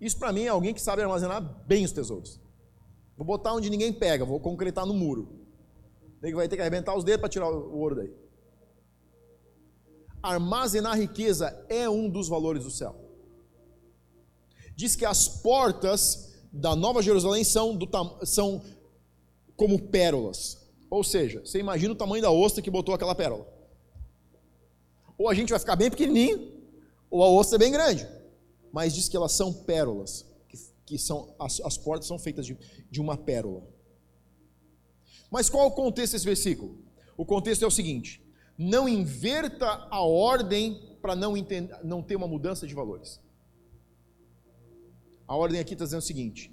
Isso 0.00 0.16
para 0.16 0.32
mim 0.32 0.42
é 0.42 0.48
alguém 0.48 0.72
que 0.72 0.80
sabe 0.80 1.02
armazenar 1.02 1.40
bem 1.66 1.84
os 1.84 1.92
tesouros. 1.92 2.40
Vou 3.18 3.26
botar 3.26 3.52
onde 3.52 3.68
ninguém 3.68 3.92
pega, 3.92 4.24
vou 4.24 4.38
concretar 4.38 4.86
no 4.86 4.94
muro. 4.94 5.28
Ele 6.22 6.36
vai 6.36 6.48
ter 6.48 6.54
que 6.54 6.62
arrebentar 6.62 6.96
os 6.96 7.02
dedos 7.02 7.20
para 7.20 7.28
tirar 7.28 7.50
o 7.50 7.76
ouro 7.76 7.96
daí. 7.96 8.14
Armazenar 10.22 10.96
riqueza 10.96 11.64
é 11.68 11.90
um 11.90 12.08
dos 12.08 12.28
valores 12.28 12.62
do 12.62 12.70
céu. 12.70 12.94
Diz 14.76 14.94
que 14.94 15.04
as 15.04 15.26
portas 15.26 16.32
da 16.52 16.76
Nova 16.76 17.02
Jerusalém 17.02 17.42
são, 17.42 17.76
do, 17.76 17.88
são 18.24 18.62
como 19.56 19.88
pérolas. 19.88 20.56
Ou 20.88 21.02
seja, 21.02 21.40
você 21.44 21.58
imagina 21.58 21.94
o 21.94 21.96
tamanho 21.96 22.22
da 22.22 22.30
ostra 22.30 22.62
que 22.62 22.70
botou 22.70 22.94
aquela 22.94 23.16
pérola. 23.16 23.46
Ou 25.18 25.28
a 25.28 25.34
gente 25.34 25.50
vai 25.50 25.58
ficar 25.58 25.74
bem 25.74 25.90
pequenininho, 25.90 26.52
ou 27.10 27.24
a 27.24 27.28
ostra 27.28 27.56
é 27.56 27.58
bem 27.58 27.72
grande. 27.72 28.08
Mas 28.72 28.94
diz 28.94 29.08
que 29.08 29.16
elas 29.16 29.32
são 29.32 29.52
pérolas, 29.52 30.24
que, 30.88 30.98
são 30.98 31.34
as, 31.38 31.60
as 31.60 31.76
portas 31.76 32.06
são 32.06 32.18
feitas 32.18 32.46
de, 32.46 32.56
de 32.90 33.00
uma 33.00 33.16
pérola. 33.16 33.66
Mas 35.30 35.50
qual 35.50 35.66
o 35.66 35.72
contexto 35.72 36.12
desse 36.12 36.24
versículo? 36.24 36.78
O 37.16 37.24
contexto 37.24 37.64
é 37.64 37.66
o 37.66 37.70
seguinte: 37.70 38.22
não 38.56 38.88
inverta 38.88 39.66
a 39.90 40.00
ordem 40.02 40.96
para 41.02 41.14
não, 41.14 41.34
não 41.84 42.02
ter 42.02 42.16
uma 42.16 42.26
mudança 42.26 42.66
de 42.66 42.74
valores. 42.74 43.20
A 45.26 45.36
ordem 45.36 45.60
aqui 45.60 45.74
está 45.74 45.84
dizendo 45.84 46.00
o 46.00 46.06
seguinte: 46.06 46.52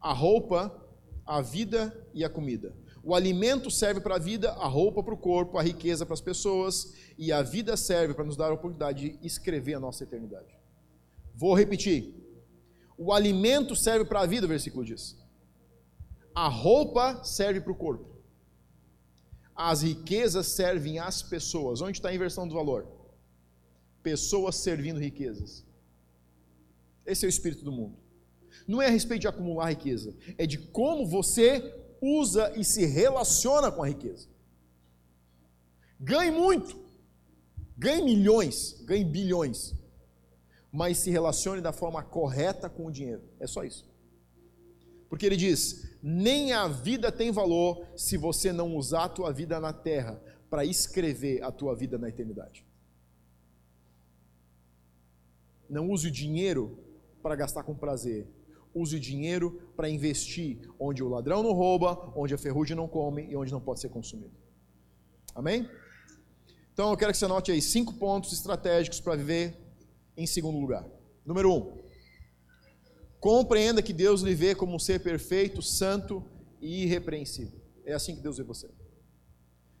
a 0.00 0.12
roupa 0.12 0.84
a 1.26 1.40
vida 1.40 2.06
e 2.12 2.24
a 2.24 2.28
comida. 2.28 2.74
O 3.02 3.14
alimento 3.14 3.70
serve 3.70 4.00
para 4.00 4.16
a 4.16 4.18
vida, 4.18 4.50
a 4.52 4.66
roupa 4.66 5.02
para 5.02 5.14
o 5.14 5.18
corpo, 5.18 5.58
a 5.58 5.62
riqueza 5.62 6.06
para 6.06 6.14
as 6.14 6.20
pessoas, 6.20 6.94
e 7.18 7.32
a 7.32 7.42
vida 7.42 7.76
serve 7.76 8.14
para 8.14 8.24
nos 8.24 8.36
dar 8.36 8.50
a 8.50 8.54
oportunidade 8.54 9.10
de 9.10 9.26
escrever 9.26 9.74
a 9.74 9.80
nossa 9.80 10.04
eternidade. 10.04 10.58
Vou 11.34 11.54
repetir. 11.54 12.23
O 12.96 13.12
alimento 13.12 13.74
serve 13.74 14.04
para 14.04 14.20
a 14.20 14.26
vida, 14.26 14.46
o 14.46 14.48
versículo 14.48 14.84
diz. 14.84 15.16
A 16.34 16.48
roupa 16.48 17.22
serve 17.24 17.60
para 17.60 17.72
o 17.72 17.76
corpo. 17.76 18.06
As 19.54 19.82
riquezas 19.82 20.48
servem 20.48 20.98
às 20.98 21.22
pessoas. 21.22 21.80
Onde 21.80 21.98
está 21.98 22.08
a 22.08 22.14
inversão 22.14 22.46
do 22.46 22.54
valor? 22.54 22.86
Pessoas 24.02 24.56
servindo 24.56 24.98
riquezas. 24.98 25.64
Esse 27.06 27.24
é 27.24 27.28
o 27.28 27.30
espírito 27.30 27.64
do 27.64 27.72
mundo 27.72 28.04
não 28.66 28.80
é 28.80 28.86
a 28.86 28.90
respeito 28.90 29.22
de 29.22 29.28
acumular 29.28 29.70
riqueza, 29.70 30.14
é 30.38 30.46
de 30.46 30.58
como 30.58 31.06
você 31.06 31.74
usa 32.00 32.52
e 32.56 32.64
se 32.64 32.84
relaciona 32.86 33.70
com 33.70 33.82
a 33.82 33.88
riqueza. 33.88 34.28
Ganhe 36.00 36.30
muito, 36.30 36.76
ganhe 37.76 38.04
milhões, 38.04 38.80
ganhe 38.84 39.04
bilhões, 39.04 39.74
mas 40.74 40.98
se 40.98 41.08
relacione 41.08 41.60
da 41.60 41.72
forma 41.72 42.02
correta 42.02 42.68
com 42.68 42.86
o 42.86 42.90
dinheiro. 42.90 43.22
É 43.38 43.46
só 43.46 43.62
isso. 43.62 43.88
Porque 45.08 45.24
ele 45.24 45.36
diz: 45.36 45.96
nem 46.02 46.52
a 46.52 46.66
vida 46.66 47.12
tem 47.12 47.30
valor 47.30 47.86
se 47.96 48.16
você 48.16 48.52
não 48.52 48.76
usar 48.76 49.04
a 49.04 49.08
tua 49.08 49.32
vida 49.32 49.60
na 49.60 49.72
terra 49.72 50.20
para 50.50 50.64
escrever 50.64 51.44
a 51.44 51.52
tua 51.52 51.76
vida 51.76 51.96
na 51.96 52.08
eternidade. 52.08 52.66
Não 55.70 55.88
use 55.88 56.08
o 56.08 56.10
dinheiro 56.10 56.76
para 57.22 57.36
gastar 57.36 57.62
com 57.62 57.76
prazer, 57.76 58.26
use 58.74 58.96
o 58.96 59.00
dinheiro 59.00 59.72
para 59.76 59.88
investir 59.88 60.68
onde 60.76 61.04
o 61.04 61.08
ladrão 61.08 61.40
não 61.40 61.52
rouba, 61.52 62.12
onde 62.16 62.34
a 62.34 62.38
ferrugem 62.38 62.76
não 62.76 62.88
come 62.88 63.28
e 63.30 63.36
onde 63.36 63.52
não 63.52 63.60
pode 63.60 63.78
ser 63.78 63.90
consumido. 63.90 64.34
Amém? 65.36 65.70
Então 66.72 66.90
eu 66.90 66.96
quero 66.96 67.12
que 67.12 67.18
você 67.18 67.26
anote 67.26 67.52
aí 67.52 67.62
cinco 67.62 67.94
pontos 67.94 68.32
estratégicos 68.32 68.98
para 68.98 69.14
viver 69.14 69.63
em 70.16 70.26
segundo 70.26 70.58
lugar. 70.58 70.86
Número 71.24 71.52
um, 71.52 71.78
compreenda 73.18 73.82
que 73.82 73.92
Deus 73.92 74.20
lhe 74.20 74.34
vê 74.34 74.54
como 74.54 74.76
um 74.76 74.78
ser 74.78 75.00
perfeito, 75.00 75.62
santo 75.62 76.24
e 76.60 76.84
irrepreensível. 76.84 77.60
É 77.84 77.92
assim 77.92 78.14
que 78.14 78.22
Deus 78.22 78.38
vê 78.38 78.44
você. 78.44 78.70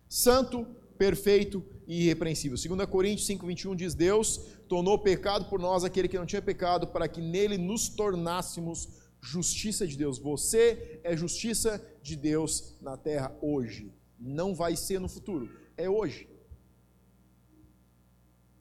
Santo, 0.08 0.66
perfeito 0.96 1.64
e 1.86 2.04
irrepreensível. 2.04 2.56
2 2.56 2.88
Coríntios 2.88 3.28
5,21 3.28 3.76
diz: 3.76 3.94
Deus 3.94 4.38
tornou 4.68 4.98
pecado 4.98 5.46
por 5.46 5.58
nós 5.58 5.84
aquele 5.84 6.08
que 6.08 6.18
não 6.18 6.26
tinha 6.26 6.42
pecado, 6.42 6.86
para 6.86 7.08
que 7.08 7.20
nele 7.20 7.58
nos 7.58 7.88
tornássemos 7.88 8.88
justiça 9.20 9.86
de 9.86 9.96
Deus. 9.96 10.18
Você 10.18 11.00
é 11.02 11.16
justiça 11.16 11.82
de 12.02 12.16
Deus 12.16 12.76
na 12.80 12.96
terra 12.96 13.36
hoje. 13.40 13.92
Não 14.18 14.54
vai 14.54 14.76
ser 14.76 15.00
no 15.00 15.08
futuro, 15.08 15.50
é 15.76 15.88
hoje. 15.88 16.28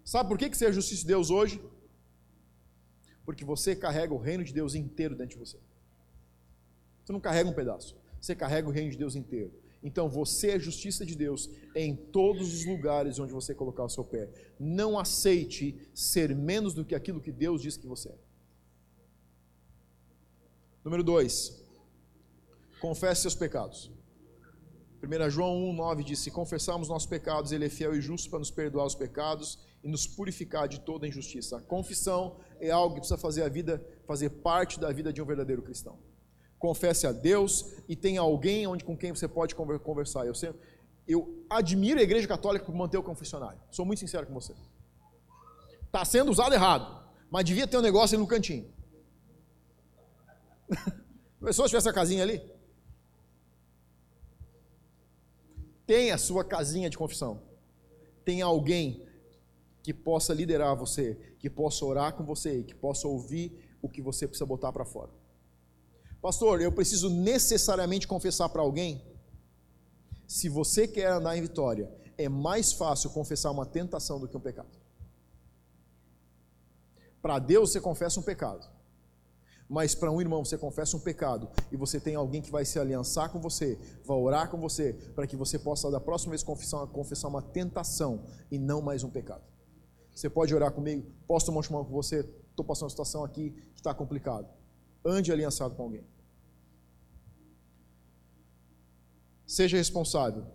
Sabe 0.03 0.27
por 0.27 0.37
que 0.37 0.53
você 0.53 0.65
é 0.65 0.71
justiça 0.71 1.01
de 1.01 1.07
Deus 1.07 1.29
hoje? 1.29 1.61
Porque 3.25 3.45
você 3.45 3.75
carrega 3.75 4.13
o 4.13 4.17
reino 4.17 4.43
de 4.43 4.53
Deus 4.53 4.75
inteiro 4.75 5.15
dentro 5.15 5.37
de 5.37 5.39
você. 5.39 5.57
Você 7.03 7.13
não 7.13 7.19
carrega 7.19 7.49
um 7.49 7.53
pedaço, 7.53 7.95
você 8.19 8.35
carrega 8.35 8.67
o 8.67 8.71
reino 8.71 8.91
de 8.91 8.97
Deus 8.97 9.15
inteiro. 9.15 9.53
Então 9.81 10.09
você 10.09 10.51
é 10.51 10.59
justiça 10.59 11.05
de 11.05 11.15
Deus 11.15 11.49
em 11.75 11.93
todos 11.95 12.53
os 12.53 12.65
lugares 12.65 13.19
onde 13.19 13.33
você 13.33 13.53
colocar 13.53 13.83
o 13.83 13.89
seu 13.89 14.03
pé. 14.03 14.29
Não 14.57 14.97
aceite 14.97 15.77
ser 15.93 16.33
menos 16.33 16.73
do 16.73 16.85
que 16.85 16.95
aquilo 16.95 17.19
que 17.19 17.31
Deus 17.31 17.61
diz 17.61 17.75
que 17.75 17.87
você 17.87 18.09
é. 18.09 18.17
Número 20.83 21.03
dois, 21.03 21.61
confesse 22.79 23.21
seus 23.21 23.35
pecados. 23.35 23.91
1 25.01 25.29
João 25.29 25.69
1, 25.69 25.73
9 25.73 26.03
diz: 26.03 26.19
Se 26.19 26.31
confessarmos 26.31 26.87
nossos 26.87 27.07
pecados, 27.07 27.51
Ele 27.51 27.65
é 27.65 27.69
fiel 27.69 27.93
e 27.93 28.01
justo 28.01 28.29
para 28.29 28.39
nos 28.39 28.51
perdoar 28.51 28.85
os 28.85 28.95
pecados 28.95 29.59
e 29.83 29.87
nos 29.89 30.07
purificar 30.07 30.67
de 30.67 30.79
toda 30.79 31.07
injustiça. 31.07 31.57
A 31.57 31.61
confissão 31.61 32.37
é 32.59 32.71
algo 32.71 32.95
que 32.95 33.01
precisa 33.01 33.17
fazer 33.17 33.43
a 33.43 33.49
vida, 33.49 33.85
fazer 34.07 34.29
parte 34.29 34.79
da 34.79 34.91
vida 34.91 35.11
de 35.11 35.21
um 35.21 35.25
verdadeiro 35.25 35.61
cristão. 35.61 35.99
Confesse 36.57 37.05
a 37.05 37.11
Deus 37.11 37.73
e 37.89 37.95
tenha 37.95 38.21
alguém 38.21 38.65
onde, 38.65 38.85
com 38.85 38.95
quem 38.95 39.13
você 39.13 39.27
pode 39.27 39.53
conversar. 39.53 40.25
Eu, 40.25 40.33
sempre, 40.33 40.61
eu 41.05 41.45
admiro 41.49 41.99
a 41.99 42.03
igreja 42.03 42.25
católica 42.25 42.65
por 42.65 42.73
manter 42.73 42.97
o 42.97 43.03
confessionário. 43.03 43.59
Sou 43.69 43.85
muito 43.85 43.99
sincero 43.99 44.25
com 44.25 44.33
você. 44.33 44.53
Está 45.85 46.05
sendo 46.05 46.31
usado 46.31 46.55
errado, 46.55 47.03
mas 47.29 47.43
devia 47.43 47.67
ter 47.67 47.77
um 47.77 47.81
negócio 47.81 48.15
ali 48.15 48.23
no 48.23 48.27
cantinho. 48.27 48.71
Pessoas 51.43 51.69
tivesse 51.69 51.89
a 51.89 51.93
casinha 51.93 52.23
ali? 52.23 52.41
Tem 55.85 56.11
a 56.11 56.17
sua 56.17 56.45
casinha 56.45 56.89
de 56.89 56.97
confissão. 56.97 57.43
Tem 58.23 58.41
alguém 58.41 59.05
que 59.83 59.93
possa 59.93 60.33
liderar 60.33 60.75
você, 60.77 61.15
que 61.37 61.49
possa 61.49 61.83
orar 61.83 62.13
com 62.13 62.23
você, 62.23 62.63
que 62.63 62.73
possa 62.73 63.05
ouvir 63.05 63.77
o 63.81 63.89
que 63.89 64.01
você 64.01 64.25
precisa 64.25 64.45
botar 64.45 64.71
para 64.71 64.85
fora. 64.85 65.11
Pastor, 66.21 66.61
eu 66.61 66.71
preciso 66.71 67.09
necessariamente 67.09 68.07
confessar 68.07 68.47
para 68.47 68.61
alguém? 68.61 69.03
Se 70.25 70.47
você 70.47 70.87
quer 70.87 71.11
andar 71.11 71.37
em 71.37 71.41
vitória, 71.41 71.91
é 72.17 72.29
mais 72.29 72.71
fácil 72.71 73.09
confessar 73.09 73.51
uma 73.51 73.65
tentação 73.65 74.21
do 74.21 74.27
que 74.27 74.37
um 74.37 74.39
pecado. 74.39 74.69
Para 77.21 77.37
Deus 77.39 77.73
você 77.73 77.81
confessa 77.81 78.21
um 78.21 78.23
pecado. 78.23 78.65
Mas 79.67 79.93
para 79.93 80.11
um 80.11 80.21
irmão 80.21 80.45
você 80.45 80.57
confessa 80.57 80.95
um 80.95 80.99
pecado 80.99 81.49
e 81.71 81.75
você 81.75 81.99
tem 81.99 82.15
alguém 82.15 82.41
que 82.41 82.51
vai 82.51 82.63
se 82.63 82.79
aliançar 82.79 83.29
com 83.29 83.41
você, 83.41 83.77
vai 84.05 84.17
orar 84.17 84.49
com 84.49 84.57
você, 84.57 84.93
para 85.13 85.27
que 85.27 85.35
você 85.35 85.59
possa 85.59 85.91
da 85.91 85.99
próxima 85.99 86.31
vez 86.31 86.43
confessar, 86.43 86.87
confessar 86.87 87.27
uma 87.27 87.41
tentação 87.41 88.23
e 88.49 88.57
não 88.57 88.81
mais 88.81 89.03
um 89.03 89.09
pecado. 89.09 89.52
Você 90.13 90.29
pode 90.29 90.53
orar 90.53 90.71
comigo, 90.71 91.05
posso 91.27 91.45
tomar 91.47 91.59
um 91.59 91.63
chamado 91.63 91.85
com 91.85 91.93
você, 91.93 92.19
estou 92.49 92.63
passando 92.63 92.83
uma 92.83 92.89
situação 92.89 93.23
aqui 93.23 93.51
que 93.73 93.79
está 93.79 93.93
complicado. 93.93 94.47
Ande 95.03 95.31
aliançado 95.31 95.75
com 95.75 95.83
alguém. 95.83 96.03
Seja 99.45 99.77
responsável. 99.77 100.45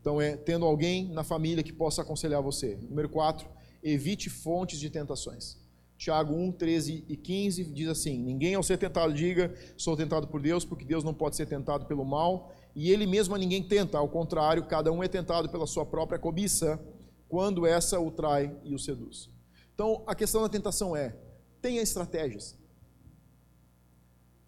Então 0.00 0.20
é 0.20 0.36
tendo 0.36 0.64
alguém 0.64 1.08
na 1.08 1.22
família 1.22 1.62
que 1.62 1.72
possa 1.72 2.02
aconselhar 2.02 2.42
você. 2.42 2.76
Número 2.88 3.08
4, 3.08 3.48
evite 3.82 4.30
fontes 4.30 4.80
de 4.80 4.90
tentações. 4.90 5.58
Tiago 5.98 6.32
1, 6.32 6.52
13 6.52 7.04
e 7.08 7.16
15 7.16 7.64
diz 7.64 7.88
assim: 7.88 8.18
Ninguém 8.18 8.54
ao 8.54 8.62
ser 8.62 8.78
tentado 8.78 9.12
diga, 9.12 9.52
sou 9.76 9.96
tentado 9.96 10.28
por 10.28 10.40
Deus, 10.40 10.64
porque 10.64 10.84
Deus 10.84 11.02
não 11.02 11.12
pode 11.12 11.34
ser 11.34 11.46
tentado 11.46 11.86
pelo 11.86 12.04
mal, 12.04 12.52
e 12.74 12.90
ele 12.90 13.06
mesmo 13.06 13.34
a 13.34 13.38
ninguém 13.38 13.62
tenta, 13.62 13.98
ao 13.98 14.08
contrário, 14.08 14.64
cada 14.64 14.92
um 14.92 15.02
é 15.02 15.08
tentado 15.08 15.48
pela 15.48 15.66
sua 15.66 15.84
própria 15.84 16.18
cobiça, 16.18 16.80
quando 17.28 17.66
essa 17.66 18.00
o 18.00 18.10
trai 18.10 18.56
e 18.64 18.74
o 18.74 18.78
seduz. 18.78 19.30
Então, 19.74 20.02
a 20.06 20.14
questão 20.14 20.42
da 20.42 20.48
tentação 20.48 20.96
é: 20.96 21.16
tenha 21.60 21.82
estratégias. 21.82 22.56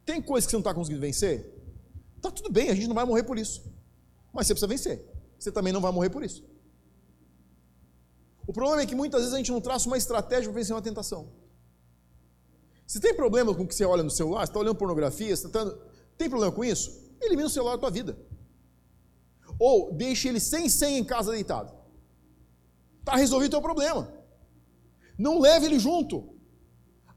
Tem 0.04 0.20
coisas 0.20 0.46
que 0.46 0.50
você 0.50 0.56
não 0.56 0.60
está 0.60 0.74
conseguindo 0.74 1.00
vencer? 1.00 1.54
Tá 2.20 2.30
tudo 2.30 2.50
bem, 2.50 2.70
a 2.70 2.74
gente 2.74 2.88
não 2.88 2.94
vai 2.94 3.04
morrer 3.04 3.22
por 3.22 3.38
isso. 3.38 3.62
Mas 4.32 4.46
você 4.46 4.54
precisa 4.54 4.66
vencer. 4.66 5.04
Você 5.38 5.52
também 5.52 5.72
não 5.72 5.80
vai 5.80 5.92
morrer 5.92 6.10
por 6.10 6.24
isso. 6.24 6.44
O 8.46 8.52
problema 8.52 8.82
é 8.82 8.86
que 8.86 8.94
muitas 8.94 9.20
vezes 9.20 9.34
a 9.34 9.38
gente 9.38 9.52
não 9.52 9.60
traça 9.60 9.86
uma 9.86 9.96
estratégia 9.96 10.50
para 10.50 10.58
vencer 10.58 10.74
uma 10.74 10.82
tentação. 10.82 11.32
Se 12.86 12.98
tem 12.98 13.14
problema 13.14 13.54
com 13.54 13.62
o 13.62 13.66
que 13.66 13.74
você 13.74 13.84
olha 13.84 14.02
no 14.02 14.10
celular, 14.10 14.40
você 14.40 14.50
está 14.50 14.58
olhando 14.58 14.74
pornografia, 14.74 15.36
você 15.36 15.48
tá... 15.48 15.64
tem 16.18 16.28
problema 16.28 16.52
com 16.52 16.64
isso? 16.64 17.08
Elimina 17.20 17.46
o 17.46 17.50
celular 17.50 17.76
da 17.76 17.78
tua 17.78 17.90
vida. 17.90 18.18
Ou 19.58 19.92
deixe 19.92 20.28
ele 20.28 20.40
sem 20.40 20.68
senha 20.68 20.98
em 20.98 21.04
casa 21.04 21.30
deitado. 21.30 21.72
Está 23.11 23.18
resolvido 23.18 23.50
o 23.50 23.56
teu 23.56 23.61
problema. 23.61 24.08
Não 25.18 25.40
leve 25.40 25.66
ele 25.66 25.80
junto. 25.80 26.32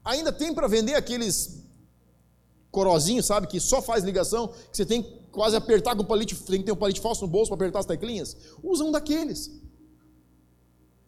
Ainda 0.04 0.32
tem 0.32 0.52
para 0.52 0.66
vender 0.66 0.96
aqueles 0.96 1.62
corozinhos, 2.68 3.26
sabe, 3.26 3.46
que 3.46 3.60
só 3.60 3.80
faz 3.80 4.02
ligação, 4.02 4.48
que 4.48 4.76
você 4.76 4.84
tem 4.84 5.04
que 5.04 5.10
quase 5.30 5.54
apertar 5.54 5.94
com 5.94 6.02
o 6.02 6.06
palite, 6.06 6.34
tem 6.34 6.58
que 6.58 6.66
ter 6.66 6.72
um 6.72 6.76
palite 6.76 7.00
falso 7.00 7.22
no 7.24 7.28
bolso 7.30 7.48
para 7.48 7.54
apertar 7.54 7.78
as 7.78 7.86
teclinhas. 7.86 8.36
Usa 8.60 8.82
um 8.82 8.90
daqueles. 8.90 9.52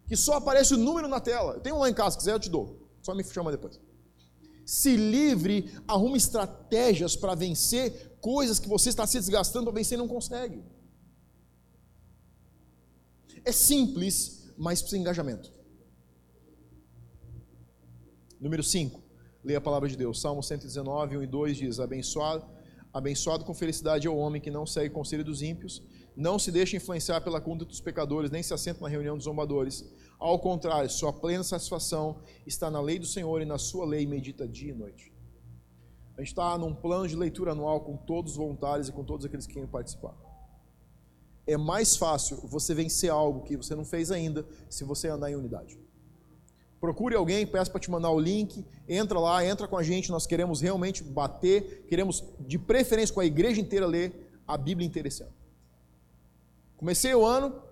Que 0.07 0.16
só 0.16 0.34
aparece 0.34 0.74
o 0.74 0.78
número 0.78 1.09
na 1.09 1.18
tela. 1.18 1.59
Tem 1.59 1.72
um 1.72 1.78
lá 1.78 1.91
em 1.91 1.95
casa, 1.95 2.12
se 2.12 2.18
quiser 2.18 2.32
eu 2.34 2.39
te 2.39 2.49
dou. 2.49 2.89
Só 3.03 3.12
me 3.12 3.24
chama 3.24 3.51
depois 3.51 3.80
se 4.66 4.97
livre, 4.97 5.70
arrume 5.87 6.18
estratégias 6.18 7.14
para 7.14 7.37
vencer 7.37 8.18
coisas 8.20 8.59
que 8.59 8.68
você 8.68 8.89
está 8.89 9.07
se 9.07 9.16
desgastando 9.16 9.66
para 9.66 9.74
vencer 9.74 9.97
e 9.97 10.01
não 10.01 10.09
consegue. 10.09 10.64
É 13.45 13.53
simples, 13.53 14.45
mas 14.57 14.80
precisa 14.80 14.96
de 14.96 15.02
engajamento. 15.02 15.52
Número 18.40 18.62
5, 18.62 19.02
leia 19.44 19.59
a 19.59 19.61
palavra 19.61 19.88
de 19.88 19.96
Deus. 19.96 20.20
Salmo 20.20 20.42
119, 20.42 21.16
1 21.16 21.22
e 21.22 21.26
2 21.26 21.57
diz: 21.57 21.80
Abençoado, 21.80 22.44
abençoado 22.92 23.44
com 23.44 23.54
felicidade 23.54 24.07
é 24.07 24.11
o 24.11 24.16
homem 24.16 24.40
que 24.40 24.50
não 24.50 24.66
segue 24.66 24.90
o 24.90 24.92
conselho 24.92 25.24
dos 25.24 25.42
ímpios, 25.42 25.82
não 26.16 26.38
se 26.38 26.50
deixa 26.52 26.76
influenciar 26.76 27.20
pela 27.20 27.40
conduta 27.40 27.70
dos 27.70 27.80
pecadores, 27.80 28.30
nem 28.30 28.42
se 28.42 28.52
assenta 28.52 28.80
na 28.80 28.88
reunião 28.88 29.16
dos 29.16 29.24
zombadores 29.24 29.84
ao 30.18 30.38
contrário, 30.38 30.88
sua 30.88 31.12
plena 31.12 31.44
satisfação 31.44 32.22
está 32.46 32.70
na 32.70 32.80
lei 32.80 32.98
do 32.98 33.07
Senhor 33.07 33.42
e 33.42 33.44
na 33.44 33.59
sua 33.59 33.84
lei 33.84 34.07
medita 34.07 34.48
dia 34.48 34.70
e 34.70 34.74
noite. 34.74 35.12
A 36.16 36.20
gente 36.20 36.28
está 36.28 36.57
num 36.57 36.74
plano 36.74 37.07
de 37.07 37.14
leitura 37.14 37.52
anual 37.52 37.82
com 37.82 37.96
todos 37.96 38.32
os 38.32 38.38
voluntários 38.38 38.88
e 38.88 38.92
com 38.92 39.04
todos 39.04 39.26
aqueles 39.26 39.46
que 39.46 39.52
querem 39.52 39.68
participar. 39.68 40.14
É 41.47 41.57
mais 41.57 41.97
fácil 41.97 42.38
você 42.44 42.74
vencer 42.74 43.11
algo 43.11 43.42
que 43.42 43.57
você 43.57 43.74
não 43.74 43.84
fez 43.84 44.11
ainda 44.11 44.44
se 44.68 44.84
você 44.84 45.09
andar 45.09 45.30
em 45.30 45.36
unidade. 45.36 45.78
Procure 46.80 47.14
alguém, 47.14 47.47
peça 47.47 47.70
para 47.70 47.80
te 47.80 47.90
mandar 47.90 48.11
o 48.11 48.18
link, 48.18 48.64
entra 48.88 49.18
lá, 49.18 49.44
entra 49.44 49.66
com 49.66 49.76
a 49.76 49.82
gente, 49.82 50.11
nós 50.11 50.26
queremos 50.26 50.61
realmente 50.61 51.03
bater, 51.03 51.86
queremos 51.88 52.24
de 52.40 52.59
preferência 52.59 53.14
com 53.14 53.20
a 53.20 53.24
igreja 53.24 53.61
inteira 53.61 53.86
ler 53.86 54.40
a 54.47 54.57
Bíblia 54.57 54.86
inteira 54.86 55.09
esse 55.09 55.22
ano. 55.22 55.32
Comecei 56.76 57.14
o 57.14 57.24
ano 57.24 57.66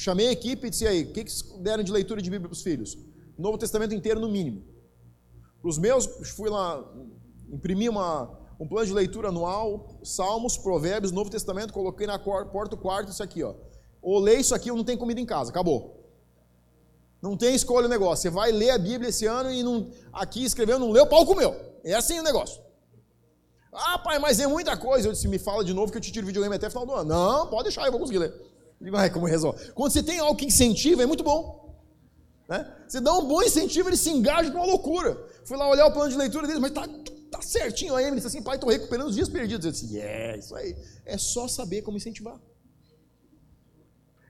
chamei 0.00 0.28
a 0.28 0.32
equipe 0.32 0.66
e 0.66 0.70
disse 0.70 0.86
aí, 0.86 1.02
o 1.04 1.12
que, 1.12 1.24
que 1.24 1.58
deram 1.58 1.82
de 1.82 1.92
leitura 1.92 2.22
de 2.22 2.30
Bíblia 2.30 2.48
para 2.48 2.54
os 2.54 2.62
filhos? 2.62 2.96
Novo 3.36 3.58
Testamento 3.58 3.94
inteiro, 3.94 4.20
no 4.20 4.28
mínimo. 4.28 4.62
Para 5.60 5.68
os 5.68 5.78
meus, 5.78 6.06
fui 6.30 6.48
lá, 6.48 6.82
imprimi 7.50 7.88
uma, 7.88 8.39
um 8.60 8.68
plano 8.68 8.86
de 8.86 8.92
leitura 8.92 9.28
anual, 9.28 9.88
Salmos, 10.04 10.58
Provérbios, 10.58 11.10
Novo 11.10 11.30
Testamento, 11.30 11.72
coloquei 11.72 12.06
na 12.06 12.18
porta 12.18 12.76
do 12.76 12.76
quarto 12.76 13.10
isso 13.10 13.22
aqui, 13.22 13.42
ó. 13.42 13.54
Ou 14.02 14.18
lê 14.18 14.36
isso 14.36 14.54
aqui 14.54 14.70
ou 14.70 14.76
não 14.76 14.84
tem 14.84 14.98
comida 14.98 15.18
em 15.18 15.24
casa, 15.24 15.50
acabou. 15.50 15.98
Não 17.22 17.38
tem 17.38 17.54
escolha 17.54 17.86
o 17.86 17.88
negócio. 17.88 18.22
Você 18.22 18.30
vai 18.30 18.52
ler 18.52 18.70
a 18.70 18.78
Bíblia 18.78 19.08
esse 19.08 19.24
ano 19.24 19.50
e 19.50 19.62
não, 19.62 19.90
aqui 20.12 20.44
escreveu, 20.44 20.78
não 20.78 20.90
leu, 20.90 21.06
pau 21.06 21.24
comeu. 21.24 21.56
É 21.82 21.94
assim 21.94 22.20
o 22.20 22.22
negócio. 22.22 22.60
Ah, 23.72 23.98
pai, 23.98 24.18
mas 24.18 24.38
é 24.38 24.46
muita 24.46 24.76
coisa. 24.76 25.08
Eu 25.08 25.12
disse, 25.12 25.26
me 25.26 25.38
fala 25.38 25.64
de 25.64 25.72
novo 25.72 25.90
que 25.90 25.96
eu 25.96 26.02
te 26.02 26.12
tiro 26.12 26.26
videogame 26.26 26.54
até 26.54 26.66
o 26.66 26.70
final 26.70 26.84
do 26.84 26.92
ano. 26.92 27.08
Não, 27.08 27.46
pode 27.46 27.64
deixar, 27.64 27.86
eu 27.86 27.90
vou 27.90 28.00
conseguir 28.00 28.18
ler. 28.18 28.34
Digo, 28.78 28.96
ai, 28.96 29.10
como 29.10 29.24
resolve. 29.26 29.72
Quando 29.72 29.92
você 29.92 30.02
tem 30.02 30.18
algo 30.18 30.36
que 30.36 30.46
incentiva, 30.46 31.02
é 31.02 31.06
muito 31.06 31.24
bom. 31.24 31.78
Né? 32.48 32.70
Você 32.86 33.00
dá 33.00 33.12
um 33.14 33.26
bom 33.26 33.42
incentivo, 33.42 33.88
ele 33.88 33.96
se 33.96 34.10
engaja 34.10 34.50
com 34.50 34.58
uma 34.58 34.66
loucura. 34.66 35.16
Fui 35.46 35.56
lá 35.56 35.68
olhar 35.68 35.86
o 35.86 35.92
plano 35.92 36.10
de 36.10 36.16
leitura 36.16 36.46
dele, 36.46 36.58
mas 36.58 36.72
tá, 36.72 36.86
tá 37.30 37.42
certinho. 37.42 37.94
Aí 37.94 38.04
ele 38.04 38.16
disse 38.16 38.26
assim, 38.26 38.42
pai, 38.42 38.56
estou 38.56 38.70
recuperando 38.70 39.08
os 39.08 39.14
dias 39.14 39.28
perdidos. 39.28 39.64
Eu 39.66 39.72
disse, 39.72 39.98
é, 39.98 40.38
isso 40.38 40.54
aí. 40.54 40.76
É 41.04 41.16
só 41.16 41.46
saber 41.48 41.82
como 41.82 41.96
incentivar. 41.96 42.40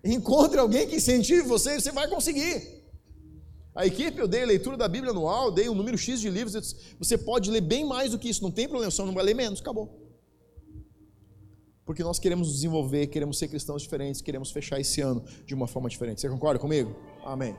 Encontre 0.05 0.59
alguém 0.59 0.87
que 0.87 0.97
incentive 0.97 1.43
você 1.43 1.77
e 1.77 1.81
você 1.81 1.93
vai 1.93 2.09
conseguir. 2.09 2.81
A 3.75 3.87
equipe, 3.87 4.19
eu 4.19 4.27
dei 4.27 4.43
a 4.43 4.47
leitura 4.47 4.77
da 4.77 4.89
Bíblia 4.89 5.13
anual, 5.13 5.51
dei 5.51 5.69
um 5.69 5.75
número 5.75 5.97
X 5.97 6.21
de 6.21 6.29
livros. 6.29 6.53
Disse, 6.53 6.77
você 6.99 7.17
pode 7.17 7.51
ler 7.51 7.61
bem 7.61 7.85
mais 7.85 8.13
do 8.13 8.19
que 8.19 8.29
isso, 8.29 8.43
não 8.43 8.51
tem 8.51 8.69
problema, 8.69 8.91
só 8.91 9.05
não 9.07 9.15
vai 9.15 9.25
ler 9.25 9.35
menos, 9.35 9.61
acabou 9.61 10.11
porque 11.91 12.05
nós 12.05 12.21
queremos 12.21 12.47
nos 12.47 12.55
desenvolver, 12.55 13.09
queremos 13.09 13.37
ser 13.37 13.49
cristãos 13.49 13.83
diferentes, 13.83 14.23
queremos 14.23 14.53
fechar 14.53 14.79
esse 14.79 15.01
ano 15.01 15.25
de 15.45 15.53
uma 15.57 15.67
forma 15.67 15.89
diferente. 15.89 16.21
Você 16.21 16.29
concorda 16.29 16.57
comigo? 16.57 16.95
Amém. 17.25 17.57